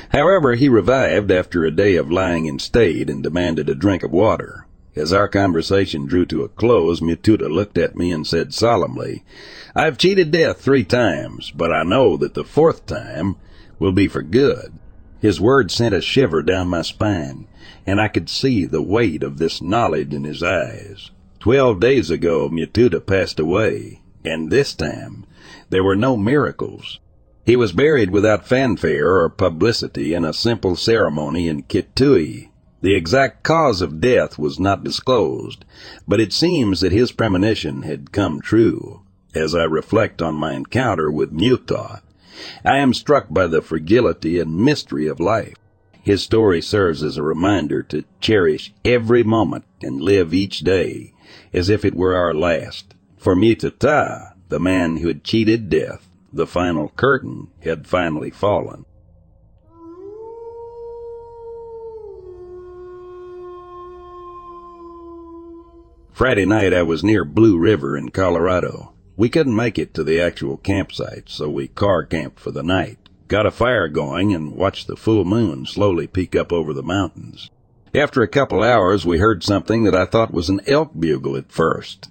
However, 0.09 0.53
he 0.53 0.69
revived 0.69 1.32
after 1.32 1.65
a 1.65 1.71
day 1.71 1.95
of 1.95 2.11
lying 2.11 2.45
in 2.45 2.59
state 2.59 3.09
and 3.09 3.23
demanded 3.23 3.69
a 3.69 3.76
drink 3.76 4.03
of 4.03 4.11
water. 4.11 4.64
As 4.95 5.11
our 5.11 5.27
conversation 5.27 6.05
drew 6.05 6.25
to 6.27 6.43
a 6.43 6.47
close, 6.47 7.01
Mututa 7.01 7.49
looked 7.49 7.77
at 7.77 7.97
me 7.97 8.13
and 8.13 8.25
said 8.25 8.53
solemnly, 8.53 9.25
I've 9.75 9.97
cheated 9.97 10.31
death 10.31 10.61
three 10.61 10.85
times, 10.85 11.51
but 11.51 11.71
I 11.71 11.83
know 11.83 12.15
that 12.15 12.33
the 12.33 12.45
fourth 12.45 12.85
time 12.85 13.35
will 13.77 13.91
be 13.91 14.07
for 14.07 14.21
good. 14.21 14.71
His 15.19 15.41
words 15.41 15.73
sent 15.73 15.93
a 15.93 15.99
shiver 16.01 16.41
down 16.41 16.69
my 16.69 16.81
spine, 16.81 17.47
and 17.85 17.99
I 17.99 18.07
could 18.07 18.29
see 18.29 18.65
the 18.65 18.81
weight 18.81 19.21
of 19.21 19.37
this 19.37 19.61
knowledge 19.61 20.13
in 20.13 20.23
his 20.23 20.41
eyes. 20.41 21.11
Twelve 21.39 21.81
days 21.81 22.09
ago, 22.09 22.49
Mututa 22.49 23.05
passed 23.05 23.39
away, 23.39 24.01
and 24.23 24.49
this 24.49 24.73
time 24.73 25.25
there 25.69 25.83
were 25.83 25.97
no 25.97 26.15
miracles. 26.15 26.99
He 27.45 27.55
was 27.55 27.73
buried 27.73 28.11
without 28.11 28.47
fanfare 28.47 29.17
or 29.17 29.29
publicity 29.29 30.13
in 30.13 30.23
a 30.23 30.33
simple 30.33 30.75
ceremony 30.75 31.49
in 31.49 31.63
Kitui, 31.63 32.49
the 32.86 32.93
exact 32.93 33.41
cause 33.41 33.81
of 33.81 33.99
death 33.99 34.38
was 34.38 34.59
not 34.59 34.83
disclosed, 34.83 35.65
but 36.07 36.19
it 36.19 36.31
seems 36.31 36.81
that 36.81 36.91
his 36.91 37.11
premonition 37.11 37.81
had 37.81 38.11
come 38.11 38.39
true. 38.39 39.01
As 39.33 39.55
I 39.55 39.63
reflect 39.63 40.21
on 40.21 40.36
my 40.36 40.53
encounter 40.53 41.09
with 41.09 41.31
Muta, 41.31 42.03
I 42.63 42.77
am 42.77 42.93
struck 42.93 43.25
by 43.31 43.47
the 43.47 43.63
fragility 43.63 44.39
and 44.39 44.55
mystery 44.55 45.07
of 45.07 45.19
life. 45.19 45.55
His 46.03 46.21
story 46.21 46.61
serves 46.61 47.01
as 47.01 47.17
a 47.17 47.23
reminder 47.23 47.81
to 47.81 48.03
cherish 48.21 48.71
every 48.86 49.23
moment 49.23 49.65
and 49.81 49.99
live 49.99 50.31
each 50.31 50.59
day 50.59 51.11
as 51.51 51.69
if 51.69 51.83
it 51.86 51.95
were 51.95 52.15
our 52.15 52.36
last. 52.36 52.93
For 53.17 53.36
Muta, 53.36 54.36
the 54.49 54.59
man 54.59 54.97
who 54.97 55.07
had 55.07 55.23
cheated 55.23 55.71
death, 55.71 56.07
the 56.31 56.45
final 56.45 56.89
curtain 56.89 57.47
had 57.61 57.88
finally 57.88 58.29
fallen. 58.29 58.86
Friday 66.16 66.45
night 66.45 66.74
I 66.74 66.82
was 66.82 67.03
near 67.03 67.26
Blue 67.26 67.57
River 67.57 67.97
in 67.97 68.07
Colorado. 68.07 68.93
We 69.18 69.28
couldn't 69.28 69.53
make 69.53 69.78
it 69.78 69.93
to 69.95 70.03
the 70.05 70.22
actual 70.22 70.55
campsite, 70.55 71.28
so 71.28 71.49
we 71.49 71.68
car 71.68 72.05
camped 72.05 72.39
for 72.39 72.51
the 72.51 72.63
night, 72.63 72.97
got 73.28 73.45
a 73.45 73.51
fire 73.51 73.89
going, 73.89 74.34
and 74.34 74.55
watched 74.55 74.88
the 74.88 74.95
full 74.95 75.26
moon 75.26 75.66
slowly 75.66 76.07
peek 76.07 76.34
up 76.34 76.53
over 76.53 76.74
the 76.74 76.82
mountains. 76.82 77.51
After 77.93 78.22
a 78.22 78.30
couple 78.30 78.63
hours, 78.63 79.05
we 79.05 79.18
heard 79.18 79.43
something 79.43 79.84
that 79.84 79.93
I 79.93 80.05
thought 80.05 80.34
was 80.34 80.47
an 80.47 80.61
elk 80.68 80.93
bugle 80.97 81.36
at 81.36 81.51
first. 81.51 82.09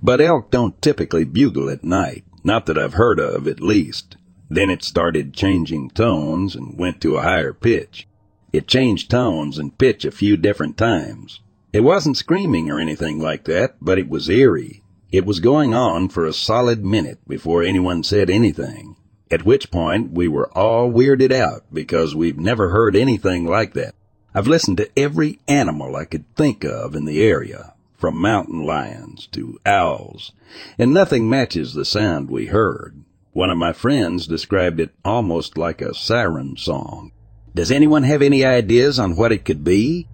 But 0.00 0.20
elk 0.20 0.52
don't 0.52 0.80
typically 0.80 1.24
bugle 1.24 1.68
at 1.68 1.82
night, 1.82 2.22
not 2.44 2.66
that 2.66 2.78
I've 2.78 2.94
heard 2.94 3.18
of 3.18 3.48
at 3.48 3.58
least. 3.58 4.14
Then 4.50 4.70
it 4.70 4.84
started 4.84 5.34
changing 5.34 5.90
tones 5.90 6.54
and 6.54 6.78
went 6.78 7.00
to 7.00 7.16
a 7.16 7.22
higher 7.22 7.52
pitch. 7.52 8.06
It 8.52 8.68
changed 8.68 9.10
tones 9.10 9.58
and 9.58 9.76
pitch 9.76 10.04
a 10.04 10.12
few 10.12 10.36
different 10.36 10.78
times. 10.78 11.40
It 11.72 11.80
wasn't 11.80 12.18
screaming 12.18 12.70
or 12.70 12.78
anything 12.78 13.18
like 13.18 13.44
that, 13.44 13.76
but 13.80 13.98
it 13.98 14.10
was 14.10 14.28
eerie. 14.28 14.82
It 15.10 15.24
was 15.24 15.40
going 15.40 15.72
on 15.72 16.10
for 16.10 16.26
a 16.26 16.32
solid 16.34 16.84
minute 16.84 17.20
before 17.26 17.62
anyone 17.62 18.02
said 18.02 18.28
anything, 18.28 18.96
at 19.30 19.46
which 19.46 19.70
point 19.70 20.12
we 20.12 20.28
were 20.28 20.50
all 20.56 20.92
weirded 20.92 21.32
out 21.32 21.64
because 21.72 22.14
we've 22.14 22.38
never 22.38 22.68
heard 22.68 22.94
anything 22.94 23.46
like 23.46 23.72
that. 23.72 23.94
I've 24.34 24.46
listened 24.46 24.76
to 24.78 24.98
every 24.98 25.38
animal 25.48 25.96
I 25.96 26.04
could 26.04 26.24
think 26.36 26.62
of 26.62 26.94
in 26.94 27.06
the 27.06 27.22
area, 27.22 27.72
from 27.96 28.20
mountain 28.20 28.62
lions 28.64 29.26
to 29.28 29.58
owls, 29.64 30.32
and 30.78 30.92
nothing 30.92 31.28
matches 31.28 31.72
the 31.72 31.86
sound 31.86 32.30
we 32.30 32.46
heard. 32.46 33.02
One 33.32 33.48
of 33.48 33.56
my 33.56 33.72
friends 33.72 34.26
described 34.26 34.78
it 34.78 34.94
almost 35.06 35.56
like 35.56 35.80
a 35.80 35.94
siren 35.94 36.58
song. 36.58 37.12
Does 37.54 37.70
anyone 37.70 38.02
have 38.02 38.20
any 38.20 38.44
ideas 38.44 38.98
on 38.98 39.16
what 39.16 39.32
it 39.32 39.46
could 39.46 39.64
be? 39.64 40.06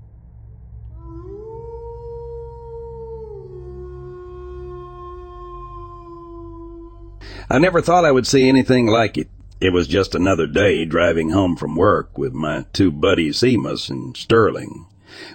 I 7.51 7.59
never 7.59 7.81
thought 7.81 8.05
I 8.05 8.13
would 8.13 8.27
see 8.27 8.47
anything 8.47 8.87
like 8.89 9.17
it. 9.17 9.29
It 9.59 9.73
was 9.73 9.89
just 9.89 10.15
another 10.15 10.47
day 10.47 10.85
driving 10.85 11.31
home 11.31 11.57
from 11.57 11.77
work 11.77 12.19
with 12.19 12.35
my 12.35 12.67
two 12.75 12.91
buddies 12.91 13.39
Seamus 13.39 13.89
and 13.89 14.15
Sterling. 14.15 14.87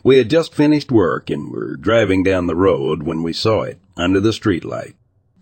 We 0.03 0.19
had 0.19 0.29
just 0.29 0.53
finished 0.53 0.91
work 0.91 1.31
and 1.31 1.51
were 1.51 1.75
driving 1.75 2.21
down 2.21 2.45
the 2.45 2.55
road 2.55 3.01
when 3.01 3.23
we 3.23 3.33
saw 3.33 3.63
it 3.63 3.79
under 3.97 4.19
the 4.19 4.29
streetlight. 4.29 4.93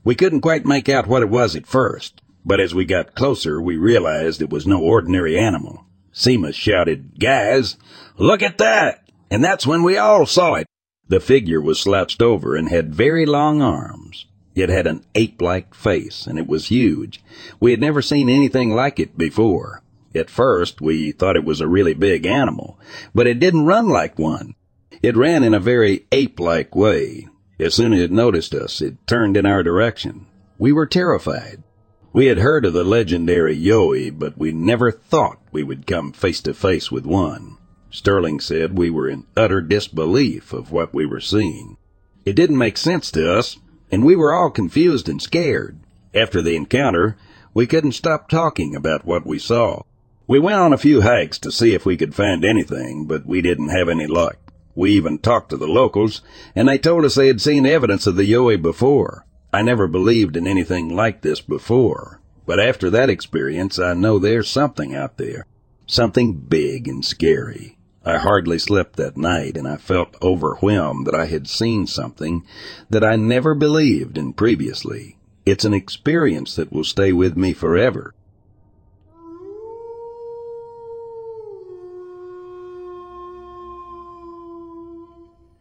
We 0.05 0.15
couldn't 0.15 0.41
quite 0.41 0.65
make 0.65 0.87
out 0.87 1.07
what 1.07 1.21
it 1.21 1.29
was 1.29 1.57
at 1.57 1.67
first, 1.67 2.21
but 2.45 2.61
as 2.61 2.73
we 2.73 2.85
got 2.85 3.15
closer, 3.15 3.61
we 3.61 3.75
realized 3.75 4.41
it 4.41 4.49
was 4.49 4.65
no 4.65 4.81
ordinary 4.81 5.37
animal. 5.37 5.85
Seamus 6.13 6.55
shouted, 6.55 7.19
Guys, 7.19 7.75
look 8.17 8.41
at 8.41 8.57
that! 8.59 9.09
And 9.29 9.43
that's 9.43 9.67
when 9.67 9.83
we 9.83 9.97
all 9.97 10.25
saw 10.25 10.55
it. 10.55 10.67
The 11.09 11.19
figure 11.19 11.59
was 11.59 11.81
slouched 11.81 12.21
over 12.21 12.55
and 12.55 12.69
had 12.69 12.95
very 12.95 13.25
long 13.25 13.61
arms. 13.61 14.25
It 14.55 14.69
had 14.69 14.87
an 14.87 15.03
ape-like 15.15 15.73
face, 15.73 16.27
and 16.27 16.37
it 16.37 16.47
was 16.47 16.67
huge. 16.67 17.23
We 17.59 17.71
had 17.71 17.79
never 17.79 18.01
seen 18.01 18.29
anything 18.29 18.71
like 18.71 18.99
it 18.99 19.17
before. 19.17 19.81
At 20.13 20.29
first, 20.29 20.81
we 20.81 21.13
thought 21.13 21.37
it 21.37 21.45
was 21.45 21.61
a 21.61 21.67
really 21.67 21.93
big 21.93 22.25
animal, 22.25 22.77
but 23.15 23.27
it 23.27 23.39
didn't 23.39 23.65
run 23.65 23.87
like 23.87 24.19
one. 24.19 24.55
It 25.01 25.15
ran 25.15 25.43
in 25.43 25.53
a 25.53 25.59
very 25.59 26.05
ape-like 26.11 26.75
way. 26.75 27.27
As 27.59 27.73
soon 27.73 27.93
as 27.93 28.01
it 28.01 28.11
noticed 28.11 28.53
us, 28.53 28.81
it 28.81 28.97
turned 29.07 29.37
in 29.37 29.45
our 29.45 29.63
direction. 29.63 30.25
We 30.57 30.71
were 30.73 30.85
terrified. 30.85 31.63
We 32.11 32.25
had 32.25 32.39
heard 32.39 32.65
of 32.65 32.73
the 32.73 32.83
legendary 32.83 33.55
Yowie, 33.55 34.11
but 34.11 34.37
we 34.37 34.51
never 34.51 34.91
thought 34.91 35.39
we 35.51 35.63
would 35.63 35.87
come 35.87 36.11
face 36.11 36.41
to 36.41 36.53
face 36.53 36.91
with 36.91 37.05
one. 37.05 37.57
Sterling 37.89 38.41
said 38.41 38.77
we 38.77 38.89
were 38.89 39.07
in 39.07 39.25
utter 39.37 39.61
disbelief 39.61 40.51
of 40.51 40.71
what 40.71 40.93
we 40.93 41.05
were 41.05 41.21
seeing. 41.21 41.77
It 42.25 42.35
didn't 42.35 42.57
make 42.57 42.77
sense 42.77 43.11
to 43.11 43.31
us, 43.31 43.57
and 43.91 44.05
we 44.05 44.15
were 44.15 44.33
all 44.33 44.49
confused 44.49 45.09
and 45.09 45.21
scared. 45.21 45.77
After 46.13 46.41
the 46.41 46.55
encounter, 46.55 47.17
we 47.53 47.67
couldn't 47.67 47.91
stop 47.91 48.29
talking 48.29 48.75
about 48.75 49.05
what 49.05 49.25
we 49.25 49.37
saw. 49.37 49.83
We 50.27 50.39
went 50.39 50.59
on 50.59 50.71
a 50.71 50.77
few 50.77 51.01
hikes 51.01 51.37
to 51.39 51.51
see 51.51 51.73
if 51.73 51.85
we 51.85 51.97
could 51.97 52.15
find 52.15 52.45
anything, 52.45 53.05
but 53.05 53.25
we 53.25 53.41
didn't 53.41 53.69
have 53.69 53.89
any 53.89 54.07
luck. 54.07 54.37
We 54.75 54.91
even 54.91 55.19
talked 55.19 55.49
to 55.49 55.57
the 55.57 55.67
locals, 55.67 56.21
and 56.55 56.69
they 56.69 56.77
told 56.77 57.03
us 57.03 57.15
they 57.15 57.27
had 57.27 57.41
seen 57.41 57.65
evidence 57.65 58.07
of 58.07 58.15
the 58.15 58.31
Yowie 58.31 58.61
before. 58.61 59.25
I 59.51 59.61
never 59.61 59.87
believed 59.87 60.37
in 60.37 60.47
anything 60.47 60.95
like 60.95 61.21
this 61.21 61.41
before, 61.41 62.21
but 62.45 62.59
after 62.59 62.89
that 62.89 63.09
experience, 63.09 63.77
I 63.77 63.93
know 63.93 64.17
there's 64.17 64.49
something 64.49 64.95
out 64.95 65.17
there. 65.17 65.45
Something 65.85 66.35
big 66.35 66.87
and 66.87 67.03
scary. 67.03 67.77
I 68.03 68.17
hardly 68.17 68.57
slept 68.57 68.95
that 68.95 69.15
night, 69.15 69.55
and 69.55 69.67
I 69.67 69.77
felt 69.77 70.15
overwhelmed 70.23 71.05
that 71.05 71.13
I 71.13 71.25
had 71.25 71.47
seen 71.47 71.85
something 71.85 72.43
that 72.89 73.03
I 73.03 73.15
never 73.15 73.53
believed 73.53 74.17
in 74.17 74.33
previously. 74.33 75.17
It's 75.45 75.65
an 75.65 75.73
experience 75.73 76.55
that 76.55 76.71
will 76.71 76.83
stay 76.83 77.13
with 77.13 77.37
me 77.37 77.53
forever. 77.53 78.15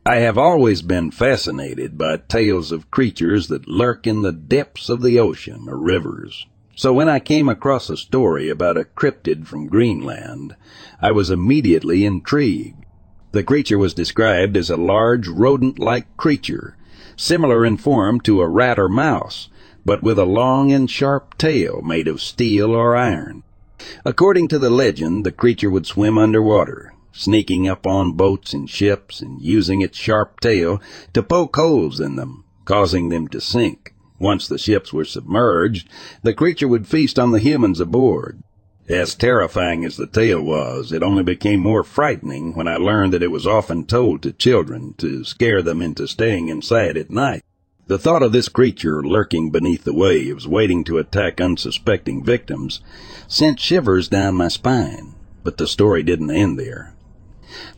I 0.07 0.17
have 0.17 0.39
always 0.39 0.81
been 0.81 1.11
fascinated 1.11 1.99
by 1.99 2.17
tales 2.17 2.73
of 2.73 2.91
creatures 2.91 3.49
that 3.49 3.69
lurk 3.69 4.07
in 4.07 4.23
the 4.23 4.33
depths 4.33 4.89
of 4.89 5.03
the 5.03 5.21
ocean 5.21 5.67
or 5.69 5.77
rivers. 5.77 6.47
So 6.77 6.93
when 6.93 7.09
I 7.09 7.19
came 7.19 7.49
across 7.49 7.91
a 7.91 7.97
story 7.97 8.49
about 8.49 8.79
a 8.79 8.85
cryptid 8.85 9.47
from 9.47 9.69
Greenland, 9.69 10.57
I 11.01 11.13
was 11.13 11.31
immediately 11.31 12.05
intrigued. 12.05 12.85
The 13.33 13.43
creature 13.45 13.79
was 13.79 13.95
described 13.95 14.57
as 14.57 14.71
a 14.71 14.77
large 14.77 15.29
rodent-like 15.29 16.17
creature, 16.17 16.77
similar 17.17 17.65
in 17.65 17.77
form 17.77 18.21
to 18.23 18.41
a 18.41 18.49
rat 18.49 18.79
or 18.79 18.89
mouse, 18.89 19.49
but 19.85 20.03
with 20.03 20.19
a 20.19 20.25
long 20.25 20.73
and 20.73 20.91
sharp 20.91 21.37
tail 21.39 21.83
made 21.83 22.09
of 22.09 22.21
steel 22.21 22.71
or 22.73 22.97
iron. 22.97 23.43
According 24.05 24.49
to 24.49 24.59
the 24.59 24.71
legend, 24.71 25.25
the 25.25 25.33
creature 25.33 25.71
would 25.71 25.87
swim 25.87 26.19
underwater, 26.19 26.93
sneaking 27.13 27.69
up 27.69 27.87
on 27.87 28.13
boats 28.13 28.53
and 28.53 28.69
ships 28.69 29.21
and 29.21 29.41
using 29.41 29.81
its 29.81 29.99
sharp 29.99 30.41
tail 30.41 30.81
to 31.13 31.23
poke 31.23 31.57
holes 31.57 32.01
in 32.01 32.17
them, 32.17 32.45
causing 32.65 33.09
them 33.09 33.29
to 33.29 33.41
sink. 33.41 33.90
Once 34.21 34.47
the 34.47 34.59
ships 34.59 34.93
were 34.93 35.05
submerged, 35.05 35.89
the 36.23 36.35
creature 36.35 36.69
would 36.69 36.87
feast 36.87 37.19
on 37.19 37.33
the 37.33 37.41
humans 37.41 37.81
aboard. 37.81 38.41
As 38.87 39.15
terrifying 39.15 39.85
as 39.85 39.97
the 39.97 40.07
tale 40.07 40.43
was, 40.43 40.93
it 40.93 41.03
only 41.03 41.23
became 41.23 41.61
more 41.61 41.83
frightening 41.83 42.55
when 42.55 42.69
I 42.69 42.77
learned 42.77 43.15
that 43.15 43.23
it 43.23 43.31
was 43.31 43.47
often 43.47 43.87
told 43.87 44.23
to 44.23 44.33
children 44.33 44.95
to 44.99 45.25
scare 45.25 45.63
them 45.63 45.81
into 45.81 46.07
staying 46.07 46.49
inside 46.49 46.97
at 46.97 47.09
night. 47.09 47.43
The 47.87 47.99
thought 47.99 48.23
of 48.23 48.33
this 48.33 48.49
creature 48.49 49.03
lurking 49.03 49.51
beneath 49.51 49.85
the 49.85 49.95
waves, 49.95 50.47
waiting 50.47 50.85
to 50.85 50.99
attack 50.99 51.41
unsuspecting 51.41 52.23
victims, 52.23 52.81
sent 53.27 53.59
shivers 53.59 54.09
down 54.09 54.35
my 54.35 54.49
spine. 54.49 55.15
But 55.43 55.57
the 55.57 55.67
story 55.67 56.03
didn't 56.03 56.31
end 56.31 56.59
there. 56.59 56.95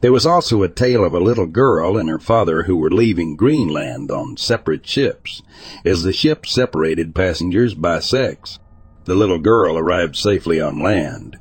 There 0.00 0.12
was 0.12 0.26
also 0.26 0.62
a 0.62 0.68
tale 0.68 1.04
of 1.04 1.14
a 1.14 1.20
little 1.20 1.46
girl 1.46 1.96
and 1.96 2.08
her 2.08 2.18
father 2.18 2.64
who 2.64 2.76
were 2.76 2.90
leaving 2.90 3.36
Greenland 3.36 4.10
on 4.10 4.36
separate 4.36 4.86
ships, 4.86 5.42
as 5.84 6.02
the 6.02 6.12
ships 6.12 6.52
separated 6.52 7.14
passengers 7.14 7.74
by 7.74 8.00
sex. 8.00 8.58
The 9.04 9.14
little 9.14 9.38
girl 9.38 9.78
arrived 9.78 10.16
safely 10.16 10.60
on 10.60 10.78
land, 10.78 11.38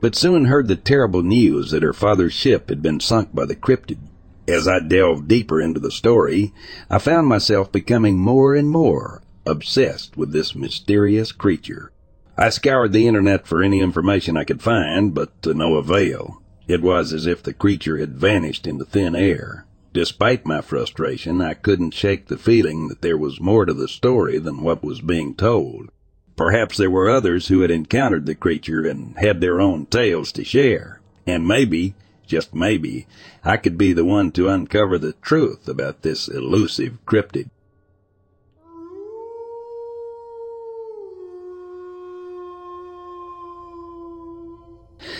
but 0.00 0.14
soon 0.14 0.46
heard 0.46 0.68
the 0.68 0.76
terrible 0.76 1.22
news 1.22 1.70
that 1.70 1.82
her 1.82 1.92
father's 1.92 2.32
ship 2.32 2.68
had 2.68 2.82
been 2.82 3.00
sunk 3.00 3.34
by 3.34 3.44
the 3.44 3.56
cryptid. 3.56 3.98
As 4.46 4.68
I 4.68 4.78
delved 4.80 5.28
deeper 5.28 5.60
into 5.60 5.80
the 5.80 5.90
story, 5.90 6.52
I 6.90 6.98
found 6.98 7.28
myself 7.28 7.72
becoming 7.72 8.18
more 8.18 8.54
and 8.54 8.68
more 8.68 9.22
obsessed 9.46 10.16
with 10.16 10.32
this 10.32 10.54
mysterious 10.54 11.32
creature. 11.32 11.90
I 12.36 12.48
scoured 12.48 12.92
the 12.92 13.06
internet 13.06 13.46
for 13.46 13.62
any 13.62 13.80
information 13.80 14.36
I 14.36 14.44
could 14.44 14.60
find, 14.60 15.14
but 15.14 15.40
to 15.42 15.54
no 15.54 15.76
avail. 15.76 16.42
It 16.66 16.82
was 16.82 17.12
as 17.12 17.26
if 17.26 17.42
the 17.42 17.52
creature 17.52 17.98
had 17.98 18.14
vanished 18.14 18.66
into 18.66 18.84
thin 18.84 19.14
air. 19.14 19.66
Despite 19.92 20.46
my 20.46 20.60
frustration, 20.60 21.40
I 21.40 21.54
couldn't 21.54 21.94
shake 21.94 22.26
the 22.26 22.38
feeling 22.38 22.88
that 22.88 23.02
there 23.02 23.18
was 23.18 23.40
more 23.40 23.64
to 23.64 23.74
the 23.74 23.86
story 23.86 24.38
than 24.38 24.62
what 24.62 24.82
was 24.82 25.00
being 25.00 25.34
told. 25.34 25.90
Perhaps 26.36 26.78
there 26.78 26.90
were 26.90 27.08
others 27.08 27.48
who 27.48 27.60
had 27.60 27.70
encountered 27.70 28.26
the 28.26 28.34
creature 28.34 28.84
and 28.86 29.16
had 29.18 29.40
their 29.40 29.60
own 29.60 29.86
tales 29.86 30.32
to 30.32 30.44
share. 30.44 31.00
And 31.26 31.46
maybe, 31.46 31.94
just 32.26 32.54
maybe, 32.54 33.06
I 33.44 33.56
could 33.56 33.78
be 33.78 33.92
the 33.92 34.04
one 34.04 34.32
to 34.32 34.48
uncover 34.48 34.98
the 34.98 35.12
truth 35.22 35.68
about 35.68 36.02
this 36.02 36.26
elusive 36.26 36.98
cryptid. 37.06 37.50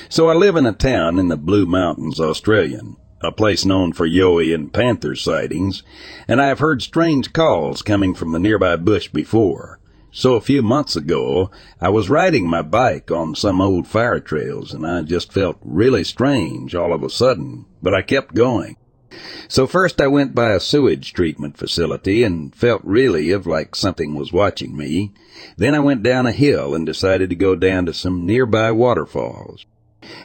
So 0.09 0.29
I 0.29 0.35
live 0.35 0.57
in 0.57 0.67
a 0.67 0.73
town 0.73 1.19
in 1.19 1.29
the 1.29 1.37
Blue 1.37 1.67
Mountains, 1.67 2.21
Australian, 2.21 2.97
a 3.21 3.33
place 3.33 3.65
known 3.65 3.93
for 3.93 4.07
yowie 4.07 4.55
and 4.55 4.73
panther 4.73 5.17
sightings, 5.17 5.83
and 6.29 6.41
I 6.41 6.47
have 6.47 6.59
heard 6.59 6.83
strange 6.83 7.33
calls 7.33 7.83
coming 7.83 8.15
from 8.15 8.33
the 8.33 8.39
nearby 8.39 8.77
bush 8.77 9.09
before. 9.09 9.81
So 10.17 10.35
a 10.35 10.41
few 10.41 10.63
months 10.63 10.95
ago, 10.95 11.51
I 11.81 11.89
was 11.89 12.09
riding 12.09 12.49
my 12.49 12.63
bike 12.63 13.11
on 13.11 13.35
some 13.35 13.61
old 13.61 13.89
fire 13.89 14.21
trails 14.21 14.73
and 14.73 14.87
I 14.87 15.03
just 15.03 15.33
felt 15.33 15.57
really 15.61 16.05
strange 16.05 16.73
all 16.73 16.93
of 16.93 17.03
a 17.03 17.11
sudden, 17.11 17.67
but 17.83 17.95
I 17.95 18.03
kept 18.03 18.33
going. 18.33 18.77
So 19.49 19.67
first 19.67 20.01
I 20.01 20.07
went 20.07 20.35
by 20.35 20.53
a 20.53 20.61
sewage 20.61 21.13
treatment 21.13 21.57
facility 21.57 22.23
and 22.23 22.55
felt 22.55 22.83
really 22.85 23.33
of 23.33 23.47
like 23.47 23.75
something 23.75 24.15
was 24.15 24.33
watching 24.33 24.77
me. 24.77 25.13
Then 25.57 25.75
I 25.75 25.81
went 25.81 26.05
down 26.05 26.27
a 26.27 26.33
hill 26.33 26.77
and 26.77 26.87
decided 26.87 27.29
to 27.31 27.37
go 27.37 27.57
down 27.57 27.87
to 27.87 27.93
some 27.93 28.25
nearby 28.25 28.71
waterfalls. 28.71 29.67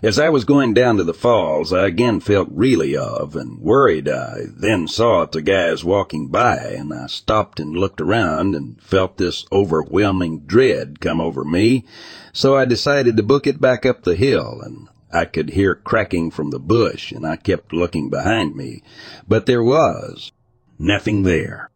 As 0.02 0.18
I 0.18 0.30
was 0.30 0.46
going 0.46 0.74
down 0.74 0.98
to 0.98 1.04
the 1.04 1.14
falls, 1.14 1.74
I 1.74 1.86
again 1.88 2.20
felt 2.20 2.48
really 2.52 2.96
of 2.96 3.36
and 3.36 3.60
worried. 3.60 4.08
I 4.08 4.44
then 4.56 4.88
saw 4.88 5.26
the 5.26 5.42
guys 5.42 5.84
walking 5.84 6.28
by, 6.28 6.58
and 6.58 6.94
I 6.94 7.08
stopped 7.08 7.60
and 7.60 7.76
looked 7.76 8.02
around 8.02 8.56
and 8.56 8.82
felt 8.82 9.18
this 9.18 9.46
overwhelming 9.52 10.42
dread 10.42 11.00
come 11.00 11.22
over 11.22 11.44
me. 11.44 11.86
So 12.34 12.56
I 12.56 12.66
decided 12.66 13.18
to 13.18 13.24
book 13.24 13.48
it 13.48 13.62
back 13.62 13.86
up 13.86 14.04
the 14.04 14.16
hill, 14.16 14.62
and 14.64 14.88
I 15.12 15.26
could 15.26 15.52
hear 15.52 15.76
cracking 15.76 16.32
from 16.32 16.52
the 16.52 16.60
bush, 16.60 17.12
and 17.12 17.26
I 17.26 17.36
kept 17.36 17.74
looking 17.74 18.10
behind 18.10 18.56
me. 18.56 18.84
But 19.28 19.46
there 19.46 19.64
was 19.64 20.32
nothing 20.78 21.24
there. 21.24 21.72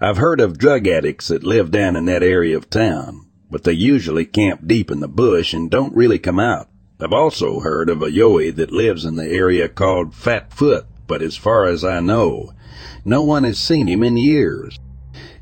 I've 0.00 0.18
heard 0.18 0.40
of 0.40 0.58
drug 0.58 0.86
addicts 0.86 1.28
that 1.28 1.42
live 1.42 1.70
down 1.70 1.96
in 1.96 2.04
that 2.06 2.22
area 2.22 2.56
of 2.56 2.70
town, 2.70 3.26
but 3.50 3.64
they 3.64 3.72
usually 3.72 4.26
camp 4.26 4.66
deep 4.66 4.90
in 4.90 5.00
the 5.00 5.08
bush 5.08 5.54
and 5.54 5.70
don't 5.70 5.96
really 5.96 6.18
come 6.18 6.38
out. 6.38 6.68
I've 6.98 7.12
also 7.12 7.60
heard 7.60 7.90
of 7.90 8.00
a 8.00 8.10
yowie 8.10 8.54
that 8.56 8.72
lives 8.72 9.04
in 9.04 9.16
the 9.16 9.28
area 9.28 9.68
called 9.68 10.14
Fat 10.14 10.50
Foot, 10.52 10.86
but 11.06 11.20
as 11.20 11.36
far 11.36 11.66
as 11.66 11.84
I 11.84 12.00
know, 12.00 12.52
no 13.04 13.22
one 13.22 13.44
has 13.44 13.58
seen 13.58 13.86
him 13.86 14.02
in 14.02 14.16
years. 14.16 14.78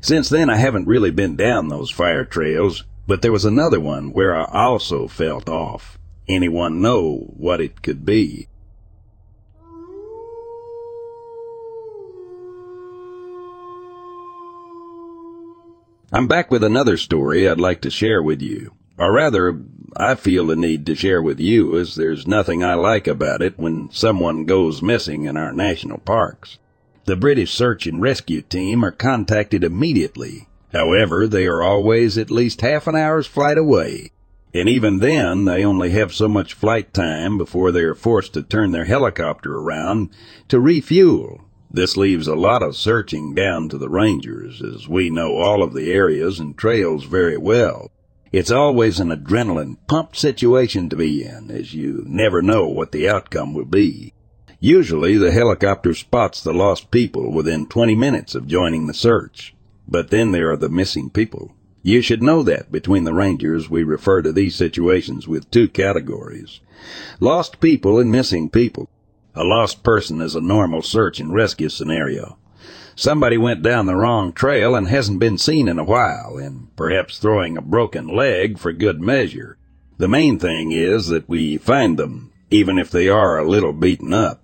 Since 0.01 0.27
then, 0.27 0.49
I 0.49 0.57
haven't 0.57 0.87
really 0.87 1.11
been 1.11 1.37
down 1.37 1.69
those 1.69 1.89
fire 1.89 2.25
trails, 2.25 2.83
but 3.07 3.21
there 3.21 3.31
was 3.31 3.45
another 3.45 3.79
one 3.79 4.11
where 4.11 4.35
I 4.35 4.43
also 4.51 5.07
felt 5.07 5.47
off. 5.47 5.97
Anyone 6.27 6.81
know 6.81 7.31
what 7.37 7.61
it 7.61 7.81
could 7.81 8.05
be? 8.05 8.49
I'm 16.11 16.27
back 16.27 16.51
with 16.51 16.63
another 16.63 16.97
story 16.97 17.47
I'd 17.47 17.59
like 17.59 17.81
to 17.81 17.89
share 17.89 18.21
with 18.21 18.41
you. 18.41 18.73
Or 18.97 19.11
rather, 19.11 19.59
I 19.97 20.15
feel 20.15 20.47
the 20.47 20.55
need 20.55 20.85
to 20.85 20.95
share 20.95 21.21
with 21.21 21.39
you 21.39 21.77
as 21.77 21.95
there's 21.95 22.27
nothing 22.27 22.63
I 22.63 22.75
like 22.75 23.07
about 23.07 23.41
it 23.41 23.57
when 23.57 23.89
someone 23.91 24.45
goes 24.45 24.81
missing 24.81 25.25
in 25.25 25.35
our 25.35 25.51
national 25.51 25.97
parks. 25.99 26.57
The 27.05 27.15
British 27.15 27.53
search 27.53 27.87
and 27.87 28.01
rescue 28.01 28.41
team 28.41 28.83
are 28.83 28.91
contacted 28.91 29.63
immediately. 29.63 30.47
However, 30.73 31.27
they 31.27 31.45
are 31.45 31.61
always 31.61 32.17
at 32.17 32.31
least 32.31 32.61
half 32.61 32.87
an 32.87 32.95
hour's 32.95 33.27
flight 33.27 33.57
away. 33.57 34.11
And 34.53 34.69
even 34.69 34.99
then, 34.99 35.45
they 35.45 35.65
only 35.65 35.89
have 35.91 36.13
so 36.13 36.29
much 36.29 36.53
flight 36.53 36.93
time 36.93 37.37
before 37.37 37.71
they 37.71 37.81
are 37.81 37.95
forced 37.95 38.33
to 38.33 38.43
turn 38.43 38.71
their 38.71 38.85
helicopter 38.85 39.55
around 39.57 40.09
to 40.47 40.59
refuel. 40.59 41.41
This 41.69 41.97
leaves 41.97 42.27
a 42.27 42.35
lot 42.35 42.63
of 42.63 42.77
searching 42.77 43.35
down 43.35 43.67
to 43.69 43.77
the 43.77 43.89
rangers, 43.89 44.61
as 44.61 44.87
we 44.87 45.09
know 45.09 45.35
all 45.35 45.61
of 45.61 45.73
the 45.73 45.91
areas 45.91 46.39
and 46.39 46.57
trails 46.57 47.03
very 47.03 47.37
well. 47.37 47.91
It's 48.35 48.51
always 48.51 48.99
an 48.99 49.11
adrenaline 49.11 49.77
pumped 49.87 50.17
situation 50.17 50.89
to 50.89 50.97
be 50.97 51.23
in, 51.23 51.49
as 51.49 51.73
you 51.73 52.03
never 52.05 52.41
know 52.41 52.67
what 52.67 52.91
the 52.91 53.07
outcome 53.07 53.53
will 53.53 53.63
be. 53.63 54.13
Usually 54.59 55.15
the 55.15 55.31
helicopter 55.31 55.93
spots 55.93 56.43
the 56.43 56.53
lost 56.53 56.91
people 56.91 57.31
within 57.31 57.65
20 57.65 57.95
minutes 57.95 58.35
of 58.35 58.45
joining 58.45 58.87
the 58.87 58.93
search. 58.93 59.55
But 59.87 60.09
then 60.09 60.33
there 60.33 60.51
are 60.51 60.57
the 60.57 60.67
missing 60.67 61.09
people. 61.09 61.53
You 61.81 62.01
should 62.01 62.21
know 62.21 62.43
that 62.43 62.73
between 62.73 63.05
the 63.05 63.13
Rangers 63.13 63.69
we 63.69 63.83
refer 63.83 64.21
to 64.21 64.33
these 64.33 64.53
situations 64.53 65.29
with 65.29 65.49
two 65.49 65.69
categories. 65.69 66.59
Lost 67.21 67.61
people 67.61 67.99
and 67.99 68.11
missing 68.11 68.49
people. 68.49 68.89
A 69.33 69.45
lost 69.45 69.81
person 69.81 70.19
is 70.19 70.35
a 70.35 70.41
normal 70.41 70.81
search 70.81 71.21
and 71.21 71.33
rescue 71.33 71.69
scenario. 71.69 72.37
Somebody 72.95 73.37
went 73.37 73.61
down 73.61 73.87
the 73.87 73.95
wrong 73.95 74.31
trail 74.31 74.73
and 74.73 74.87
hasn't 74.87 75.19
been 75.19 75.37
seen 75.37 75.67
in 75.67 75.77
a 75.77 75.83
while, 75.83 76.37
and 76.37 76.73
perhaps 76.77 77.19
throwing 77.19 77.57
a 77.57 77.61
broken 77.61 78.07
leg 78.07 78.57
for 78.57 78.71
good 78.71 79.01
measure. 79.01 79.57
The 79.97 80.07
main 80.07 80.39
thing 80.39 80.71
is 80.71 81.07
that 81.07 81.27
we 81.27 81.57
find 81.57 81.97
them, 81.97 82.31
even 82.49 82.79
if 82.79 82.89
they 82.89 83.09
are 83.09 83.37
a 83.37 83.47
little 83.47 83.73
beaten 83.73 84.13
up. 84.13 84.41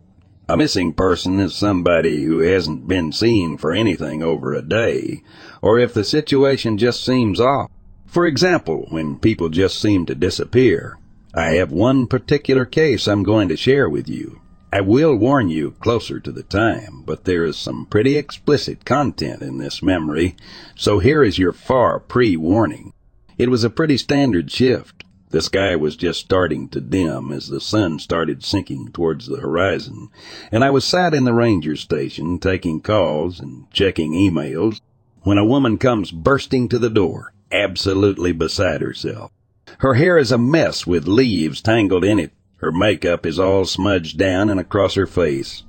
A 0.49 0.57
missing 0.57 0.91
person 0.91 1.39
is 1.39 1.55
somebody 1.55 2.23
who 2.23 2.39
hasn't 2.39 2.89
been 2.89 3.13
seen 3.13 3.57
for 3.57 3.71
anything 3.71 4.21
over 4.21 4.53
a 4.53 4.61
day, 4.61 5.23
or 5.61 5.79
if 5.79 5.93
the 5.93 6.03
situation 6.03 6.77
just 6.77 7.05
seems 7.05 7.39
off. 7.39 7.71
For 8.05 8.25
example, 8.25 8.87
when 8.89 9.17
people 9.17 9.47
just 9.47 9.79
seem 9.79 10.05
to 10.07 10.15
disappear. 10.15 10.97
I 11.33 11.51
have 11.51 11.71
one 11.71 12.07
particular 12.07 12.65
case 12.65 13.07
I'm 13.07 13.23
going 13.23 13.47
to 13.47 13.55
share 13.55 13.89
with 13.89 14.09
you. 14.09 14.41
I 14.73 14.79
will 14.79 15.17
warn 15.17 15.49
you 15.49 15.71
closer 15.81 16.21
to 16.21 16.31
the 16.31 16.43
time, 16.43 17.03
but 17.05 17.25
there 17.25 17.43
is 17.43 17.57
some 17.57 17.85
pretty 17.85 18.15
explicit 18.15 18.85
content 18.85 19.41
in 19.41 19.57
this 19.57 19.83
memory, 19.83 20.37
so 20.75 20.99
here 20.99 21.23
is 21.23 21.37
your 21.37 21.51
far 21.51 21.99
pre-warning. 21.99 22.93
It 23.37 23.49
was 23.49 23.65
a 23.65 23.69
pretty 23.69 23.97
standard 23.97 24.49
shift. 24.49 25.03
The 25.31 25.41
sky 25.41 25.75
was 25.75 25.97
just 25.97 26.21
starting 26.21 26.69
to 26.69 26.79
dim 26.79 27.33
as 27.33 27.49
the 27.49 27.59
sun 27.59 27.99
started 27.99 28.45
sinking 28.45 28.91
towards 28.93 29.27
the 29.27 29.41
horizon, 29.41 30.07
and 30.53 30.63
I 30.63 30.69
was 30.69 30.85
sat 30.85 31.13
in 31.13 31.25
the 31.25 31.33
ranger 31.33 31.75
station 31.75 32.39
taking 32.39 32.79
calls 32.79 33.41
and 33.41 33.69
checking 33.71 34.13
emails 34.13 34.79
when 35.23 35.37
a 35.37 35.45
woman 35.45 35.77
comes 35.79 36.11
bursting 36.11 36.69
to 36.69 36.79
the 36.79 36.89
door, 36.89 37.33
absolutely 37.51 38.31
beside 38.31 38.79
herself. 38.79 39.31
Her 39.79 39.95
hair 39.95 40.17
is 40.17 40.31
a 40.31 40.37
mess 40.37 40.87
with 40.87 41.07
leaves 41.07 41.61
tangled 41.61 42.05
in 42.05 42.19
it. 42.19 42.31
Her 42.61 42.71
makeup 42.71 43.25
is 43.25 43.39
all 43.39 43.65
smudged 43.65 44.19
down 44.19 44.49
and 44.51 44.59
across 44.59 44.93
her 44.93 45.07
face, 45.07 45.63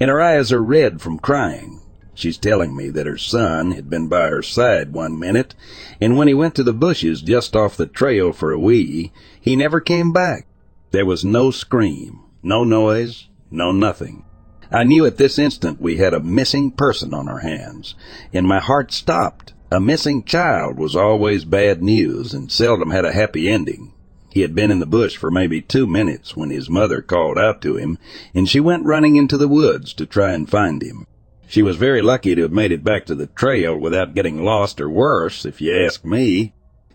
and 0.00 0.08
her 0.08 0.18
eyes 0.18 0.50
are 0.50 0.62
red 0.62 1.02
from 1.02 1.18
crying. 1.18 1.82
She's 2.14 2.38
telling 2.38 2.74
me 2.74 2.88
that 2.88 3.06
her 3.06 3.18
son 3.18 3.72
had 3.72 3.90
been 3.90 4.08
by 4.08 4.28
her 4.28 4.42
side 4.42 4.94
one 4.94 5.18
minute, 5.18 5.54
and 6.00 6.16
when 6.16 6.26
he 6.26 6.32
went 6.32 6.54
to 6.54 6.64
the 6.64 6.72
bushes 6.72 7.20
just 7.20 7.54
off 7.54 7.76
the 7.76 7.86
trail 7.86 8.32
for 8.32 8.50
a 8.50 8.58
wee, 8.58 9.12
he 9.38 9.56
never 9.56 9.78
came 9.78 10.10
back. 10.10 10.46
There 10.90 11.04
was 11.04 11.22
no 11.22 11.50
scream, 11.50 12.20
no 12.42 12.64
noise, 12.64 13.28
no 13.50 13.70
nothing. 13.70 14.24
I 14.72 14.84
knew 14.84 15.04
at 15.04 15.18
this 15.18 15.38
instant 15.38 15.82
we 15.82 15.98
had 15.98 16.14
a 16.14 16.20
missing 16.20 16.70
person 16.70 17.12
on 17.12 17.28
our 17.28 17.40
hands, 17.40 17.94
and 18.32 18.46
my 18.48 18.58
heart 18.58 18.90
stopped. 18.90 19.52
A 19.70 19.80
missing 19.80 20.24
child 20.24 20.78
was 20.78 20.96
always 20.96 21.44
bad 21.44 21.82
news 21.82 22.32
and 22.32 22.50
seldom 22.50 22.90
had 22.90 23.04
a 23.04 23.12
happy 23.12 23.50
ending. 23.50 23.92
He 24.38 24.42
had 24.42 24.54
been 24.54 24.70
in 24.70 24.78
the 24.78 24.86
bush 24.86 25.16
for 25.16 25.32
maybe 25.32 25.60
two 25.60 25.84
minutes 25.84 26.36
when 26.36 26.50
his 26.50 26.70
mother 26.70 27.02
called 27.02 27.36
out 27.36 27.60
to 27.62 27.74
him, 27.74 27.98
and 28.32 28.48
she 28.48 28.60
went 28.60 28.86
running 28.86 29.16
into 29.16 29.36
the 29.36 29.48
woods 29.48 29.92
to 29.94 30.06
try 30.06 30.32
and 30.32 30.48
find 30.48 30.80
him. 30.80 31.08
She 31.48 31.60
was 31.60 31.74
very 31.74 32.00
lucky 32.00 32.36
to 32.36 32.42
have 32.42 32.52
made 32.52 32.70
it 32.70 32.84
back 32.84 33.04
to 33.06 33.16
the 33.16 33.26
trail 33.26 33.76
without 33.76 34.14
getting 34.14 34.44
lost 34.44 34.80
or 34.80 34.88
worse, 34.88 35.44
if 35.44 35.60
you 35.60 35.76
ask 35.76 36.04
me. 36.04 36.52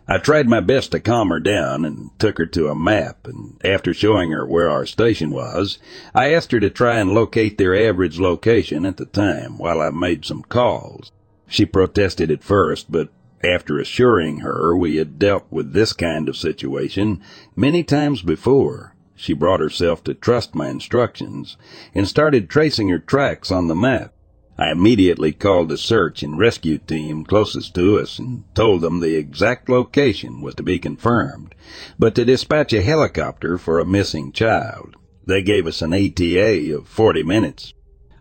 I 0.08 0.20
tried 0.20 0.48
my 0.48 0.62
best 0.62 0.94
to 0.94 1.02
calm 1.02 1.32
her 1.32 1.41
down 1.41 1.84
and 1.84 2.12
took 2.18 2.38
her 2.38 2.46
to 2.46 2.70
a 2.70 2.76
map, 2.76 3.28
and 3.28 3.60
after 3.66 3.94
showing 3.94 4.32
her 4.32 4.48
where 4.48 4.70
our 4.70 4.86
station 4.86 5.30
was, 5.30 5.80
I 6.16 6.34
asked 6.34 6.54
her 6.54 6.62
to 6.62 6.70
try 6.70 6.98
and 6.98 7.12
locate 7.12 7.58
their 7.58 7.76
average 7.76 8.22
location 8.22 8.86
at 8.86 8.96
the 8.96 9.06
time 9.06 9.58
while 9.58 9.82
I 9.82 9.89
made 9.89 10.24
some 10.24 10.44
calls. 10.44 11.12
She 11.50 11.66
protested 11.66 12.32
at 12.32 12.41
first, 12.41 12.89
but 12.89 13.10
after 13.44 13.80
assuring 13.80 14.39
her 14.39 14.76
we 14.76 14.96
had 14.96 15.20
dealt 15.20 15.46
with 15.50 15.74
this 15.74 15.94
kind 15.94 16.30
of 16.30 16.38
situation 16.38 17.22
many 17.56 17.84
times 17.84 18.22
before, 18.22 18.96
she 19.16 19.34
brought 19.34 19.60
herself 19.60 20.04
to 20.04 20.14
trust 20.14 20.56
my 20.56 20.70
instructions 20.70 21.58
and 21.94 22.08
started 22.08 22.50
tracing 22.50 22.89
her 22.89 23.00
tracks 23.00 23.52
on 23.52 23.68
the 23.68 23.76
map. 23.76 24.14
I 24.58 24.72
immediately 24.72 25.32
called 25.32 25.70
the 25.70 25.78
search 25.78 26.22
and 26.22 26.38
rescue 26.38 26.78
team 26.78 27.26
closest 27.26 27.74
to 27.76 28.00
us 28.00 28.20
and 28.20 28.44
told 28.54 28.82
them 28.82 29.00
the 29.00 29.16
exact 29.16 29.68
location 29.68 30.41
was 30.41 30.56
to 30.56 30.64
be 30.64 30.78
confirmed, 30.78 31.56
but 31.98 32.14
to 32.16 32.26
dispatch 32.26 32.72
a 32.74 32.82
helicopter 32.82 33.58
for 33.58 33.80
a 33.80 33.86
missing 33.86 34.32
child. 34.32 34.96
They 35.26 35.41
gave 35.41 35.66
us 35.66 35.82
an 35.82 35.94
ATA 35.94 36.76
of 36.76 36.88
40 36.88 37.24
minutes. 37.24 37.74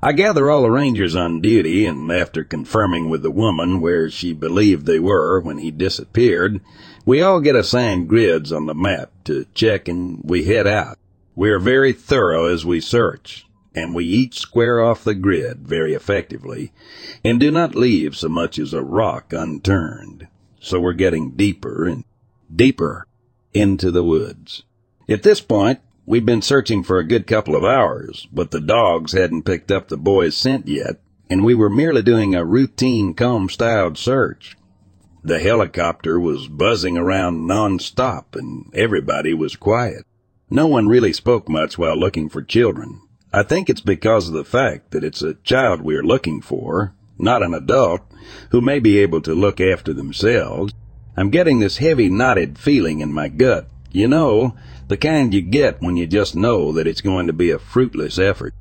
I 0.05 0.12
gather 0.12 0.50
all 0.50 0.62
the 0.62 0.70
rangers 0.70 1.14
on 1.14 1.40
duty, 1.40 1.86
and 1.86 2.11
after 2.11 2.42
confirming 2.42 3.09
with 3.09 3.22
the 3.22 3.30
woman 3.30 3.80
where 3.80 4.11
she 4.11 4.32
believed 4.32 4.84
they 4.84 4.98
were 4.98 5.40
when 5.40 5.59
he 5.59 5.70
disappeared, 5.70 6.61
we 7.07 7.22
all 7.22 7.40
get 7.40 7.55
assigned 7.55 8.09
grids 8.09 8.50
on 8.50 8.66
the 8.66 8.74
map 8.74 9.12
to 9.24 9.46
check 9.55 9.86
and 9.86 10.20
we 10.24 10.44
head 10.44 10.66
out. 10.66 10.98
We 11.36 11.50
are 11.50 11.61
very 11.61 11.92
thorough 11.92 12.46
as 12.46 12.66
we 12.66 12.80
search 12.80 13.46
and 13.74 13.94
we 13.94 14.05
each 14.05 14.38
square 14.38 14.80
off 14.82 15.05
the 15.05 15.14
grid 15.14 15.66
very 15.66 15.94
effectively, 15.94 16.72
and 17.24 17.40
do 17.40 17.50
not 17.50 17.74
leave 17.74 18.16
so 18.16 18.28
much 18.28 18.59
as 18.59 18.74
a 18.74 18.82
rock 18.82 19.32
unturned. 19.32 20.28
So 20.61 20.80
we're 20.80 20.92
getting 20.92 21.30
deeper 21.30 21.86
and 21.86 22.05
deeper 22.55 23.07
into 23.55 23.90
the 23.90 24.05
woods. 24.05 24.64
At 25.09 25.22
this 25.22 25.40
point, 25.40 25.80
we'd 26.12 26.26
been 26.26 26.42
searching 26.42 26.82
for 26.82 26.98
a 26.98 27.06
good 27.06 27.26
couple 27.26 27.56
of 27.56 27.64
hours, 27.64 28.28
but 28.30 28.50
the 28.50 28.60
dogs 28.60 29.12
hadn't 29.12 29.44
picked 29.44 29.70
up 29.70 29.88
the 29.88 29.96
boy's 29.96 30.36
scent 30.36 30.68
yet, 30.68 31.00
and 31.30 31.42
we 31.42 31.54
were 31.54 31.70
merely 31.70 32.02
doing 32.02 32.34
a 32.34 32.44
routine 32.44 33.14
comb-styled 33.14 33.96
search. 33.96 34.54
The 35.24 35.38
helicopter 35.38 36.20
was 36.20 36.48
buzzing 36.48 36.98
around 36.98 37.46
non-stop, 37.46 38.36
and 38.36 38.66
everybody 38.74 39.32
was 39.32 39.56
quiet. 39.56 40.04
No 40.50 40.66
one 40.66 40.86
really 40.86 41.14
spoke 41.14 41.48
much 41.48 41.78
while 41.78 41.98
looking 41.98 42.28
for 42.28 42.42
children, 42.42 43.00
I 43.32 43.42
think 43.42 43.70
it's 43.70 43.80
because 43.80 44.28
of 44.28 44.34
the 44.34 44.44
fact 44.44 44.90
that 44.90 45.04
it's 45.04 45.22
a 45.22 45.34
child 45.42 45.80
we 45.80 45.96
are 45.96 46.02
looking 46.02 46.42
for, 46.42 46.92
not 47.18 47.42
an 47.42 47.54
adult, 47.54 48.02
who 48.50 48.60
may 48.60 48.80
be 48.80 48.98
able 48.98 49.22
to 49.22 49.34
look 49.34 49.58
after 49.58 49.94
themselves. 49.94 50.74
I'm 51.16 51.30
getting 51.30 51.60
this 51.60 51.78
heavy 51.78 52.10
knotted 52.10 52.58
feeling 52.58 53.00
in 53.00 53.14
my 53.14 53.28
gut. 53.28 53.70
You 53.90 54.08
know, 54.08 54.54
the 54.93 54.97
kind 54.97 55.34
you 55.34 55.43
get 55.43 55.82
when 55.82 55.97
you 55.97 56.07
just 56.07 56.36
know 56.36 56.70
that 56.72 56.86
it's 56.86 57.01
going 57.01 57.26
to 57.26 57.32
be 57.32 57.51
a 57.51 57.59
fruitless 57.59 58.18
effort. 58.18 58.55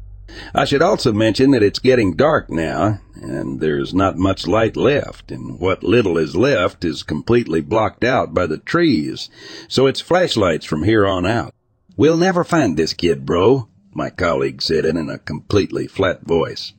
I 0.55 0.65
should 0.65 0.81
also 0.81 1.11
mention 1.11 1.51
that 1.51 1.63
it's 1.63 1.79
getting 1.79 2.15
dark 2.15 2.49
now, 2.49 2.99
and 3.15 3.59
there's 3.59 3.93
not 3.93 4.17
much 4.17 4.47
light 4.47 4.75
left, 4.77 5.31
and 5.31 5.59
what 5.59 5.83
little 5.83 6.17
is 6.17 6.35
left 6.35 6.83
is 6.85 7.03
completely 7.03 7.61
blocked 7.61 8.03
out 8.03 8.33
by 8.33 8.47
the 8.47 8.57
trees, 8.57 9.29
so 9.67 9.87
it's 9.87 10.01
flashlights 10.01 10.65
from 10.65 10.83
here 10.83 11.05
on 11.05 11.25
out. 11.25 11.53
We'll 11.97 12.17
never 12.17 12.43
find 12.43 12.77
this 12.77 12.93
kid, 12.93 13.25
bro 13.25 13.67
my 13.93 14.09
colleague 14.09 14.61
said 14.61 14.85
in 14.85 15.09
a 15.09 15.17
completely 15.17 15.87
flat 15.87 16.21
voice. 16.21 16.73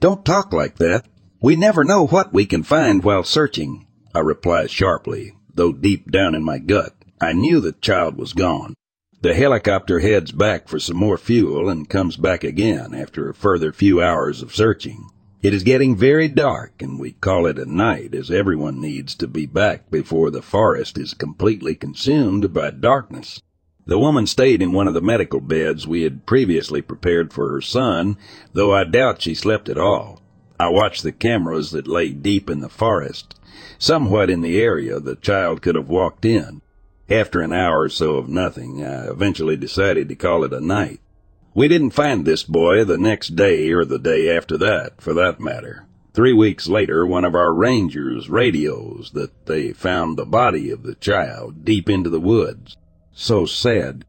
Don't 0.00 0.24
talk 0.24 0.52
like 0.52 0.76
that. 0.76 1.04
We 1.40 1.56
never 1.56 1.84
know 1.84 2.06
what 2.06 2.32
we 2.32 2.46
can 2.46 2.62
find 2.62 3.04
while 3.04 3.22
searching, 3.22 3.86
I 4.14 4.20
replied 4.20 4.70
sharply, 4.70 5.34
though 5.54 5.72
deep 5.72 6.10
down 6.10 6.34
in 6.34 6.42
my 6.42 6.58
gut, 6.58 6.94
I 7.20 7.32
knew 7.32 7.60
the 7.60 7.72
child 7.72 8.16
was 8.16 8.32
gone. 8.32 8.74
The 9.20 9.34
helicopter 9.34 9.98
heads 9.98 10.30
back 10.30 10.68
for 10.68 10.78
some 10.78 10.96
more 10.96 11.18
fuel 11.18 11.68
and 11.68 11.88
comes 11.88 12.16
back 12.16 12.44
again 12.44 12.94
after 12.94 13.28
a 13.28 13.34
further 13.34 13.72
few 13.72 14.00
hours 14.00 14.42
of 14.42 14.54
searching. 14.54 15.10
It 15.42 15.52
is 15.52 15.64
getting 15.64 15.96
very 15.96 16.28
dark 16.28 16.80
and 16.80 17.00
we 17.00 17.12
call 17.12 17.46
it 17.46 17.58
a 17.58 17.66
night 17.66 18.14
as 18.14 18.30
everyone 18.30 18.80
needs 18.80 19.16
to 19.16 19.26
be 19.26 19.44
back 19.44 19.90
before 19.90 20.30
the 20.30 20.40
forest 20.40 20.96
is 20.96 21.14
completely 21.14 21.74
consumed 21.74 22.54
by 22.54 22.70
darkness. 22.70 23.42
The 23.86 23.98
woman 23.98 24.28
stayed 24.28 24.62
in 24.62 24.70
one 24.70 24.86
of 24.86 24.94
the 24.94 25.00
medical 25.00 25.40
beds 25.40 25.84
we 25.84 26.02
had 26.02 26.24
previously 26.24 26.80
prepared 26.80 27.32
for 27.32 27.50
her 27.50 27.60
son, 27.60 28.18
though 28.52 28.72
I 28.72 28.84
doubt 28.84 29.22
she 29.22 29.34
slept 29.34 29.68
at 29.68 29.78
all. 29.78 30.22
I 30.60 30.68
watched 30.68 31.02
the 31.02 31.10
cameras 31.10 31.72
that 31.72 31.88
lay 31.88 32.10
deep 32.10 32.48
in 32.48 32.60
the 32.60 32.68
forest, 32.68 33.34
somewhat 33.80 34.30
in 34.30 34.42
the 34.42 34.60
area 34.60 35.00
the 35.00 35.16
child 35.16 35.60
could 35.60 35.74
have 35.74 35.88
walked 35.88 36.24
in. 36.24 36.62
After 37.10 37.40
an 37.40 37.54
hour 37.54 37.82
or 37.82 37.88
so 37.88 38.16
of 38.16 38.28
nothing, 38.28 38.84
I 38.84 39.08
eventually 39.08 39.56
decided 39.56 40.10
to 40.10 40.14
call 40.14 40.44
it 40.44 40.52
a 40.52 40.60
night. 40.60 41.00
We 41.54 41.66
didn't 41.66 41.90
find 41.90 42.26
this 42.26 42.42
boy 42.42 42.84
the 42.84 42.98
next 42.98 43.34
day 43.34 43.72
or 43.72 43.86
the 43.86 43.98
day 43.98 44.36
after 44.36 44.58
that, 44.58 45.00
for 45.00 45.14
that 45.14 45.40
matter. 45.40 45.86
Three 46.12 46.34
weeks 46.34 46.68
later, 46.68 47.06
one 47.06 47.24
of 47.24 47.34
our 47.34 47.54
rangers 47.54 48.28
radios 48.28 49.12
that 49.14 49.46
they 49.46 49.72
found 49.72 50.18
the 50.18 50.26
body 50.26 50.68
of 50.68 50.82
the 50.82 50.96
child 50.96 51.64
deep 51.64 51.88
into 51.88 52.10
the 52.10 52.20
woods. 52.20 52.76
So 53.14 53.46
sad. 53.46 54.04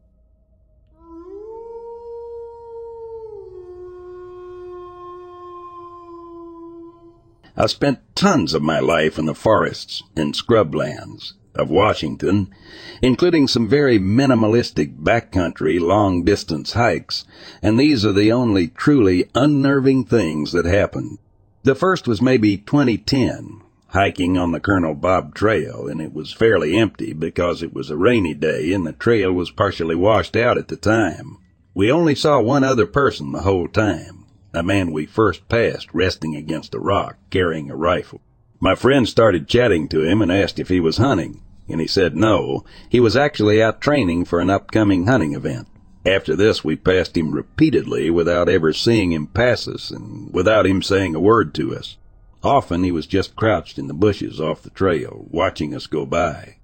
I 7.56 7.66
spent 7.66 8.00
tons 8.14 8.52
of 8.52 8.62
my 8.62 8.78
life 8.78 9.18
in 9.18 9.24
the 9.24 9.34
forests 9.34 10.02
and 10.14 10.34
scrublands 10.34 11.32
of 11.54 11.70
Washington, 11.70 12.48
including 13.02 13.48
some 13.48 13.68
very 13.68 13.98
minimalistic 13.98 14.96
backcountry 14.96 15.80
long 15.80 16.24
distance 16.24 16.72
hikes, 16.72 17.24
and 17.62 17.78
these 17.78 18.04
are 18.04 18.12
the 18.12 18.32
only 18.32 18.68
truly 18.68 19.28
unnerving 19.34 20.04
things 20.04 20.52
that 20.52 20.64
happened. 20.64 21.18
The 21.62 21.74
first 21.74 22.08
was 22.08 22.22
maybe 22.22 22.56
2010, 22.56 23.60
hiking 23.88 24.38
on 24.38 24.52
the 24.52 24.60
Colonel 24.60 24.94
Bob 24.94 25.34
Trail, 25.34 25.88
and 25.88 26.00
it 26.00 26.14
was 26.14 26.32
fairly 26.32 26.76
empty 26.76 27.12
because 27.12 27.62
it 27.62 27.74
was 27.74 27.90
a 27.90 27.96
rainy 27.96 28.34
day 28.34 28.72
and 28.72 28.86
the 28.86 28.92
trail 28.92 29.32
was 29.32 29.50
partially 29.50 29.96
washed 29.96 30.36
out 30.36 30.56
at 30.56 30.68
the 30.68 30.76
time. 30.76 31.38
We 31.74 31.90
only 31.90 32.14
saw 32.14 32.40
one 32.40 32.64
other 32.64 32.86
person 32.86 33.32
the 33.32 33.42
whole 33.42 33.68
time 33.68 34.20
a 34.52 34.62
man 34.62 34.90
we 34.90 35.06
first 35.06 35.48
passed 35.48 35.88
resting 35.92 36.34
against 36.34 36.74
a 36.74 36.80
rock 36.80 37.16
carrying 37.30 37.70
a 37.70 37.76
rifle. 37.76 38.20
My 38.62 38.74
friend 38.74 39.08
started 39.08 39.48
chatting 39.48 39.88
to 39.88 40.02
him 40.02 40.20
and 40.20 40.30
asked 40.30 40.58
if 40.58 40.68
he 40.68 40.80
was 40.80 40.98
hunting, 40.98 41.40
and 41.66 41.80
he 41.80 41.86
said 41.86 42.14
no, 42.14 42.62
he 42.90 43.00
was 43.00 43.16
actually 43.16 43.62
out 43.62 43.80
training 43.80 44.26
for 44.26 44.38
an 44.38 44.50
upcoming 44.50 45.06
hunting 45.06 45.32
event. 45.32 45.66
After 46.04 46.36
this, 46.36 46.62
we 46.62 46.76
passed 46.76 47.16
him 47.16 47.32
repeatedly 47.32 48.10
without 48.10 48.50
ever 48.50 48.74
seeing 48.74 49.12
him 49.12 49.28
pass 49.28 49.66
us 49.66 49.90
and 49.90 50.30
without 50.32 50.66
him 50.66 50.82
saying 50.82 51.14
a 51.14 51.20
word 51.20 51.54
to 51.54 51.74
us. 51.74 51.96
Often 52.42 52.84
he 52.84 52.92
was 52.92 53.06
just 53.06 53.34
crouched 53.34 53.78
in 53.78 53.86
the 53.86 53.94
bushes 53.94 54.38
off 54.38 54.62
the 54.62 54.70
trail, 54.70 55.26
watching 55.30 55.74
us 55.74 55.86
go 55.86 56.04
by. 56.04 56.56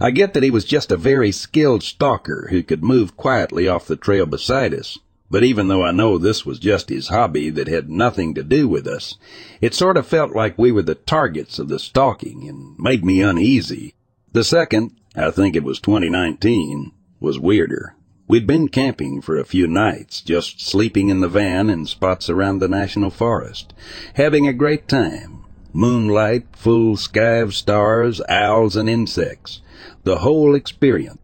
I 0.00 0.12
get 0.12 0.34
that 0.34 0.44
he 0.44 0.50
was 0.50 0.64
just 0.64 0.92
a 0.92 0.96
very 0.96 1.32
skilled 1.32 1.82
stalker 1.82 2.48
who 2.50 2.62
could 2.62 2.84
move 2.84 3.16
quietly 3.16 3.66
off 3.66 3.88
the 3.88 3.96
trail 3.96 4.26
beside 4.26 4.72
us, 4.72 4.96
but 5.32 5.42
even 5.42 5.68
though 5.68 5.82
I 5.82 5.92
know 5.92 6.18
this 6.18 6.44
was 6.44 6.58
just 6.58 6.90
his 6.90 7.08
hobby 7.08 7.48
that 7.48 7.66
had 7.66 7.88
nothing 7.88 8.34
to 8.34 8.42
do 8.42 8.68
with 8.68 8.86
us, 8.86 9.16
it 9.62 9.72
sort 9.72 9.96
of 9.96 10.06
felt 10.06 10.36
like 10.36 10.58
we 10.58 10.70
were 10.70 10.82
the 10.82 10.94
targets 10.94 11.58
of 11.58 11.68
the 11.68 11.78
stalking 11.78 12.46
and 12.46 12.78
made 12.78 13.02
me 13.02 13.22
uneasy. 13.22 13.94
The 14.32 14.44
second, 14.44 14.94
I 15.16 15.30
think 15.30 15.56
it 15.56 15.64
was 15.64 15.80
2019, 15.80 16.92
was 17.18 17.38
weirder. 17.38 17.94
We'd 18.28 18.46
been 18.46 18.68
camping 18.68 19.22
for 19.22 19.38
a 19.38 19.46
few 19.46 19.66
nights, 19.66 20.20
just 20.20 20.60
sleeping 20.60 21.08
in 21.08 21.20
the 21.20 21.30
van 21.30 21.70
in 21.70 21.86
spots 21.86 22.28
around 22.28 22.58
the 22.58 22.68
national 22.68 23.08
forest, 23.08 23.72
having 24.16 24.46
a 24.46 24.52
great 24.52 24.86
time. 24.86 25.46
Moonlight, 25.72 26.48
full 26.54 26.98
sky 26.98 27.36
of 27.36 27.54
stars, 27.54 28.20
owls 28.28 28.76
and 28.76 28.86
insects. 28.86 29.62
The 30.04 30.18
whole 30.18 30.54
experience. 30.54 31.20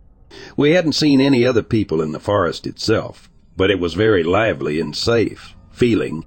We 0.56 0.70
hadn't 0.70 0.92
seen 0.92 1.20
any 1.20 1.44
other 1.44 1.62
people 1.62 2.00
in 2.00 2.12
the 2.12 2.20
forest 2.20 2.66
itself, 2.66 3.28
but 3.59 3.72
it 3.72 3.80
was 3.80 3.94
very 3.94 4.22
lively 4.22 4.78
and 4.80 4.94
safe 4.94 5.56
feeling. 5.72 6.24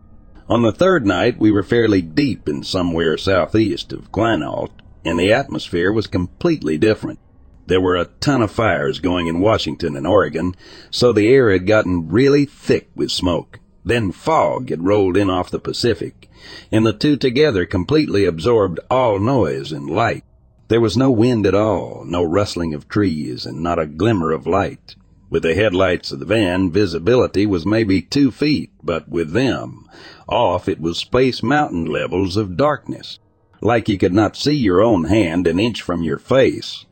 On 0.49 0.63
the 0.63 0.73
third 0.73 1.07
night, 1.07 1.39
we 1.39 1.49
were 1.49 1.63
fairly 1.63 2.01
deep 2.01 2.49
in 2.49 2.61
somewhere 2.61 3.17
southeast 3.17 3.93
of 3.93 4.11
Quinault, 4.11 4.69
and 5.05 5.17
the 5.17 5.31
atmosphere 5.31 5.93
was 5.93 6.07
completely 6.07 6.77
different. 6.77 7.19
There 7.67 7.79
were 7.79 7.95
a 7.95 8.09
ton 8.19 8.41
of 8.41 8.51
fires 8.51 8.99
going 8.99 9.27
in 9.27 9.39
Washington 9.39 9.95
and 9.95 10.05
Oregon, 10.05 10.55
so 10.89 11.13
the 11.13 11.29
air 11.29 11.51
had 11.51 11.65
gotten 11.65 12.09
really 12.09 12.43
thick 12.43 12.89
with 12.95 13.11
smoke. 13.11 13.61
Then 13.85 14.11
fog 14.11 14.69
had 14.69 14.83
rolled 14.83 15.15
in 15.15 15.29
off 15.29 15.49
the 15.49 15.59
Pacific, 15.59 16.29
and 16.69 16.85
the 16.85 16.91
two 16.91 17.15
together 17.15 17.65
completely 17.65 18.25
absorbed 18.25 18.81
all 18.89 19.19
noise 19.19 19.71
and 19.71 19.89
light. 19.89 20.25
There 20.67 20.81
was 20.81 20.97
no 20.97 21.09
wind 21.09 21.45
at 21.45 21.55
all, 21.55 22.03
no 22.05 22.23
rustling 22.23 22.73
of 22.73 22.89
trees, 22.89 23.45
and 23.45 23.63
not 23.63 23.79
a 23.79 23.85
glimmer 23.85 24.33
of 24.33 24.45
light. 24.45 24.95
With 25.31 25.43
the 25.43 25.55
headlights 25.55 26.11
of 26.11 26.19
the 26.19 26.25
van, 26.25 26.71
visibility 26.71 27.45
was 27.45 27.65
maybe 27.65 28.01
two 28.01 28.31
feet, 28.31 28.69
but 28.83 29.07
with 29.07 29.31
them, 29.31 29.87
off 30.27 30.67
it 30.67 30.81
was 30.81 30.97
space 30.97 31.41
mountain 31.41 31.85
levels 31.85 32.35
of 32.35 32.57
darkness, 32.57 33.17
like 33.61 33.87
you 33.87 33.97
could 33.97 34.13
not 34.13 34.35
see 34.35 34.51
your 34.51 34.81
own 34.81 35.05
hand 35.05 35.47
an 35.47 35.57
inch 35.57 35.81
from 35.81 36.03
your 36.03 36.17
face. 36.17 36.85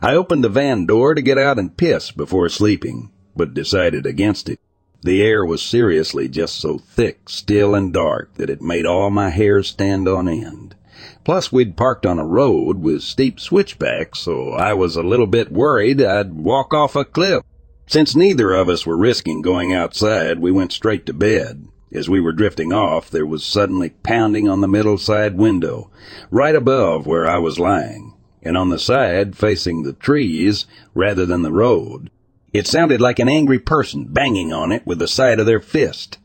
I 0.00 0.14
opened 0.14 0.44
the 0.44 0.48
van 0.48 0.86
door 0.86 1.16
to 1.16 1.20
get 1.20 1.36
out 1.36 1.58
and 1.58 1.76
piss 1.76 2.12
before 2.12 2.48
sleeping, 2.48 3.10
but 3.34 3.54
decided 3.54 4.06
against 4.06 4.48
it. 4.48 4.60
The 5.02 5.20
air 5.20 5.44
was 5.44 5.60
seriously 5.60 6.28
just 6.28 6.60
so 6.60 6.78
thick, 6.78 7.28
still, 7.28 7.74
and 7.74 7.92
dark 7.92 8.34
that 8.34 8.50
it 8.50 8.62
made 8.62 8.86
all 8.86 9.10
my 9.10 9.30
hairs 9.30 9.66
stand 9.66 10.06
on 10.06 10.28
end. 10.28 10.76
Plus, 11.24 11.50
we'd 11.50 11.76
parked 11.76 12.06
on 12.06 12.20
a 12.20 12.24
road 12.24 12.78
with 12.78 13.02
steep 13.02 13.40
switchbacks, 13.40 14.20
so 14.20 14.52
I 14.52 14.74
was 14.74 14.94
a 14.94 15.02
little 15.02 15.26
bit 15.26 15.50
worried 15.50 16.00
I'd 16.00 16.34
walk 16.34 16.72
off 16.72 16.94
a 16.94 17.04
cliff. 17.04 17.42
Since 17.90 18.14
neither 18.14 18.52
of 18.52 18.68
us 18.68 18.86
were 18.86 18.96
risking 18.96 19.42
going 19.42 19.72
outside, 19.74 20.38
we 20.38 20.52
went 20.52 20.70
straight 20.70 21.06
to 21.06 21.12
bed. 21.12 21.66
As 21.92 22.08
we 22.08 22.20
were 22.20 22.30
drifting 22.30 22.72
off, 22.72 23.10
there 23.10 23.26
was 23.26 23.42
suddenly 23.42 23.90
pounding 24.04 24.48
on 24.48 24.60
the 24.60 24.68
middle 24.68 24.96
side 24.96 25.36
window, 25.36 25.90
right 26.30 26.54
above 26.54 27.04
where 27.04 27.28
I 27.28 27.38
was 27.38 27.58
lying, 27.58 28.14
and 28.44 28.56
on 28.56 28.68
the 28.68 28.78
side 28.78 29.36
facing 29.36 29.82
the 29.82 29.92
trees 29.92 30.66
rather 30.94 31.26
than 31.26 31.42
the 31.42 31.50
road. 31.50 32.10
It 32.52 32.68
sounded 32.68 33.00
like 33.00 33.18
an 33.18 33.28
angry 33.28 33.58
person 33.58 34.04
banging 34.04 34.52
on 34.52 34.70
it 34.70 34.86
with 34.86 35.00
the 35.00 35.08
side 35.08 35.40
of 35.40 35.46
their 35.46 35.58
fist. 35.58 36.18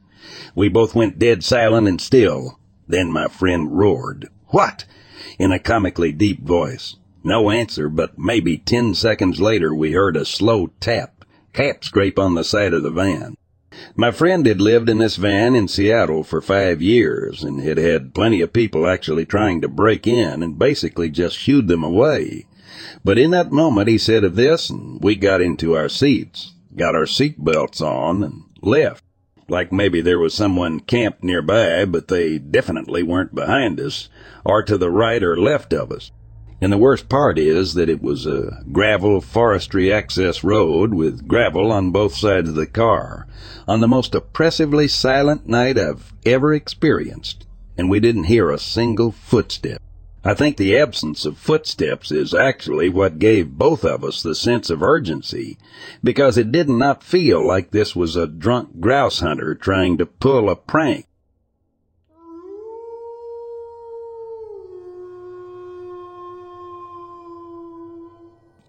We 0.54 0.70
both 0.70 0.94
went 0.94 1.18
dead 1.18 1.44
silent 1.44 1.88
and 1.88 2.00
still. 2.00 2.60
Then 2.88 3.12
my 3.12 3.28
friend 3.28 3.76
roared, 3.76 4.30
What? 4.50 4.86
in 5.40 5.52
a 5.52 5.58
comically 5.58 6.12
deep 6.12 6.44
voice. 6.44 6.98
No 7.24 7.50
answer, 7.50 7.90
but 7.90 8.20
maybe 8.20 8.60
ten 8.60 8.94
seconds 8.94 9.42
later 9.42 9.74
we 9.74 9.94
heard 9.94 10.16
a 10.16 10.26
slow 10.26 10.68
tap 10.80 11.15
cap 11.56 11.86
scrape 11.86 12.20
on 12.20 12.36
the 12.36 12.44
side 12.44 12.74
of 12.74 12.84
the 12.84 12.92
van. 12.92 13.38
My 13.96 14.12
friend 14.12 14.46
had 14.46 14.60
lived 14.60 14.90
in 14.90 14.98
this 14.98 15.16
van 15.16 15.56
in 15.56 15.70
Seattle 15.70 16.24
for 16.24 16.42
five 16.42 16.82
years 16.82 17.44
and 17.44 17.62
had 17.62 17.78
had 17.78 18.14
plenty 18.14 18.42
of 18.42 18.52
people 18.52 18.88
actually 18.88 19.26
trying 19.26 19.62
to 19.62 19.70
break 19.70 20.06
in 20.06 20.44
and 20.44 20.60
basically 20.60 21.10
just 21.10 21.38
shooed 21.38 21.68
them 21.70 21.84
away. 21.84 22.46
But 23.06 23.18
in 23.18 23.32
that 23.32 23.52
moment 23.52 23.88
he 23.88 23.98
said 23.98 24.24
of 24.26 24.36
this 24.36 24.70
and 24.70 25.02
we 25.02 25.16
got 25.16 25.42
into 25.42 25.78
our 25.78 25.88
seats, 25.88 26.54
got 26.76 26.96
our 26.96 27.06
seat 27.06 27.44
belts 27.44 27.80
on 27.80 28.24
and 28.24 28.44
left. 28.62 29.04
Like 29.48 29.72
maybe 29.72 30.02
there 30.02 30.20
was 30.20 30.34
someone 30.34 30.82
camped 30.82 31.24
nearby, 31.24 31.86
but 31.86 32.10
they 32.10 32.38
definitely 32.38 33.04
weren't 33.04 33.36
behind 33.36 33.80
us 33.80 34.10
or 34.44 34.64
to 34.64 34.78
the 34.78 34.92
right 34.92 35.24
or 35.24 35.40
left 35.40 35.72
of 35.72 35.92
us. 35.92 36.12
And 36.62 36.72
the 36.72 36.78
worst 36.78 37.10
part 37.10 37.38
is 37.38 37.74
that 37.74 37.90
it 37.90 38.02
was 38.02 38.26
a 38.26 38.64
gravel 38.72 39.20
forestry 39.20 39.92
access 39.92 40.44
road 40.44 40.94
with 40.94 41.28
gravel 41.28 41.72
on 41.72 41.92
both 41.92 42.16
sides 42.16 42.50
of 42.50 42.56
the 42.56 42.66
car 42.66 43.28
on 43.68 43.82
the 43.82 43.88
most 43.88 44.16
oppressively 44.16 44.88
silent 44.88 45.48
night 45.48 45.78
I've 45.78 46.14
ever 46.26 46.54
experienced, 46.54 47.46
and 47.78 47.90
we 47.90 48.00
didn't 48.00 48.26
hear 48.26 48.52
a 48.52 48.58
single 48.58 49.12
footstep. 49.12 49.82
I 50.24 50.34
think 50.34 50.58
the 50.58 50.76
absence 50.76 51.24
of 51.26 51.38
footsteps 51.38 52.12
is 52.12 52.34
actually 52.34 52.90
what 52.90 53.20
gave 53.20 53.52
both 53.52 53.86
of 53.86 54.04
us 54.04 54.24
the 54.24 54.34
sense 54.34 54.72
of 54.72 54.82
urgency, 54.82 55.58
because 56.04 56.36
it 56.36 56.52
did 56.52 56.68
not 56.68 57.04
feel 57.04 57.46
like 57.46 57.70
this 57.70 57.96
was 57.96 58.16
a 58.16 58.26
drunk 58.26 58.80
grouse 58.80 59.20
hunter 59.20 59.54
trying 59.54 60.00
to 60.00 60.06
pull 60.08 60.50
a 60.50 60.56
prank. 60.56 61.06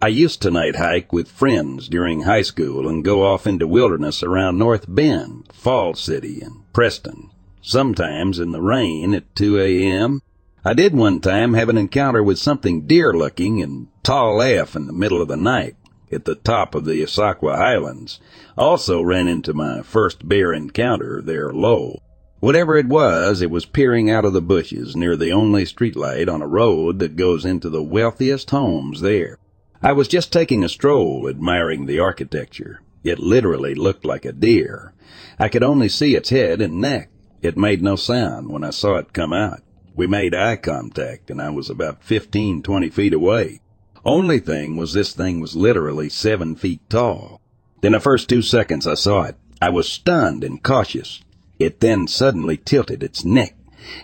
I 0.03 0.09
used 0.09 0.43
to 0.43 0.51
night 0.51 0.77
hike 0.77 1.11
with 1.11 1.27
friends 1.27 1.89
during 1.89 2.23
high 2.23 2.43
school 2.43 2.87
and 2.87 3.03
go 3.03 3.25
off 3.25 3.47
into 3.47 3.67
wilderness 3.67 4.23
around 4.23 4.59
North 4.59 4.85
Bend, 4.87 5.49
Falls 5.55 6.01
City, 6.01 6.43
and 6.43 6.71
Preston, 6.75 7.31
sometimes 7.63 8.39
in 8.39 8.53
the 8.53 8.61
rain 8.61 9.15
at 9.15 9.35
2 9.35 9.59
a.m. 9.59 10.21
I 10.67 10.75
did 10.75 10.95
one 10.95 11.21
time 11.21 11.55
have 11.55 11.71
an 11.71 11.79
encounter 11.79 12.23
with 12.23 12.39
something 12.39 12.83
deer 12.83 13.15
looking 13.15 13.63
and 13.63 13.89
tall 14.03 14.43
AF 14.43 14.77
in 14.77 14.87
the 14.87 14.93
middle 14.93 15.23
of 15.23 15.29
the 15.29 15.37
night 15.37 15.77
at 16.13 16.27
the 16.27 16.35
top 16.35 16.75
of 16.75 16.85
the 16.85 17.03
Issaquah 17.03 17.57
Highlands. 17.57 18.21
Also 18.59 19.01
ran 19.01 19.29
into 19.29 19.55
my 19.55 19.81
first 19.81 20.29
bear 20.29 20.53
encounter 20.53 21.23
there 21.23 21.55
low. 21.55 22.03
Whatever 22.41 22.77
it 22.77 22.87
was, 22.87 23.41
it 23.41 23.51
was 23.51 23.65
peering 23.65 24.11
out 24.11 24.27
of 24.27 24.35
the 24.35 24.43
bushes 24.43 24.95
near 24.95 25.17
the 25.17 25.33
only 25.33 25.65
streetlight 25.65 26.29
on 26.29 26.43
a 26.43 26.47
road 26.47 26.99
that 26.99 27.17
goes 27.17 27.47
into 27.47 27.71
the 27.71 27.83
wealthiest 27.83 28.51
homes 28.51 29.01
there. 29.01 29.39
I 29.83 29.93
was 29.93 30.09
just 30.09 30.33
taking 30.33 30.65
a 30.65 30.69
stroll, 30.69 31.29
admiring 31.29 31.87
the 31.87 31.99
architecture. 31.99 32.81
It 33.05 33.19
literally 33.19 33.75
looked 33.75 34.05
like 34.05 34.25
a 34.25 34.33
deer. 34.33 34.95
I 35.39 35.49
could 35.49 35.63
only 35.63 35.89
see 35.89 36.17
its 36.17 36.31
head 36.31 36.61
and 36.61 36.81
neck. 36.81 37.11
It 37.43 37.57
made 37.57 37.83
no 37.83 37.97
sound 37.97 38.51
when 38.51 38.65
I 38.65 38.71
saw 38.71 38.97
it 38.97 39.13
come 39.13 39.33
out. 39.33 39.63
We 39.95 40.07
made 40.07 40.35
eye 40.35 40.57
contact, 40.57 41.31
and 41.31 41.41
I 41.41 41.51
was 41.51 41.71
about 41.71 42.03
fifteen, 42.03 42.63
twenty 42.63 42.91
feet 42.91 43.13
away. 43.13 43.61
Only 44.05 44.39
thing 44.39 44.77
was 44.77 44.93
this 44.93 45.13
thing 45.13 45.41
was 45.41 45.57
literally 45.57 46.09
seven 46.09 46.57
feet 46.57 46.89
tall. 46.89 47.41
In 47.83 47.93
the 47.93 48.01
first 48.01 48.29
two 48.29 48.43
seconds 48.43 48.87
I 48.87 48.95
saw 48.95 49.25
it, 49.25 49.37
I 49.61 49.71
was 49.71 49.89
stunned 49.89 50.43
and 50.43 50.63
cautious. 50.63 51.23
It 51.59 51.81
then 51.81 52.07
suddenly 52.07 52.57
tilted 52.57 53.03
its 53.03 53.25
neck 53.25 53.57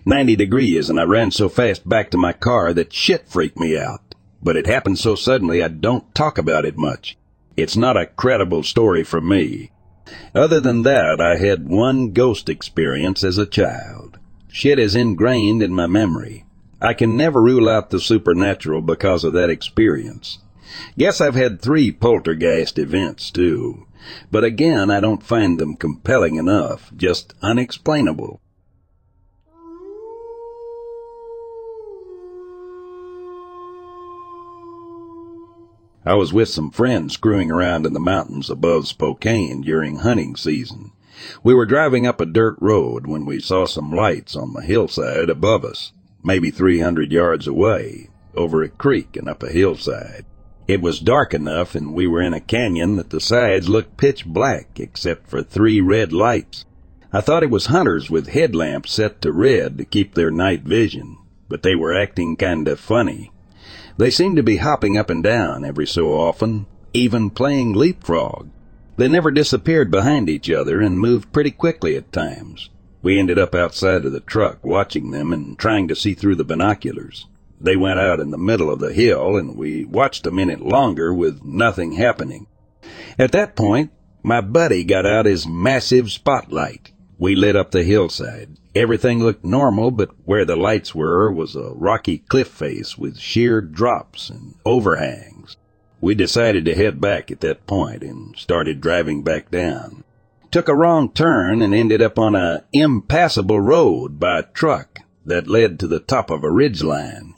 90 0.05 0.37
degrees 0.37 0.89
and 0.89 1.01
I 1.01 1.05
ran 1.05 1.31
so 1.31 1.49
fast 1.49 1.89
back 1.89 2.11
to 2.11 2.19
my 2.19 2.33
car 2.33 2.73
that 2.75 2.93
shit 2.93 3.29
freaked 3.29 3.59
me 3.59 3.77
out. 3.77 4.02
But 4.43 4.57
it 4.57 4.67
happened 4.67 4.99
so 4.99 5.15
suddenly 5.15 5.63
I 5.63 5.69
don't 5.69 6.15
talk 6.15 6.39
about 6.39 6.65
it 6.65 6.77
much. 6.77 7.17
It's 7.57 7.77
not 7.77 7.97
a 7.97 8.07
credible 8.07 8.63
story 8.63 9.05
for 9.05 9.21
me. 9.21 9.71
Other 10.35 10.61
than 10.61 10.83
that, 10.83 11.21
I 11.21 11.37
had 11.37 11.69
one 11.69 12.13
ghost 12.13 12.49
experience 12.49 13.23
as 13.23 13.39
a 13.39 13.47
child. 13.47 14.19
Shit 14.49 14.79
is 14.79 14.97
ingrained 14.97 15.63
in 15.63 15.73
my 15.73 15.87
memory. 15.87 16.45
I 16.81 16.93
can 16.95 17.17
never 17.17 17.41
rule 17.41 17.69
out 17.69 17.91
the 17.91 18.01
supernatural 18.01 18.83
because 18.83 19.23
of 19.25 19.33
that 19.35 19.49
experience. 19.49 20.41
Guess 20.99 21.21
I've 21.21 21.37
had 21.37 21.63
three 21.63 21.93
poltergeist 21.93 22.79
events 22.79 23.31
too. 23.31 23.87
But 24.31 24.43
again, 24.43 24.91
I 24.91 24.99
don't 24.99 25.23
find 25.23 25.59
them 25.59 25.77
compelling 25.77 26.37
enough, 26.37 26.91
just 26.97 27.35
unexplainable. 27.41 28.42
I 36.05 36.15
was 36.15 36.33
with 36.33 36.49
some 36.49 36.71
friends 36.71 37.15
screwing 37.15 37.51
around 37.51 37.87
in 37.87 37.93
the 37.93 38.01
mountains 38.01 38.51
above 38.51 38.89
Spokane 38.89 39.61
during 39.61 39.99
hunting 39.99 40.35
season. 40.35 40.91
We 41.45 41.55
were 41.55 41.67
driving 41.67 42.07
up 42.07 42.21
a 42.21 42.27
dirt 42.27 42.57
road 42.61 43.07
when 43.07 43.25
we 43.25 43.39
saw 43.39 43.67
some 43.67 43.93
lights 43.93 44.35
on 44.35 44.53
the 44.53 44.63
hillside 44.63 45.31
above 45.31 45.65
us, 45.65 45.93
maybe 46.25 46.51
300 46.51 47.13
yards 47.13 47.47
away, 47.47 48.11
over 48.35 48.63
a 48.63 48.69
creek 48.69 49.17
and 49.17 49.29
up 49.29 49.43
a 49.43 49.53
hillside. 49.53 50.25
It 50.67 50.81
was 50.81 51.01
dark 51.01 51.35
enough 51.35 51.75
and 51.75 51.93
we 51.93 52.07
were 52.07 52.23
in 52.23 52.33
a 52.33 52.41
canyon 52.41 52.97
that 52.97 53.11
the 53.11 53.21
sides 53.21 53.69
looked 53.69 53.97
pitch 53.97 54.25
black 54.25 54.81
except 54.81 55.29
for 55.29 55.43
three 55.43 55.81
red 55.81 56.13
lights. 56.13 56.65
I 57.13 57.21
thought 57.21 57.43
it 57.43 57.51
was 57.51 57.67
hunters 57.67 58.11
with 58.11 58.29
headlamps 58.29 58.93
set 58.93 59.21
to 59.23 59.33
red 59.33 59.77
to 59.79 59.85
keep 59.85 60.15
their 60.15 60.31
night 60.31 60.63
vision, 60.63 61.19
but 61.49 61.63
they 61.63 61.75
were 61.75 61.95
acting 61.95 62.37
kinda 62.37 62.77
funny. 62.77 63.32
They 63.97 64.11
seemed 64.11 64.37
to 64.37 64.43
be 64.43 64.57
hopping 64.57 64.97
up 64.97 65.11
and 65.11 65.23
down 65.23 65.65
every 65.65 65.87
so 65.87 66.13
often, 66.13 66.67
even 66.95 67.31
playing 67.31 67.75
leapfrog. 67.75 68.49
They 68.97 69.09
never 69.09 69.31
disappeared 69.31 69.91
behind 69.91 70.29
each 70.29 70.51
other 70.51 70.81
and 70.81 70.99
moved 70.99 71.33
pretty 71.33 71.51
quickly 71.51 71.97
at 71.97 72.13
times. 72.13 72.71
We 73.03 73.19
ended 73.19 73.39
up 73.39 73.55
outside 73.55 74.05
of 74.05 74.13
the 74.13 74.21
truck 74.21 74.65
watching 74.65 75.11
them 75.11 75.33
and 75.33 75.59
trying 75.59 75.89
to 75.89 75.97
see 75.97 76.15
through 76.15 76.37
the 76.37 76.45
binoculars. 76.45 77.27
They 77.61 77.77
went 77.77 78.01
out 78.01 78.21
in 78.21 78.31
the 78.31 78.39
middle 78.39 78.71
of 78.71 78.81
the 78.81 78.93
hill 78.93 79.37
and 79.37 79.57
we 79.57 79.85
watched 79.85 80.27
a 80.27 80.31
minute 80.31 80.61
longer 80.61 81.13
with 81.13 81.45
nothing 81.45 81.93
happening. 81.93 82.47
At 83.19 83.33
that 83.33 83.57
point, 83.57 83.91
my 84.23 84.41
buddy 84.41 84.85
got 84.85 85.07
out 85.07 85.27
his 85.27 85.47
massive 85.47 86.11
spotlight. 86.11 86.93
We 87.19 87.35
lit 87.35 87.57
up 87.57 87.71
the 87.71 87.83
hillside. 87.83 88.57
Everything 88.75 89.23
looked 89.23 89.45
normal, 89.45 89.91
but 89.91 90.11
where 90.25 90.47
the 90.47 90.57
lights 90.57 90.95
were 90.95 91.31
was 91.31 91.55
a 91.55 91.73
rocky 91.75 92.19
cliff 92.19 92.49
face 92.49 92.97
with 92.97 93.19
sheer 93.19 93.61
drops 93.61 94.31
and 94.31 94.55
overhangs. 94.65 95.57
We 96.01 96.15
decided 96.15 96.65
to 96.65 96.75
head 96.75 97.01
back 97.01 97.31
at 97.31 97.41
that 97.41 97.67
point 97.67 98.03
and 98.03 98.37
started 98.37 98.81
driving 98.81 99.23
back 99.23 99.51
down. 99.51 100.05
Took 100.51 100.69
a 100.69 100.75
wrong 100.75 101.11
turn 101.11 101.63
and 101.63 101.75
ended 101.75 102.03
up 102.03 102.19
on 102.19 102.35
a 102.35 102.65
impassable 102.73 103.61
road 103.61 104.19
by 104.19 104.43
truck 104.43 105.01
that 105.25 105.49
led 105.49 105.79
to 105.79 105.87
the 105.87 106.01
top 106.01 106.31
of 106.31 106.43
a 106.43 106.51
ridge 106.51 106.83
line. 106.83 107.35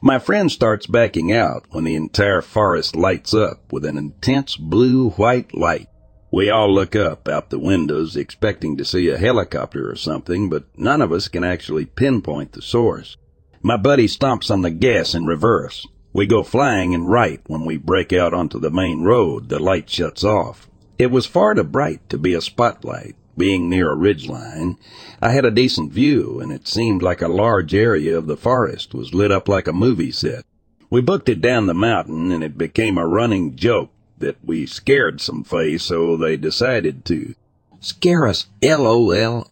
My 0.00 0.18
friend 0.18 0.50
starts 0.52 0.86
backing 0.86 1.32
out 1.32 1.66
when 1.70 1.84
the 1.84 1.96
entire 1.96 2.42
forest 2.42 2.94
lights 2.96 3.34
up 3.34 3.72
with 3.72 3.84
an 3.84 3.98
intense 3.98 4.56
blue-white 4.56 5.54
light. 5.54 5.88
We 6.36 6.50
all 6.50 6.70
look 6.70 6.94
up 6.94 7.28
out 7.28 7.48
the 7.48 7.58
windows 7.58 8.14
expecting 8.14 8.76
to 8.76 8.84
see 8.84 9.08
a 9.08 9.16
helicopter 9.16 9.90
or 9.90 9.96
something, 9.96 10.50
but 10.50 10.66
none 10.76 11.00
of 11.00 11.10
us 11.10 11.28
can 11.28 11.42
actually 11.42 11.86
pinpoint 11.86 12.52
the 12.52 12.60
source. 12.60 13.16
My 13.62 13.78
buddy 13.78 14.06
stomps 14.06 14.50
on 14.50 14.60
the 14.60 14.70
gas 14.70 15.14
in 15.14 15.24
reverse. 15.24 15.86
We 16.12 16.26
go 16.26 16.42
flying 16.42 16.94
and 16.94 17.08
right 17.08 17.40
when 17.46 17.64
we 17.64 17.78
break 17.78 18.12
out 18.12 18.34
onto 18.34 18.60
the 18.60 18.70
main 18.70 19.02
road, 19.02 19.48
the 19.48 19.58
light 19.58 19.88
shuts 19.88 20.24
off. 20.24 20.68
It 20.98 21.10
was 21.10 21.24
far 21.24 21.54
too 21.54 21.64
bright 21.64 22.06
to 22.10 22.18
be 22.18 22.34
a 22.34 22.42
spotlight. 22.42 23.16
Being 23.38 23.70
near 23.70 23.90
a 23.90 23.96
ridgeline, 23.96 24.76
I 25.22 25.30
had 25.30 25.46
a 25.46 25.50
decent 25.50 25.90
view, 25.90 26.38
and 26.40 26.52
it 26.52 26.68
seemed 26.68 27.00
like 27.00 27.22
a 27.22 27.28
large 27.28 27.74
area 27.74 28.14
of 28.14 28.26
the 28.26 28.36
forest 28.36 28.92
was 28.92 29.14
lit 29.14 29.32
up 29.32 29.48
like 29.48 29.68
a 29.68 29.72
movie 29.72 30.12
set. 30.12 30.44
We 30.90 31.00
booked 31.00 31.30
it 31.30 31.40
down 31.40 31.64
the 31.64 31.72
mountain, 31.72 32.30
and 32.30 32.44
it 32.44 32.58
became 32.58 32.98
a 32.98 33.06
running 33.06 33.56
joke 33.56 33.88
that 34.18 34.36
we 34.44 34.66
scared 34.66 35.20
some 35.20 35.44
face, 35.44 35.84
so 35.84 36.16
they 36.16 36.36
decided 36.36 37.04
to 37.06 37.34
scare 37.80 38.26
us. 38.26 38.46
LOL. 38.62 39.50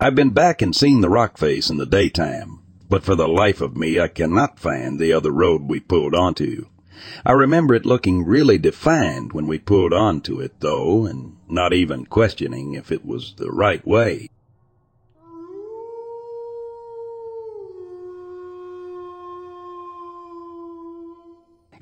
I've 0.00 0.14
been 0.14 0.30
back 0.30 0.60
and 0.60 0.74
seen 0.74 1.00
the 1.00 1.08
rock 1.08 1.38
face 1.38 1.70
in 1.70 1.78
the 1.78 1.86
daytime, 1.86 2.60
but 2.88 3.02
for 3.02 3.14
the 3.14 3.28
life 3.28 3.60
of 3.60 3.76
me, 3.76 3.98
I 3.98 4.08
cannot 4.08 4.58
find 4.58 4.98
the 4.98 5.12
other 5.12 5.30
road 5.30 5.62
we 5.68 5.80
pulled 5.80 6.14
onto. 6.14 6.66
I 7.24 7.32
remember 7.32 7.74
it 7.74 7.86
looking 7.86 8.24
really 8.24 8.58
defined 8.58 9.32
when 9.32 9.46
we 9.46 9.58
pulled 9.58 9.92
onto 9.92 10.40
it, 10.40 10.60
though, 10.60 11.06
and 11.06 11.36
not 11.48 11.72
even 11.72 12.06
questioning 12.06 12.74
if 12.74 12.90
it 12.90 13.04
was 13.04 13.34
the 13.36 13.50
right 13.50 13.86
way. 13.86 14.30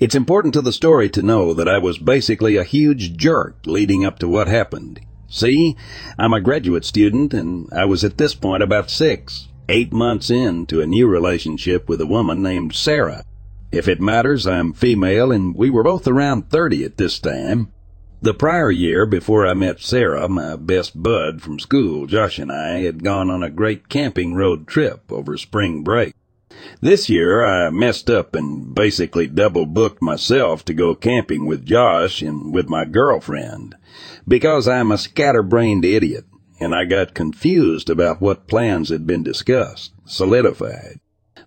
It's 0.04 0.14
important 0.14 0.52
to 0.52 0.60
the 0.60 0.70
story 0.70 1.08
to 1.08 1.22
know 1.22 1.54
that 1.54 1.66
I 1.66 1.78
was 1.78 1.96
basically 1.96 2.58
a 2.58 2.62
huge 2.62 3.16
jerk 3.16 3.56
leading 3.64 4.04
up 4.04 4.18
to 4.18 4.28
what 4.28 4.48
happened. 4.48 5.00
See, 5.28 5.78
I'm 6.18 6.34
a 6.34 6.42
graduate 6.42 6.84
student 6.84 7.32
and 7.32 7.70
I 7.72 7.86
was 7.86 8.04
at 8.04 8.18
this 8.18 8.34
point 8.34 8.62
about 8.62 8.90
six, 8.90 9.48
eight 9.66 9.94
months 9.94 10.28
into 10.28 10.82
a 10.82 10.86
new 10.86 11.06
relationship 11.06 11.88
with 11.88 12.02
a 12.02 12.06
woman 12.06 12.42
named 12.42 12.74
Sarah. 12.74 13.24
If 13.72 13.88
it 13.88 13.98
matters, 13.98 14.46
I'm 14.46 14.74
female 14.74 15.32
and 15.32 15.56
we 15.56 15.70
were 15.70 15.82
both 15.82 16.06
around 16.06 16.50
30 16.50 16.84
at 16.84 16.98
this 16.98 17.18
time. 17.18 17.72
The 18.20 18.34
prior 18.34 18.70
year, 18.70 19.06
before 19.06 19.46
I 19.46 19.54
met 19.54 19.80
Sarah, 19.80 20.28
my 20.28 20.56
best 20.56 21.02
bud 21.02 21.40
from 21.40 21.58
school, 21.58 22.06
Josh 22.06 22.38
and 22.38 22.52
I 22.52 22.82
had 22.82 23.02
gone 23.02 23.30
on 23.30 23.42
a 23.42 23.48
great 23.48 23.88
camping 23.88 24.34
road 24.34 24.68
trip 24.68 25.10
over 25.10 25.38
spring 25.38 25.82
break. 25.82 26.12
This 26.80 27.08
year 27.08 27.44
I 27.44 27.70
messed 27.70 28.08
up 28.08 28.34
and 28.34 28.74
basically 28.74 29.26
double 29.26 29.66
booked 29.66 30.02
myself 30.02 30.64
to 30.66 30.74
go 30.74 30.94
camping 30.94 31.46
with 31.46 31.66
Josh 31.66 32.22
and 32.22 32.52
with 32.54 32.68
my 32.68 32.84
girlfriend 32.84 33.74
because 34.26 34.66
I'm 34.68 34.92
a 34.92 34.98
scatterbrained 34.98 35.84
idiot 35.84 36.24
and 36.60 36.74
I 36.74 36.84
got 36.84 37.14
confused 37.14 37.90
about 37.90 38.20
what 38.20 38.46
plans 38.46 38.88
had 38.88 39.06
been 39.06 39.22
discussed, 39.22 39.92
solidified. 40.04 41.00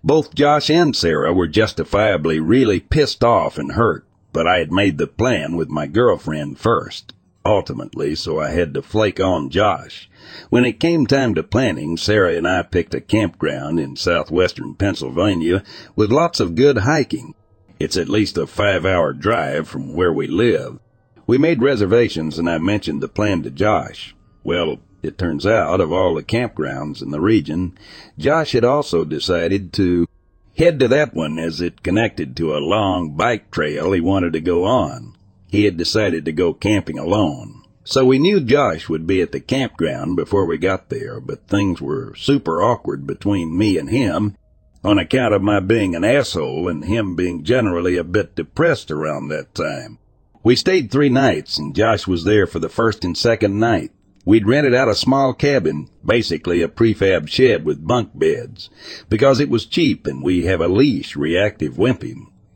Both 0.04 0.34
Josh 0.34 0.70
and 0.70 0.94
Sarah 0.94 1.32
were 1.32 1.48
justifiably 1.48 2.38
really 2.38 2.78
pissed 2.78 3.24
off 3.24 3.58
and 3.58 3.72
hurt, 3.72 4.06
but 4.32 4.46
I 4.46 4.58
had 4.58 4.70
made 4.70 4.98
the 4.98 5.06
plan 5.06 5.56
with 5.56 5.68
my 5.68 5.86
girlfriend 5.86 6.58
first, 6.58 7.12
ultimately, 7.44 8.14
so 8.14 8.40
I 8.40 8.50
had 8.50 8.74
to 8.74 8.82
flake 8.82 9.20
on 9.20 9.50
Josh. 9.50 10.10
When 10.50 10.64
it 10.64 10.80
came 10.80 11.06
time 11.06 11.34
to 11.34 11.42
planning, 11.42 11.96
Sarah 11.96 12.36
and 12.36 12.46
I 12.46 12.62
picked 12.62 12.94
a 12.94 13.00
campground 13.00 13.80
in 13.80 13.96
southwestern 13.96 14.74
Pennsylvania 14.74 15.62
with 15.96 16.12
lots 16.12 16.40
of 16.40 16.54
good 16.54 16.78
hiking. 16.78 17.34
It's 17.80 17.96
at 17.96 18.08
least 18.08 18.36
a 18.36 18.46
five 18.46 18.84
hour 18.84 19.12
drive 19.12 19.68
from 19.68 19.94
where 19.94 20.12
we 20.12 20.26
live. 20.26 20.78
We 21.26 21.38
made 21.38 21.62
reservations 21.62 22.38
and 22.38 22.48
I 22.48 22.58
mentioned 22.58 23.00
the 23.02 23.08
plan 23.08 23.42
to 23.42 23.50
Josh. 23.50 24.14
Well, 24.42 24.78
it 25.02 25.16
turns 25.16 25.46
out, 25.46 25.80
of 25.80 25.92
all 25.92 26.14
the 26.14 26.22
campgrounds 26.22 27.02
in 27.02 27.10
the 27.10 27.20
region, 27.20 27.78
Josh 28.18 28.52
had 28.52 28.64
also 28.64 29.04
decided 29.04 29.72
to 29.74 30.08
head 30.56 30.80
to 30.80 30.88
that 30.88 31.14
one 31.14 31.38
as 31.38 31.60
it 31.60 31.84
connected 31.84 32.36
to 32.36 32.54
a 32.54 32.58
long 32.58 33.16
bike 33.16 33.50
trail 33.50 33.92
he 33.92 34.00
wanted 34.00 34.32
to 34.32 34.40
go 34.40 34.64
on. 34.64 35.14
He 35.48 35.64
had 35.64 35.76
decided 35.76 36.24
to 36.24 36.32
go 36.32 36.52
camping 36.52 36.98
alone. 36.98 37.62
So 37.84 38.04
we 38.04 38.18
knew 38.18 38.40
Josh 38.40 38.88
would 38.90 39.06
be 39.06 39.22
at 39.22 39.32
the 39.32 39.40
campground 39.40 40.16
before 40.16 40.44
we 40.44 40.58
got 40.58 40.90
there, 40.90 41.20
but 41.20 41.48
things 41.48 41.80
were 41.80 42.14
super 42.16 42.62
awkward 42.62 43.06
between 43.06 43.56
me 43.56 43.78
and 43.78 43.88
him 43.88 44.36
on 44.84 44.98
account 44.98 45.32
of 45.32 45.42
my 45.42 45.60
being 45.60 45.94
an 45.94 46.04
asshole 46.04 46.68
and 46.68 46.84
him 46.84 47.16
being 47.16 47.44
generally 47.44 47.96
a 47.96 48.04
bit 48.04 48.36
depressed 48.36 48.90
around 48.90 49.28
that 49.28 49.54
time. 49.54 49.98
We 50.42 50.54
stayed 50.54 50.90
three 50.90 51.08
nights 51.08 51.58
and 51.58 51.74
Josh 51.74 52.06
was 52.06 52.24
there 52.24 52.46
for 52.46 52.58
the 52.58 52.68
first 52.68 53.04
and 53.04 53.16
second 53.16 53.58
night. 53.58 53.90
We'd 54.26 54.46
rented 54.46 54.74
out 54.74 54.88
a 54.88 54.94
small 54.94 55.32
cabin, 55.32 55.88
basically 56.04 56.60
a 56.60 56.68
prefab 56.68 57.28
shed 57.28 57.64
with 57.64 57.86
bunk 57.86 58.10
beds, 58.14 58.68
because 59.08 59.40
it 59.40 59.48
was 59.48 59.64
cheap 59.64 60.06
and 60.06 60.22
we 60.22 60.44
have 60.44 60.60
a 60.60 60.68
leash 60.68 61.16
reactive 61.16 61.74
wimpy, 61.74 62.14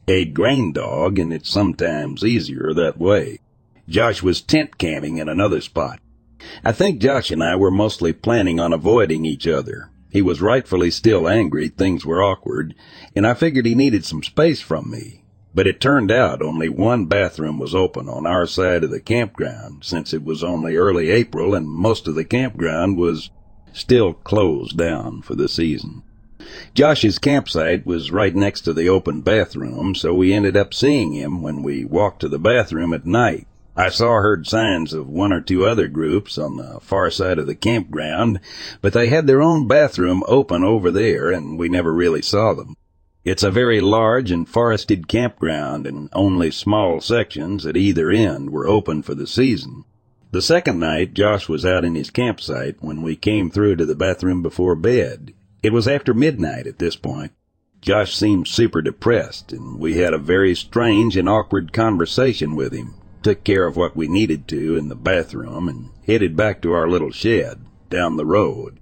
a 0.08 0.24
grain 0.24 0.72
dog 0.72 1.18
and 1.18 1.32
it's 1.32 1.50
sometimes 1.50 2.24
easier 2.24 2.72
that 2.74 2.98
way. 2.98 3.38
Josh 3.88 4.22
was 4.22 4.40
tent 4.40 4.78
camping 4.78 5.18
in 5.18 5.28
another 5.28 5.60
spot. 5.60 6.00
I 6.64 6.72
think 6.72 7.00
Josh 7.00 7.30
and 7.30 7.42
I 7.42 7.56
were 7.56 7.70
mostly 7.70 8.12
planning 8.12 8.58
on 8.58 8.72
avoiding 8.72 9.24
each 9.24 9.46
other. 9.46 9.90
He 10.10 10.22
was 10.22 10.42
rightfully 10.42 10.90
still 10.90 11.28
angry, 11.28 11.68
things 11.68 12.04
were 12.04 12.22
awkward, 12.22 12.74
and 13.14 13.26
I 13.26 13.34
figured 13.34 13.64
he 13.64 13.74
needed 13.74 14.04
some 14.04 14.22
space 14.22 14.60
from 14.60 14.90
me. 14.90 15.24
But 15.54 15.66
it 15.66 15.80
turned 15.80 16.10
out 16.10 16.42
only 16.42 16.68
one 16.68 17.06
bathroom 17.06 17.58
was 17.58 17.74
open 17.74 18.08
on 18.08 18.26
our 18.26 18.46
side 18.46 18.84
of 18.84 18.90
the 18.90 19.00
campground 19.00 19.84
since 19.84 20.12
it 20.12 20.24
was 20.24 20.42
only 20.42 20.76
early 20.76 21.10
April 21.10 21.54
and 21.54 21.68
most 21.68 22.08
of 22.08 22.14
the 22.14 22.24
campground 22.24 22.96
was 22.96 23.30
still 23.72 24.14
closed 24.14 24.76
down 24.76 25.22
for 25.22 25.34
the 25.34 25.48
season. 25.48 26.02
Josh's 26.74 27.18
campsite 27.18 27.86
was 27.86 28.10
right 28.10 28.34
next 28.34 28.62
to 28.62 28.72
the 28.72 28.88
open 28.88 29.20
bathroom, 29.20 29.94
so 29.94 30.12
we 30.12 30.32
ended 30.32 30.56
up 30.56 30.74
seeing 30.74 31.12
him 31.12 31.42
when 31.42 31.62
we 31.62 31.84
walked 31.84 32.20
to 32.20 32.28
the 32.28 32.38
bathroom 32.38 32.92
at 32.92 33.06
night. 33.06 33.46
I 33.76 33.88
saw 33.88 34.20
heard 34.20 34.46
signs 34.46 34.92
of 34.92 35.08
one 35.08 35.32
or 35.32 35.40
two 35.40 35.64
other 35.64 35.88
groups 35.88 36.36
on 36.36 36.56
the 36.56 36.78
far 36.80 37.10
side 37.10 37.38
of 37.38 37.46
the 37.46 37.54
campground, 37.54 38.38
but 38.82 38.92
they 38.92 39.06
had 39.06 39.26
their 39.26 39.40
own 39.40 39.66
bathroom 39.66 40.22
open 40.28 40.62
over 40.62 40.90
there 40.90 41.30
and 41.30 41.58
we 41.58 41.70
never 41.70 41.92
really 41.92 42.20
saw 42.20 42.52
them. 42.52 42.76
It's 43.24 43.42
a 43.42 43.50
very 43.50 43.80
large 43.80 44.30
and 44.30 44.48
forested 44.48 45.08
campground 45.08 45.86
and 45.86 46.10
only 46.12 46.50
small 46.50 47.00
sections 47.00 47.64
at 47.64 47.76
either 47.76 48.10
end 48.10 48.50
were 48.50 48.66
open 48.66 49.02
for 49.02 49.14
the 49.14 49.26
season. 49.26 49.84
The 50.32 50.42
second 50.42 50.78
night, 50.78 51.14
Josh 51.14 51.48
was 51.48 51.64
out 51.64 51.84
in 51.84 51.94
his 51.94 52.10
campsite 52.10 52.76
when 52.80 53.00
we 53.00 53.16
came 53.16 53.50
through 53.50 53.76
to 53.76 53.86
the 53.86 53.94
bathroom 53.94 54.42
before 54.42 54.74
bed. 54.74 55.34
It 55.62 55.72
was 55.72 55.88
after 55.88 56.12
midnight 56.12 56.66
at 56.66 56.78
this 56.78 56.96
point. 56.96 57.32
Josh 57.80 58.16
seemed 58.16 58.48
super 58.48 58.82
depressed 58.82 59.52
and 59.52 59.78
we 59.78 59.98
had 59.98 60.14
a 60.14 60.18
very 60.18 60.54
strange 60.54 61.16
and 61.16 61.28
awkward 61.28 61.72
conversation 61.72 62.54
with 62.54 62.72
him 62.72 62.94
took 63.22 63.44
care 63.44 63.66
of 63.66 63.76
what 63.76 63.96
we 63.96 64.08
needed 64.08 64.48
to 64.48 64.76
in 64.76 64.88
the 64.88 64.96
bathroom, 64.96 65.68
and 65.68 65.90
headed 66.06 66.36
back 66.36 66.60
to 66.60 66.72
our 66.72 66.88
little 66.88 67.12
shed 67.12 67.60
down 67.88 68.16
the 68.16 68.26
road. 68.26 68.78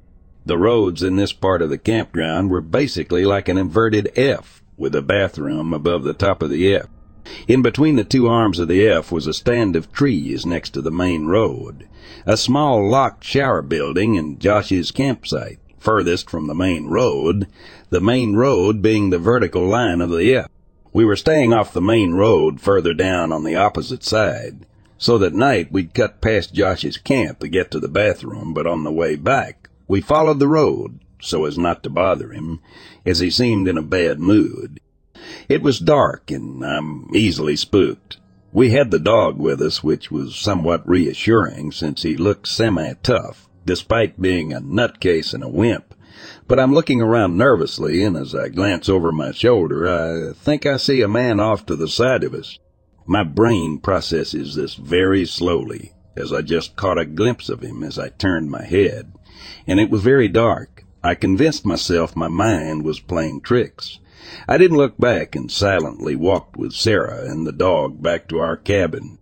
The 0.46 0.56
roads 0.56 1.02
in 1.02 1.16
this 1.16 1.32
part 1.32 1.60
of 1.60 1.68
the 1.68 1.78
campground 1.78 2.50
were 2.50 2.62
basically 2.62 3.24
like 3.24 3.48
an 3.48 3.58
inverted 3.58 4.10
F, 4.16 4.62
with 4.78 4.94
a 4.94 5.02
bathroom 5.02 5.74
above 5.74 6.04
the 6.04 6.14
top 6.14 6.42
of 6.42 6.48
the 6.48 6.74
F. 6.74 6.86
In 7.46 7.60
between 7.60 7.96
the 7.96 8.04
two 8.04 8.26
arms 8.28 8.58
of 8.58 8.68
the 8.68 8.86
F 8.86 9.12
was 9.12 9.26
a 9.26 9.34
stand 9.34 9.76
of 9.76 9.92
trees 9.92 10.46
next 10.46 10.70
to 10.70 10.80
the 10.80 10.90
main 10.90 11.26
road, 11.26 11.86
a 12.24 12.36
small 12.38 12.88
locked 12.88 13.22
shower 13.22 13.60
building, 13.60 14.16
and 14.16 14.40
Josh's 14.40 14.90
campsite, 14.90 15.58
furthest 15.80 16.30
from 16.30 16.46
the 16.46 16.54
main 16.54 16.86
road, 16.86 17.48
the 17.88 18.00
main 18.00 18.36
road 18.36 18.80
being 18.80 19.10
the 19.10 19.18
vertical 19.18 19.66
line 19.66 20.00
of 20.00 20.10
the 20.10 20.32
F. 20.34 20.48
We 20.92 21.04
were 21.04 21.16
staying 21.16 21.52
off 21.52 21.72
the 21.72 21.80
main 21.80 22.12
road 22.12 22.60
further 22.60 22.94
down 22.94 23.32
on 23.32 23.42
the 23.42 23.56
opposite 23.56 24.04
side, 24.04 24.66
so 24.98 25.18
that 25.18 25.34
night 25.34 25.72
we'd 25.72 25.94
cut 25.94 26.20
past 26.20 26.54
Josh's 26.54 26.98
camp 26.98 27.40
to 27.40 27.48
get 27.48 27.72
to 27.72 27.80
the 27.80 27.88
bathroom, 27.88 28.54
but 28.54 28.66
on 28.66 28.84
the 28.84 28.92
way 28.92 29.16
back, 29.16 29.68
we 29.88 30.00
followed 30.00 30.38
the 30.38 30.46
road 30.46 31.00
so 31.22 31.44
as 31.44 31.58
not 31.58 31.82
to 31.82 31.90
bother 31.90 32.30
him, 32.30 32.60
as 33.04 33.20
he 33.20 33.30
seemed 33.30 33.68
in 33.68 33.78
a 33.78 33.82
bad 33.82 34.18
mood. 34.18 34.80
It 35.48 35.62
was 35.62 35.78
dark, 35.78 36.30
and 36.30 36.64
I'm 36.64 37.14
easily 37.14 37.56
spooked. 37.56 38.16
We 38.52 38.70
had 38.70 38.90
the 38.90 38.98
dog 38.98 39.38
with 39.38 39.60
us, 39.60 39.84
which 39.84 40.10
was 40.10 40.34
somewhat 40.34 40.88
reassuring 40.88 41.72
since 41.72 42.02
he 42.02 42.16
looked 42.16 42.48
semi-tough, 42.48 43.48
despite 43.64 44.20
being 44.20 44.52
a 44.52 44.60
nutcase 44.60 45.34
and 45.34 45.42
a 45.42 45.48
wimp. 45.48 45.94
But 46.46 46.58
I'm 46.58 46.74
looking 46.74 47.00
around 47.00 47.38
nervously, 47.38 48.02
and 48.02 48.16
as 48.16 48.34
I 48.34 48.48
glance 48.48 48.88
over 48.88 49.12
my 49.12 49.32
shoulder, 49.32 49.88
I 49.88 50.32
think 50.32 50.66
I 50.66 50.76
see 50.76 51.02
a 51.02 51.08
man 51.08 51.40
off 51.40 51.64
to 51.66 51.76
the 51.76 51.88
side 51.88 52.24
of 52.24 52.34
us. 52.34 52.58
My 53.06 53.22
brain 53.22 53.78
processes 53.78 54.54
this 54.54 54.74
very 54.74 55.24
slowly, 55.24 55.92
as 56.16 56.32
I 56.32 56.42
just 56.42 56.76
caught 56.76 56.98
a 56.98 57.04
glimpse 57.04 57.48
of 57.48 57.62
him 57.62 57.82
as 57.82 57.98
I 57.98 58.08
turned 58.08 58.50
my 58.50 58.64
head. 58.64 59.12
And 59.66 59.80
it 59.80 59.90
was 59.90 60.02
very 60.02 60.28
dark. 60.28 60.84
I 61.02 61.14
convinced 61.14 61.64
myself 61.64 62.14
my 62.14 62.28
mind 62.28 62.84
was 62.84 63.00
playing 63.00 63.40
tricks. 63.40 64.00
I 64.46 64.58
didn't 64.58 64.76
look 64.76 64.98
back 64.98 65.34
and 65.34 65.50
silently 65.50 66.14
walked 66.14 66.56
with 66.56 66.72
Sarah 66.72 67.30
and 67.30 67.46
the 67.46 67.52
dog 67.52 68.02
back 68.02 68.28
to 68.28 68.38
our 68.38 68.56
cabin. 68.56 69.18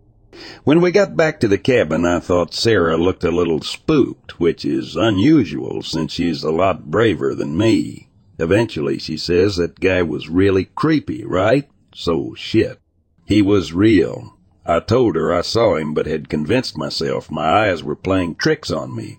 When 0.65 0.81
we 0.81 0.91
got 0.91 1.17
back 1.17 1.41
to 1.41 1.49
the 1.49 1.59
cabin, 1.59 2.05
I 2.05 2.21
thought 2.21 2.55
Sarah 2.55 2.97
looked 2.97 3.25
a 3.25 3.31
little 3.31 3.61
spooked, 3.61 4.39
which 4.39 4.65
is 4.65 4.97
unusual 4.97 5.83
since 5.83 6.13
she's 6.13 6.45
a 6.45 6.51
lot 6.51 6.91
braver 6.91 7.35
than 7.35 7.57
me. 7.57 8.09
Eventually, 8.39 8.99
she 8.99 9.17
says 9.17 9.57
that 9.57 9.81
guy 9.81 10.03
was 10.03 10.29
really 10.29 10.67
creepy, 10.67 11.25
right? 11.25 11.69
So 11.95 12.35
shit. 12.37 12.81
He 13.27 13.43
was 13.43 13.73
real. 13.73 14.37
I 14.65 14.81
told 14.81 15.17
her 15.17 15.33
I 15.33 15.41
saw 15.41 15.77
him 15.77 15.95
but 15.95 16.07
had 16.07 16.29
convinced 16.29 16.77
myself 16.77 17.31
my 17.31 17.69
eyes 17.69 17.83
were 17.83 17.97
playing 17.97 18.37
tricks 18.37 18.71
on 18.71 18.95
me. 18.95 19.19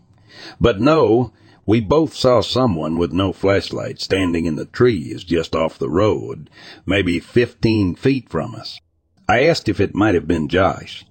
But 0.61 0.79
no, 0.79 1.33
we 1.65 1.81
both 1.81 2.15
saw 2.15 2.41
someone 2.41 2.97
with 2.97 3.11
no 3.11 3.33
flashlight 3.33 3.99
standing 3.99 4.45
in 4.45 4.55
the 4.55 4.65
trees 4.65 5.23
just 5.23 5.55
off 5.55 5.77
the 5.77 5.89
road, 5.89 6.49
maybe 6.85 7.19
fifteen 7.19 7.95
feet 7.95 8.29
from 8.29 8.55
us. 8.55 8.79
I 9.27 9.45
asked 9.45 9.67
if 9.67 9.79
it 9.79 9.93
might 9.93 10.15
have 10.15 10.27
been 10.27 10.47
Josh. 10.47 11.05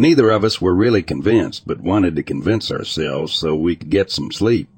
Neither 0.00 0.30
of 0.30 0.44
us 0.44 0.60
were 0.60 0.76
really 0.76 1.02
convinced, 1.02 1.66
but 1.66 1.80
wanted 1.80 2.14
to 2.14 2.22
convince 2.22 2.70
ourselves 2.70 3.32
so 3.32 3.56
we 3.56 3.74
could 3.74 3.90
get 3.90 4.12
some 4.12 4.30
sleep. 4.30 4.68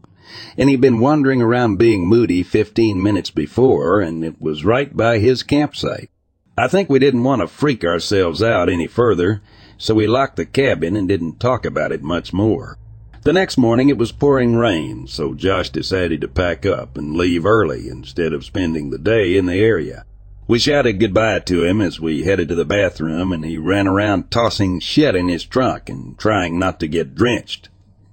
And 0.56 0.70
he'd 0.70 0.80
been 0.80 0.98
wandering 0.98 1.42
around 1.42 1.76
being 1.76 2.06
moody 2.06 2.42
15 2.42 3.02
minutes 3.02 3.28
before, 3.28 4.00
and 4.00 4.24
it 4.24 4.40
was 4.40 4.64
right 4.64 4.96
by 4.96 5.18
his 5.18 5.42
campsite. 5.42 6.08
I 6.56 6.68
think 6.68 6.88
we 6.88 6.98
didn't 6.98 7.24
want 7.24 7.42
to 7.42 7.48
freak 7.48 7.84
ourselves 7.84 8.42
out 8.42 8.70
any 8.70 8.86
further, 8.86 9.42
so 9.76 9.94
we 9.94 10.06
locked 10.06 10.36
the 10.36 10.46
cabin 10.46 10.96
and 10.96 11.06
didn't 11.06 11.38
talk 11.38 11.66
about 11.66 11.92
it 11.92 12.02
much 12.02 12.32
more. 12.32 12.78
The 13.22 13.34
next 13.34 13.58
morning 13.58 13.90
it 13.90 13.98
was 13.98 14.12
pouring 14.12 14.56
rain, 14.56 15.06
so 15.06 15.34
Josh 15.34 15.68
decided 15.68 16.22
to 16.22 16.28
pack 16.28 16.64
up 16.64 16.96
and 16.96 17.14
leave 17.14 17.44
early 17.44 17.90
instead 17.90 18.32
of 18.32 18.46
spending 18.46 18.88
the 18.88 18.98
day 18.98 19.36
in 19.36 19.44
the 19.44 19.60
area. 19.60 20.06
We 20.50 20.58
shouted 20.58 20.98
goodbye 20.98 21.38
to 21.38 21.62
him 21.62 21.80
as 21.80 22.00
we 22.00 22.24
headed 22.24 22.48
to 22.48 22.56
the 22.56 22.64
bathroom, 22.64 23.30
and 23.30 23.44
he 23.44 23.56
ran 23.56 23.86
around 23.86 24.32
tossing 24.32 24.80
shit 24.80 25.14
in 25.14 25.28
his 25.28 25.44
trunk 25.44 25.88
and 25.88 26.18
trying 26.18 26.58
not 26.58 26.80
to 26.80 26.88
get 26.88 27.14
drenched. 27.14 27.68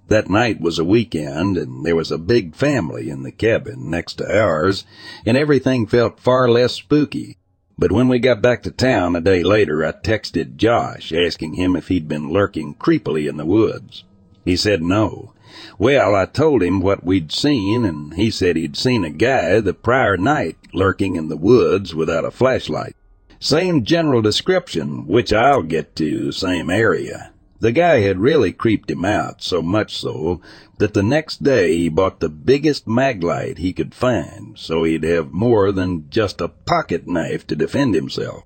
That 0.08 0.30
night 0.30 0.62
was 0.62 0.78
a 0.78 0.84
weekend, 0.84 1.58
and 1.58 1.84
there 1.84 1.96
was 1.96 2.12
a 2.12 2.20
big 2.20 2.54
family 2.54 3.10
in 3.10 3.24
the 3.24 3.32
cabin 3.32 3.90
next 3.90 4.20
to 4.20 4.40
ours, 4.40 4.86
and 5.26 5.36
everything 5.36 5.88
felt 5.88 6.20
far 6.20 6.48
less 6.48 6.74
spooky. 6.74 7.38
But 7.76 7.92
when 7.92 8.08
we 8.08 8.20
got 8.20 8.40
back 8.40 8.62
to 8.64 8.72
town 8.72 9.16
a 9.16 9.22
day 9.22 9.42
later, 9.42 9.84
I 9.84 9.92
texted 9.94 10.58
Josh 10.58 11.12
asking 11.12 11.56
him 11.56 11.76
if 11.76 11.88
he'd 11.88 12.08
been 12.08 12.30
lurking 12.30 12.76
creepily 12.76 13.28
in 13.28 13.38
the 13.38 13.48
woods. 13.48 14.04
He 14.46 14.56
said 14.56 14.84
no, 14.84 15.34
well, 15.78 16.16
I 16.16 16.26
told 16.26 16.64
him 16.64 16.82
what 16.82 17.03
we'd 17.03 17.32
seen, 17.32 17.86
and 17.86 18.14
he 18.14 18.30
said 18.30 18.55
he'd 18.55 18.78
seen 18.78 19.03
a 19.03 19.10
guy 19.10 19.60
the 19.60 19.74
prior 19.74 20.18
night 20.18 20.58
lurking 20.74 21.16
in 21.16 21.30
the 21.30 21.38
woods 21.38 21.93
without 21.95 22.26
a 22.26 22.32
flashlight. 22.32 22.95
Same 23.39 23.84
general 23.84 24.22
description, 24.22 25.05
which 25.08 25.32
I'll 25.32 25.64
get 25.64 25.95
to, 25.97 26.32
same 26.32 26.70
area. 26.70 27.32
The 27.60 27.72
guy 27.72 28.01
had 28.01 28.20
really 28.20 28.51
creeped 28.51 28.91
him 28.91 29.03
out, 29.03 29.41
so 29.41 29.64
much 29.64 29.97
so 29.97 30.41
that 30.78 30.93
the 30.93 31.01
next 31.01 31.41
day 31.43 31.76
he 31.76 31.89
bought 31.89 32.20
the 32.20 32.30
biggest 32.30 32.86
maglite 32.86 33.58
he 33.58 33.74
could 33.74 33.95
find, 33.95 34.58
so 34.58 34.84
he'd 34.84 35.03
have 35.03 35.32
more 35.32 35.72
than 35.72 36.08
just 36.10 36.39
a 36.39 36.49
pocket 36.49 37.08
knife 37.08 37.47
to 37.47 37.55
defend 37.55 37.95
himself. 37.95 38.43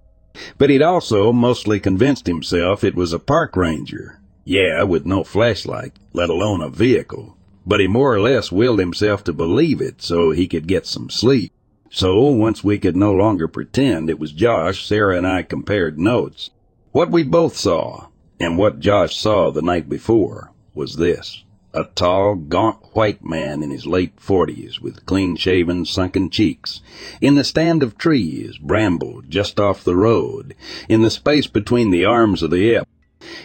But 0.58 0.70
he'd 0.70 0.82
also 0.82 1.34
mostly 1.34 1.80
convinced 1.80 2.26
himself 2.26 2.86
it 2.86 2.96
was 2.96 3.12
a 3.12 3.20
park 3.20 3.58
ranger, 3.58 4.21
yeah, 4.44 4.84
with 4.84 5.06
no 5.06 5.24
flashlight, 5.24 5.94
let 6.14 6.30
alone 6.30 6.62
a 6.62 6.70
vehicle. 6.70 7.38
But 7.66 7.80
he 7.80 7.88
more 7.88 8.14
or 8.14 8.20
less 8.20 8.52
willed 8.52 8.80
himself 8.80 9.24
to 9.26 9.34
believe 9.34 9.82
it 9.82 10.02
so 10.02 10.32
he 10.32 10.48
could 10.48 10.68
get 10.68 10.88
some 10.88 11.10
sleep. 11.10 11.54
So 11.90 12.24
once 12.24 12.64
we 12.64 12.80
could 12.80 12.96
no 12.96 13.14
longer 13.14 13.48
pretend 13.48 14.10
it 14.10 14.20
was 14.20 14.32
Josh, 14.32 14.88
Sarah 14.88 15.18
and 15.18 15.28
I 15.28 15.44
compared 15.44 16.00
notes. 16.00 16.50
What 16.92 17.12
we 17.12 17.24
both 17.24 17.56
saw, 17.56 18.08
and 18.40 18.58
what 18.58 18.80
Josh 18.80 19.16
saw 19.16 19.52
the 19.52 19.62
night 19.62 19.90
before, 19.90 20.52
was 20.74 20.96
this. 20.96 21.44
A 21.74 21.86
tall, 21.96 22.36
gaunt 22.36 22.78
white 22.94 23.24
man 23.24 23.62
in 23.64 23.72
his 23.72 23.86
late 23.86 24.14
forties 24.18 24.82
with 24.82 25.06
clean-shaven, 25.06 25.86
sunken 25.86 26.30
cheeks, 26.30 26.82
in 27.22 27.36
the 27.36 27.44
stand 27.44 27.84
of 27.84 27.98
trees, 27.98 28.58
bramble 28.58 29.22
just 29.30 29.60
off 29.60 29.84
the 29.84 29.96
road, 29.96 30.56
in 30.90 31.02
the 31.02 31.10
space 31.10 31.48
between 31.48 31.92
the 31.92 32.04
arms 32.04 32.44
of 32.44 32.52
the 32.52 32.76
F, 32.76 32.86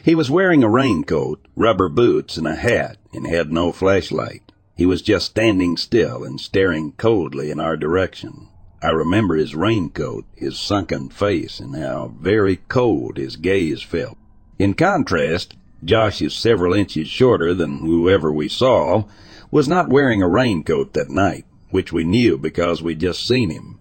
he 0.02 0.14
was 0.14 0.30
wearing 0.30 0.64
a 0.64 0.68
raincoat, 0.68 1.46
rubber 1.54 1.88
boots, 1.88 2.36
and 2.36 2.46
a 2.46 2.54
hat, 2.54 2.96
and 3.12 3.26
had 3.26 3.52
no 3.52 3.72
flashlight. 3.72 4.52
He 4.76 4.86
was 4.86 5.02
just 5.02 5.26
standing 5.26 5.76
still 5.76 6.24
and 6.24 6.40
staring 6.40 6.92
coldly 6.92 7.50
in 7.50 7.60
our 7.60 7.76
direction. 7.76 8.48
I 8.82 8.90
remember 8.90 9.36
his 9.36 9.54
raincoat, 9.54 10.24
his 10.34 10.58
sunken 10.58 11.08
face, 11.08 11.60
and 11.60 11.74
how 11.74 12.12
very 12.20 12.56
cold 12.68 13.16
his 13.16 13.36
gaze 13.36 13.82
felt. 13.82 14.18
In 14.58 14.74
contrast, 14.74 15.56
Josh 15.84 16.20
is 16.20 16.34
several 16.34 16.74
inches 16.74 17.08
shorter 17.08 17.54
than 17.54 17.78
whoever 17.78 18.32
we 18.32 18.48
saw, 18.48 19.04
was 19.50 19.68
not 19.68 19.88
wearing 19.88 20.22
a 20.22 20.28
raincoat 20.28 20.92
that 20.94 21.10
night, 21.10 21.44
which 21.70 21.92
we 21.92 22.04
knew 22.04 22.36
because 22.36 22.82
we'd 22.82 23.00
just 23.00 23.26
seen 23.26 23.50
him. 23.50 23.78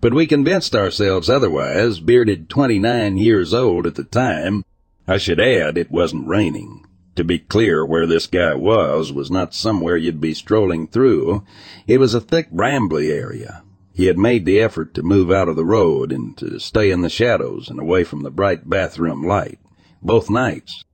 But 0.00 0.14
we 0.14 0.26
convinced 0.26 0.74
ourselves 0.74 1.28
otherwise, 1.28 2.00
bearded 2.00 2.48
29 2.48 3.16
years 3.16 3.52
old 3.52 3.86
at 3.86 3.96
the 3.96 4.04
time, 4.04 4.64
I 5.06 5.18
should 5.18 5.38
add 5.38 5.76
it 5.76 5.90
wasn't 5.90 6.26
raining. 6.26 6.86
To 7.16 7.24
be 7.24 7.38
clear, 7.38 7.84
where 7.84 8.06
this 8.06 8.26
guy 8.26 8.54
was 8.54 9.12
was 9.12 9.30
not 9.30 9.54
somewhere 9.54 9.98
you'd 9.98 10.20
be 10.20 10.32
strolling 10.32 10.86
through. 10.86 11.44
It 11.86 12.00
was 12.00 12.14
a 12.14 12.20
thick, 12.20 12.50
brambly 12.50 13.10
area. 13.10 13.62
He 13.92 14.06
had 14.06 14.18
made 14.18 14.46
the 14.46 14.58
effort 14.60 14.94
to 14.94 15.02
move 15.02 15.30
out 15.30 15.48
of 15.48 15.56
the 15.56 15.64
road 15.64 16.10
and 16.10 16.36
to 16.38 16.58
stay 16.58 16.90
in 16.90 17.02
the 17.02 17.10
shadows 17.10 17.68
and 17.68 17.78
away 17.78 18.02
from 18.02 18.22
the 18.22 18.30
bright 18.30 18.68
bathroom 18.68 19.22
light, 19.22 19.58
both 20.02 20.30
nights. 20.30 20.84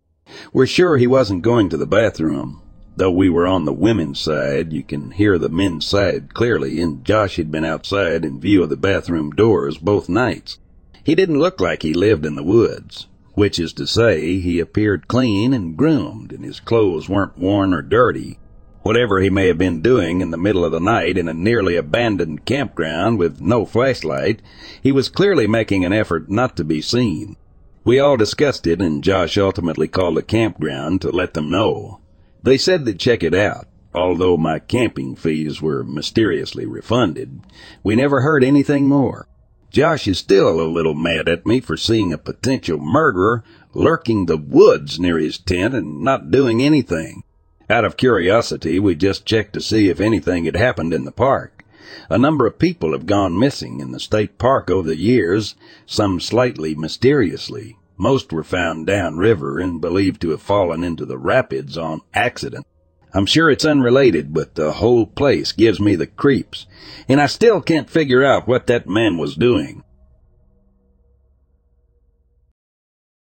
We're 0.52 0.66
sure 0.66 0.96
he 0.96 1.06
wasn't 1.06 1.42
going 1.42 1.68
to 1.68 1.76
the 1.76 1.86
bathroom. 1.86 2.62
Though 2.96 3.12
we 3.12 3.30
were 3.30 3.46
on 3.46 3.64
the 3.64 3.72
women's 3.72 4.18
side, 4.18 4.72
you 4.72 4.82
can 4.82 5.12
hear 5.12 5.38
the 5.38 5.48
men's 5.48 5.86
side 5.86 6.34
clearly, 6.34 6.80
and 6.80 7.04
Josh 7.04 7.36
had 7.36 7.50
been 7.50 7.64
outside 7.64 8.24
in 8.24 8.40
view 8.40 8.64
of 8.64 8.68
the 8.70 8.76
bathroom 8.76 9.30
doors 9.30 9.78
both 9.78 10.08
nights. 10.08 10.58
He 11.04 11.14
didn't 11.14 11.38
look 11.38 11.60
like 11.60 11.82
he 11.82 11.94
lived 11.94 12.26
in 12.26 12.34
the 12.34 12.42
woods, 12.42 13.06
which 13.40 13.58
is 13.58 13.72
to 13.72 13.86
say, 13.86 14.38
he 14.38 14.60
appeared 14.60 15.08
clean 15.08 15.54
and 15.54 15.74
groomed, 15.74 16.30
and 16.30 16.44
his 16.44 16.60
clothes 16.60 17.08
weren't 17.08 17.38
worn 17.38 17.72
or 17.72 17.80
dirty. 17.80 18.38
Whatever 18.82 19.18
he 19.18 19.30
may 19.30 19.46
have 19.46 19.56
been 19.56 19.80
doing 19.80 20.20
in 20.20 20.30
the 20.30 20.36
middle 20.36 20.62
of 20.62 20.72
the 20.72 20.78
night 20.78 21.16
in 21.16 21.26
a 21.26 21.32
nearly 21.32 21.74
abandoned 21.74 22.44
campground 22.44 23.18
with 23.18 23.40
no 23.40 23.64
flashlight, 23.64 24.42
he 24.82 24.92
was 24.92 25.08
clearly 25.08 25.46
making 25.46 25.86
an 25.86 25.92
effort 25.94 26.30
not 26.30 26.54
to 26.58 26.64
be 26.64 26.82
seen. 26.82 27.34
We 27.82 27.98
all 27.98 28.18
discussed 28.18 28.66
it, 28.66 28.82
and 28.82 29.02
Josh 29.02 29.38
ultimately 29.38 29.88
called 29.88 30.18
the 30.18 30.22
campground 30.22 31.00
to 31.00 31.10
let 31.10 31.32
them 31.32 31.50
know. 31.50 32.00
They 32.42 32.58
said 32.58 32.84
they'd 32.84 33.00
check 33.00 33.22
it 33.22 33.32
out, 33.32 33.68
although 33.94 34.36
my 34.36 34.58
camping 34.58 35.16
fees 35.16 35.62
were 35.62 35.82
mysteriously 35.82 36.66
refunded. 36.66 37.40
We 37.82 37.96
never 37.96 38.20
heard 38.20 38.44
anything 38.44 38.86
more. 38.86 39.26
Josh 39.70 40.08
is 40.08 40.18
still 40.18 40.60
a 40.60 40.66
little 40.66 40.94
mad 40.94 41.28
at 41.28 41.46
me 41.46 41.60
for 41.60 41.76
seeing 41.76 42.12
a 42.12 42.18
potential 42.18 42.76
murderer 42.76 43.44
lurking 43.72 44.26
the 44.26 44.36
woods 44.36 44.98
near 44.98 45.16
his 45.16 45.38
tent 45.38 45.74
and 45.74 46.00
not 46.02 46.32
doing 46.32 46.60
anything. 46.60 47.22
Out 47.68 47.84
of 47.84 47.96
curiosity, 47.96 48.80
we 48.80 48.96
just 48.96 49.24
checked 49.24 49.52
to 49.52 49.60
see 49.60 49.88
if 49.88 50.00
anything 50.00 50.44
had 50.44 50.56
happened 50.56 50.92
in 50.92 51.04
the 51.04 51.12
park. 51.12 51.64
A 52.08 52.18
number 52.18 52.46
of 52.46 52.58
people 52.58 52.90
have 52.90 53.06
gone 53.06 53.38
missing 53.38 53.78
in 53.78 53.92
the 53.92 54.00
state 54.00 54.38
park 54.38 54.70
over 54.70 54.88
the 54.88 54.96
years, 54.96 55.54
some 55.86 56.18
slightly 56.18 56.74
mysteriously. 56.74 57.76
Most 57.96 58.32
were 58.32 58.42
found 58.42 58.88
downriver 58.88 59.60
and 59.60 59.80
believed 59.80 60.20
to 60.22 60.30
have 60.30 60.42
fallen 60.42 60.82
into 60.82 61.04
the 61.04 61.18
rapids 61.18 61.78
on 61.78 62.00
accident. 62.12 62.66
I'm 63.12 63.26
sure 63.26 63.50
it's 63.50 63.64
unrelated, 63.64 64.32
but 64.32 64.54
the 64.54 64.72
whole 64.72 65.06
place 65.06 65.52
gives 65.52 65.80
me 65.80 65.96
the 65.96 66.06
creeps, 66.06 66.66
and 67.08 67.20
I 67.20 67.26
still 67.26 67.60
can't 67.60 67.90
figure 67.90 68.24
out 68.24 68.46
what 68.46 68.66
that 68.68 68.88
man 68.88 69.18
was 69.18 69.34
doing. 69.34 69.82